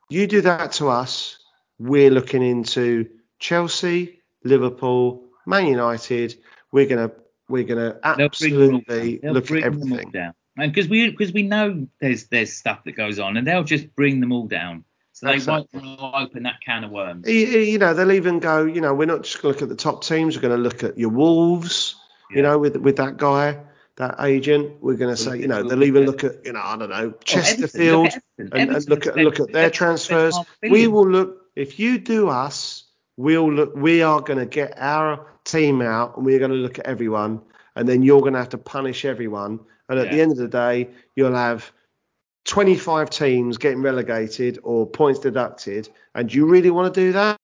You 0.10 0.28
do 0.28 0.42
that 0.42 0.74
to 0.74 0.90
us, 0.90 1.38
we're 1.80 2.10
looking 2.10 2.44
into 2.44 3.10
Chelsea, 3.40 4.22
Liverpool, 4.44 5.26
Man 5.46 5.68
United. 5.68 6.36
We're 6.72 6.88
gonna 6.88 7.12
we're 7.48 7.64
gonna 7.64 8.00
They'll 8.18 8.30
bring 8.30 8.60
them 8.60 8.76
absolutely. 8.88 9.20
Look 9.24 9.52
at 9.52 9.64
everything. 9.64 10.34
And 10.58 10.72
because 10.74 10.90
we 10.90 11.10
because 11.10 11.32
we 11.32 11.44
know 11.44 11.88
there's 12.00 12.26
there's 12.26 12.54
stuff 12.54 12.84
that 12.84 12.94
goes 12.94 13.20
on, 13.20 13.38
and 13.38 13.48
they'll 13.48 13.64
just 13.64 13.96
bring 13.96 14.20
them 14.20 14.32
all 14.32 14.48
down. 14.48 14.84
So 15.14 15.28
they 15.28 15.40
won't 15.40 15.70
open 15.74 16.44
that 16.44 16.62
can 16.66 16.84
of 16.84 16.92
worms. 16.92 17.28
You- 17.28 17.78
know, 17.78 17.94
they'll 17.94 18.12
even 18.12 18.40
go. 18.40 18.66
You 18.66 18.82
know, 18.82 18.94
we're 18.94 19.06
not 19.06 19.24
just 19.24 19.42
going 19.42 19.54
to 19.54 19.60
look 19.60 19.62
at 19.62 19.70
the 19.70 19.82
top 19.82 20.04
teams. 20.04 20.36
We're 20.36 20.42
going 20.42 20.58
to 20.58 20.62
look 20.62 20.84
at 20.84 20.98
your 20.98 21.10
Wolves. 21.10 21.96
You 22.32 22.42
know, 22.42 22.58
with 22.58 22.78
with 22.78 22.96
that 22.96 23.18
guy, 23.18 23.60
that 23.98 24.16
agent. 24.20 24.82
We're 24.82 24.96
going 24.96 25.16
to 25.16 25.22
say, 25.22 25.38
you 25.38 25.48
know, 25.48 25.64
they'll 25.64 25.84
even 25.84 26.06
look 26.06 26.24
at, 26.24 26.46
you 26.46 26.54
know, 26.54 26.62
I 26.64 26.78
don't 26.78 26.90
know, 26.90 27.14
oh, 27.14 27.20
Chesterfield. 27.24 28.08
Everton. 28.08 28.22
Look 28.38 28.56
and, 28.56 28.70
and 28.72 28.90
look 28.90 29.08
at 29.08 29.16
look 29.18 29.40
at 29.40 29.52
their 29.52 29.70
transfers. 29.70 30.34
spent 30.34 30.48
half 30.48 30.58
a 30.64 30.70
We 30.70 30.88
will 30.88 31.08
look 31.08 31.42
if 31.56 31.80
you 31.80 31.98
do 31.98 32.30
us, 32.30 32.86
we'll 33.18 33.52
look. 33.52 33.76
We 33.76 34.02
are 34.02 34.22
going 34.22 34.40
to 34.40 34.46
get 34.46 34.74
our 34.78 35.28
team 35.44 35.82
out, 35.82 36.18
and 36.18 36.26
we're 36.26 36.40
going 36.40 36.52
to 36.52 36.58
look 36.58 36.80
at 36.80 36.86
everyone, 36.86 37.42
and 37.76 37.88
then 37.88 38.04
you're 38.04 38.22
going 38.22 38.34
to 38.34 38.40
have 38.40 38.50
to 38.50 38.58
punish 38.58 39.06
everyone. 39.06 39.60
And 39.92 40.00
at 40.00 40.10
the 40.10 40.22
end 40.22 40.32
of 40.32 40.38
the 40.38 40.48
day, 40.48 40.90
you'll 41.16 41.36
have 41.36 41.70
25 42.46 43.10
teams 43.10 43.58
getting 43.58 43.82
relegated 43.82 44.58
or 44.64 44.88
points 44.90 45.20
deducted. 45.20 45.90
And 46.16 46.30
do 46.30 46.38
you 46.38 46.46
really 46.46 46.72
want 46.72 46.94
to 46.94 47.00
do 47.02 47.12
that, 47.12 47.38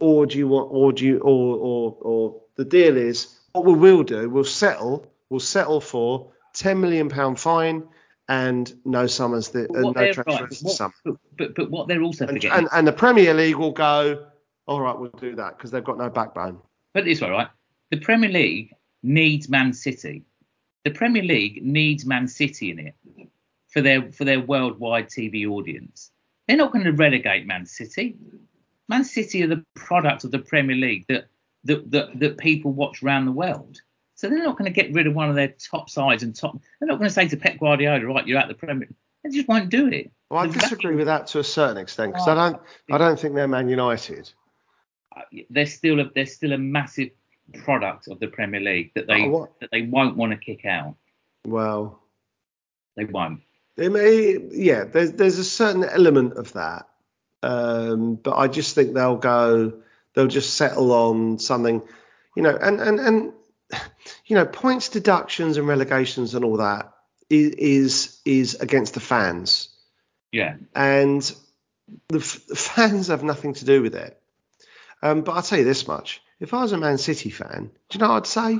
or 0.00 0.26
do 0.26 0.38
you 0.38 0.46
want, 0.46 0.68
or 0.70 0.92
do 0.92 1.04
you, 1.04 1.18
or 1.18 1.56
or 1.56 1.96
or 2.00 2.40
the 2.54 2.64
deal 2.64 2.96
is 2.96 3.36
what 3.52 3.64
we 3.64 3.72
will 3.72 4.04
do? 4.04 4.30
We'll 4.30 4.44
settle. 4.44 5.10
We'll 5.28 5.40
settle 5.40 5.80
for 5.80 6.30
10 6.54 6.80
million 6.80 7.08
pound 7.08 7.40
fine 7.40 7.82
and 8.28 8.72
no 8.84 9.08
summers 9.08 9.48
the, 9.48 9.66
But 9.68 9.76
and 9.84 9.96
no 9.96 10.12
transfers 10.12 10.62
right, 10.62 10.72
summer. 10.72 10.94
but, 11.04 11.16
but 11.36 11.54
but 11.56 11.70
what 11.70 11.88
they're 11.88 12.02
also 12.02 12.26
And, 12.26 12.36
forgetting. 12.36 12.58
and, 12.58 12.68
and 12.72 12.86
the 12.86 12.92
Premier 12.92 13.34
League 13.34 13.56
will 13.56 13.72
go, 13.72 14.26
all 14.66 14.80
right, 14.80 14.96
we'll 14.96 15.10
do 15.10 15.34
that 15.34 15.56
because 15.58 15.72
they've 15.72 15.82
got 15.84 15.98
no 15.98 16.08
backbone. 16.10 16.58
It 16.94 17.04
this 17.04 17.20
way, 17.20 17.30
right? 17.30 17.48
The 17.90 17.98
Premier 17.98 18.30
League 18.30 18.70
needs 19.02 19.48
Man 19.48 19.72
City. 19.72 20.24
The 20.84 20.90
Premier 20.90 21.22
League 21.22 21.64
needs 21.64 22.04
Man 22.04 22.28
City 22.28 22.70
in 22.70 22.78
it 22.78 22.94
for 23.68 23.80
their 23.80 24.12
for 24.12 24.24
their 24.24 24.40
worldwide 24.40 25.08
TV 25.08 25.46
audience. 25.48 26.10
They're 26.46 26.56
not 26.56 26.72
going 26.72 26.84
to 26.84 26.92
relegate 26.92 27.46
Man 27.46 27.66
City. 27.66 28.16
Man 28.88 29.04
City 29.04 29.42
are 29.42 29.46
the 29.46 29.64
product 29.74 30.24
of 30.24 30.30
the 30.30 30.38
Premier 30.38 30.76
League 30.76 31.06
that 31.08 31.26
that 31.64 31.90
that, 31.90 32.18
that 32.20 32.38
people 32.38 32.72
watch 32.72 33.02
around 33.02 33.24
the 33.24 33.32
world. 33.32 33.80
So 34.14 34.28
they're 34.28 34.44
not 34.44 34.56
going 34.56 34.72
to 34.72 34.82
get 34.82 34.92
rid 34.94 35.06
of 35.06 35.14
one 35.14 35.28
of 35.28 35.34
their 35.34 35.48
top 35.48 35.90
sides 35.90 36.22
and 36.22 36.34
top. 36.34 36.58
They're 36.78 36.86
not 36.86 36.98
going 36.98 37.08
to 37.08 37.14
say 37.14 37.26
to 37.28 37.36
Pep 37.36 37.58
Guardiola, 37.58 38.06
right, 38.06 38.26
you're 38.26 38.38
out 38.38 38.48
the 38.48 38.54
Premier. 38.54 38.88
They 39.24 39.30
just 39.30 39.48
won't 39.48 39.70
do 39.70 39.88
it. 39.88 40.12
Well, 40.30 40.40
I 40.40 40.46
disagree 40.46 40.94
with 40.94 41.06
that 41.06 41.26
to 41.28 41.40
a 41.40 41.44
certain 41.44 41.78
extent 41.78 42.12
because 42.12 42.28
Oh, 42.28 42.32
I 42.32 42.50
don't, 42.50 42.62
I 42.92 42.98
don't 42.98 43.18
think 43.18 43.34
they're 43.34 43.48
Man 43.48 43.68
United. 43.68 44.30
Uh, 45.16 45.22
they're 45.50 45.66
still 45.66 46.00
a 46.00 46.10
they're 46.14 46.26
still 46.26 46.52
a 46.52 46.58
massive 46.58 47.10
product 47.52 48.08
of 48.08 48.18
the 48.20 48.28
Premier 48.28 48.60
League 48.60 48.92
that 48.94 49.06
they 49.06 49.22
Oh, 49.26 49.48
that 49.60 49.70
they 49.70 49.82
won't 49.82 50.16
want 50.16 50.32
to 50.32 50.38
kick 50.38 50.64
out. 50.64 50.96
Well, 51.46 52.00
They 52.96 53.04
won't. 53.04 53.40
They 53.76 53.88
may, 53.88 54.38
yeah, 54.52 54.84
there's 54.84 55.12
there's 55.12 55.38
a 55.38 55.44
certain 55.44 55.84
element 55.84 56.34
of 56.34 56.52
that, 56.52 56.88
um, 57.42 58.14
but 58.14 58.36
I 58.36 58.46
just 58.46 58.74
think 58.76 58.94
they'll 58.94 59.16
go, 59.16 59.72
they'll 60.14 60.28
just 60.28 60.54
settle 60.54 60.92
on 60.92 61.38
something, 61.40 61.82
you 62.36 62.42
know, 62.44 62.56
and 62.56 62.80
and 62.80 63.00
and 63.00 63.32
you 64.26 64.36
know, 64.36 64.46
points 64.46 64.88
deductions 64.90 65.56
and 65.56 65.66
relegations 65.66 66.34
and 66.36 66.44
all 66.44 66.58
that 66.58 66.92
is 67.28 67.50
is, 67.56 68.20
is 68.24 68.54
against 68.60 68.94
the 68.94 69.00
fans, 69.00 69.70
Yeah. 70.30 70.56
and 70.74 71.20
the, 72.08 72.18
f- 72.18 72.46
the 72.46 72.54
fans 72.56 73.08
have 73.08 73.24
nothing 73.24 73.54
to 73.54 73.64
do 73.64 73.82
with 73.82 73.96
it. 73.96 74.20
Um, 75.02 75.22
but 75.22 75.32
I'll 75.32 75.42
tell 75.42 75.58
you 75.58 75.64
this 75.64 75.88
much: 75.88 76.22
if 76.40 76.52
I 76.54 76.62
was 76.62 76.72
a 76.72 76.78
Man 76.78 76.98
City 76.98 77.30
fan, 77.30 77.70
do 77.88 77.98
you 77.98 78.00
know 78.00 78.10
what 78.10 78.16
I'd 78.16 78.26
say? 78.26 78.58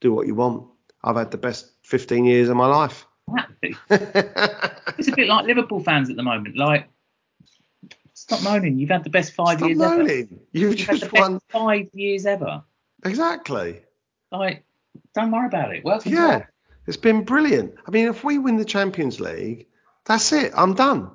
Do 0.00 0.12
what 0.12 0.26
you 0.26 0.34
want. 0.34 0.66
I've 1.02 1.16
had 1.16 1.30
the 1.30 1.38
best 1.38 1.70
15 1.82 2.24
years 2.24 2.48
of 2.48 2.56
my 2.56 2.66
life. 2.66 3.06
Exactly. 3.28 3.76
It's 4.98 5.08
a 5.08 5.12
bit 5.16 5.28
like 5.28 5.46
Liverpool 5.46 5.80
fans 5.82 6.10
at 6.10 6.16
the 6.16 6.22
moment. 6.22 6.56
Like, 6.56 6.88
stop 8.14 8.42
moaning. 8.42 8.78
You've 8.78 8.90
had 8.90 9.04
the 9.04 9.10
best 9.10 9.32
five 9.32 9.58
Stop 9.58 9.68
years 9.68 9.80
ever. 9.80 9.96
moaning. 9.98 10.40
You've 10.52 10.78
You've 10.78 10.86
had 10.88 10.96
the 10.96 11.00
just 11.00 11.12
best 11.12 11.22
won. 11.22 11.40
five 11.48 11.88
years 11.94 12.26
ever. 12.26 12.62
Exactly. 13.04 13.80
Like, 14.32 14.64
don't 15.14 15.30
worry 15.30 15.46
about 15.46 15.74
it. 15.74 15.84
Welcome 15.84 16.12
Yeah. 16.12 16.38
to 16.40 16.46
It's 16.86 16.96
been 16.96 17.24
brilliant. 17.24 17.74
I 17.86 17.90
mean, 17.90 18.08
if 18.08 18.24
we 18.24 18.38
win 18.38 18.56
the 18.56 18.64
Champions 18.64 19.20
League, 19.20 19.66
that's 20.04 20.32
it. 20.32 20.52
I'm 20.56 20.74
done. 20.74 21.10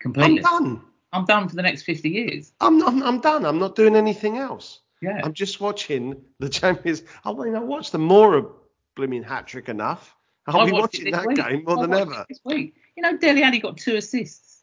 completely. 0.00 0.42
I'm 0.44 0.62
done. 0.64 0.82
I'm 1.12 1.24
done 1.24 1.48
for 1.48 1.56
the 1.56 1.62
next 1.62 1.82
50 1.82 2.08
years. 2.08 2.52
I'm, 2.60 2.82
I'm, 2.86 3.02
I'm 3.02 3.20
done. 3.20 3.44
I'm 3.46 3.58
not 3.58 3.74
doing 3.76 3.96
anything 3.96 4.36
else. 4.38 4.80
Yeah. 5.00 5.20
I'm 5.22 5.32
just 5.32 5.60
watching 5.60 6.22
the 6.38 6.48
Champions. 6.60 7.02
I 7.24 7.32
mean, 7.32 7.54
I 7.54 7.60
watched 7.60 7.92
the 7.92 7.98
Moura 7.98 8.50
blooming 8.96 9.22
hat 9.22 9.46
trick 9.46 9.68
enough. 9.68 10.14
I'll 10.46 10.60
I 10.62 10.66
be 10.66 10.72
watching 10.72 11.10
that 11.10 11.26
week. 11.26 11.36
game 11.36 11.64
more 11.64 11.78
I 11.78 11.82
than 11.82 11.94
ever. 11.94 12.26
This 12.28 12.40
week. 12.44 12.74
You 12.96 13.02
know, 13.02 13.16
Dele 13.16 13.42
Alli 13.42 13.58
got 13.58 13.76
two 13.76 13.96
assists. 13.96 14.62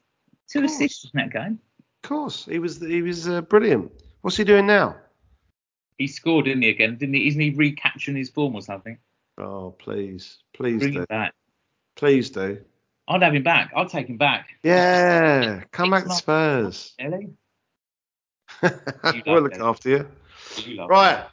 Two 0.49 0.63
assists 0.63 1.05
in 1.05 1.11
that 1.15 1.31
game. 1.31 1.59
Of 2.03 2.09
course. 2.09 2.45
He 2.45 2.59
was 2.59 2.79
he 2.81 3.01
was 3.01 3.27
uh, 3.27 3.41
brilliant. 3.41 3.91
What's 4.21 4.37
he 4.37 4.43
doing 4.43 4.65
now? 4.67 4.97
He 5.97 6.07
scored, 6.07 6.45
didn't 6.45 6.63
he, 6.63 6.69
again? 6.69 6.97
Didn't 6.97 7.15
he? 7.15 7.27
Isn't 7.27 7.39
he 7.39 7.51
recapturing 7.51 8.17
his 8.17 8.29
form 8.29 8.55
or 8.55 8.61
something? 8.61 8.97
Oh, 9.37 9.71
please, 9.77 10.39
please 10.53 10.79
Bring 10.79 10.93
do, 10.93 10.99
him 10.99 11.05
back. 11.09 11.33
please 11.95 12.29
do. 12.31 12.59
I'd 13.07 13.21
have 13.21 13.35
him 13.35 13.43
back. 13.43 13.71
I'd 13.75 13.89
take 13.89 14.07
him 14.07 14.17
back. 14.17 14.49
Yeah, 14.63 15.63
come 15.71 15.91
back 15.91 16.05
to. 16.05 16.13
Spurs. 16.13 16.93
Ellie? 16.99 17.29
we'll 19.25 19.41
look 19.41 19.55
after 19.59 19.89
you. 19.89 20.07
You 20.63 20.75
love 20.75 20.89
Right. 20.89 21.25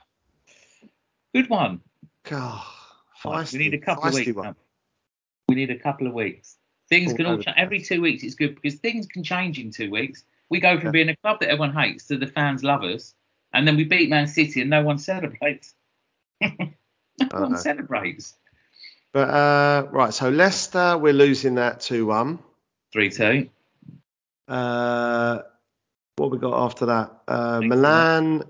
Good 1.35 1.49
one. 1.49 1.81
God, 2.25 2.63
Right, 3.25 3.47
feisty, 3.47 3.53
we 3.55 3.59
need 3.59 3.75
a 3.75 3.79
couple 3.79 4.09
of 4.09 4.15
weeks. 4.15 4.33
one. 4.37 4.57
We 5.49 5.55
need 5.55 5.71
a 5.71 5.79
couple 5.79 6.07
of 6.07 6.13
weeks. 6.13 6.57
Things 6.89 7.13
All 7.13 7.17
can 7.17 7.27
all 7.27 7.37
change. 7.39 7.57
Every 7.57 7.81
two 7.81 8.01
weeks 8.03 8.23
it's 8.23 8.35
good 8.35 8.55
because 8.55 8.79
things 8.81 9.07
can 9.07 9.25
change 9.25 9.59
in 9.59 9.71
two 9.71 9.91
weeks. 9.91 10.25
We 10.51 10.61
go 10.61 10.77
from 10.77 10.87
Yeah. 10.87 10.93
being 10.93 11.09
a 11.09 11.17
club 11.17 11.41
that 11.41 11.49
everyone 11.49 11.73
hates 11.75 12.07
to 12.09 12.19
the 12.19 12.27
fans 12.27 12.63
love 12.63 12.83
us, 12.83 13.15
and 13.53 13.67
then 13.67 13.77
we 13.77 13.85
beat 13.85 14.11
Man 14.11 14.27
City 14.27 14.61
and 14.61 14.71
no 14.71 14.83
one 14.83 14.99
celebrates. 14.99 15.75
no 16.41 16.57
one 17.31 17.53
know. 17.53 17.57
celebrates. 17.59 18.35
But 19.13 19.29
uh, 19.31 19.89
right, 19.91 20.13
so 20.13 20.29
Leicester, 20.31 20.99
we're 20.99 21.13
losing 21.13 21.57
that 21.57 21.81
two 21.81 22.07
one. 22.07 22.39
Three 22.93 23.11
two. 23.11 23.49
Uh, 24.49 25.43
what 26.17 26.31
we 26.31 26.39
got 26.39 26.65
after 26.65 26.87
that? 26.87 27.23
Uh, 27.27 27.61
Milan. 27.63 28.43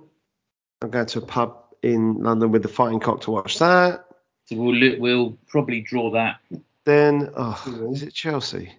I'm 0.83 0.91
going 0.91 1.07
to 1.07 1.19
a 1.19 1.23
pub 1.23 1.57
in 1.83 2.23
London 2.23 2.51
with 2.53 2.63
the 2.63 2.69
Fighting 2.69 3.01
Cock 3.01 3.23
to 3.23 3.31
watch 3.31 3.59
that. 3.59 4.05
So 4.47 4.57
we'll 4.57 4.75
look, 4.75 4.99
we'll 4.99 5.39
probably 5.49 5.81
draw 5.81 6.11
that. 6.13 6.39
Then, 6.85 7.31
oh, 7.37 7.91
is 7.93 8.03
it 8.03 8.13
Chelsea? 8.13 8.73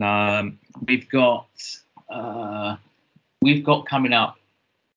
Um, 0.00 0.58
we've 0.86 1.08
got 1.08 1.48
uh, 2.10 2.76
we've 3.42 3.64
got 3.64 3.86
coming 3.86 4.12
up 4.12 4.36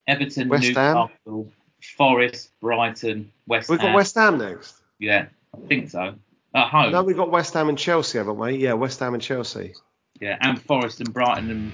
Everton, 0.08 0.50
West 0.50 0.66
Ham? 0.76 1.10
Newcastle, 1.26 1.52
Forest, 1.98 2.52
Brighton, 2.62 3.32
West 3.48 3.70
We've 3.70 3.80
Ham. 3.80 3.92
got 3.92 3.96
West 3.96 4.16
Ham 4.16 4.38
next. 4.38 4.76
Yeah, 5.00 5.28
I 5.56 5.68
think 5.68 5.90
so. 5.90 6.16
At 6.56 6.68
home. 6.70 6.92
No, 6.92 7.04
we've 7.04 7.16
got 7.16 7.30
West 7.32 7.54
Ham 7.54 7.70
and 7.70 7.78
Chelsea, 7.78 8.18
haven't 8.18 8.38
we? 8.38 8.56
Yeah, 8.58 8.74
West 8.74 9.00
Ham 9.00 9.14
and 9.14 9.22
Chelsea. 9.22 9.74
Yeah, 10.20 10.38
and 10.42 10.62
Forest 10.62 11.00
and 11.00 11.14
Brighton 11.14 11.72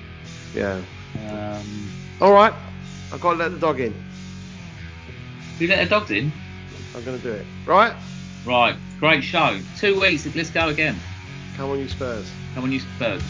Yeah. 0.54 0.82
and 1.18 1.58
um, 1.58 1.90
All 2.22 2.34
right, 2.34 2.54
I've 3.14 3.22
got 3.22 3.34
to 3.34 3.38
let 3.38 3.52
the 3.54 3.58
dog 3.60 3.80
in. 3.80 3.94
Do 5.58 5.66
you 5.66 5.70
let 5.70 5.84
the 5.84 5.90
dogs 5.90 6.12
in? 6.12 6.32
I'm 6.96 7.04
going 7.04 7.18
to 7.18 7.24
do 7.24 7.32
it. 7.32 7.46
Right? 7.66 7.96
Right, 8.46 8.76
great 9.00 9.24
show. 9.24 9.60
Two 9.78 10.00
weeks. 10.00 10.28
Let's 10.36 10.50
go 10.50 10.70
again. 10.70 10.96
Come 11.58 11.72
on, 11.72 11.80
you 11.80 11.88
Spurs. 11.88 12.30
Come 12.54 12.66
on, 12.66 12.72
you 12.72 12.80
Spurs. 12.80 13.24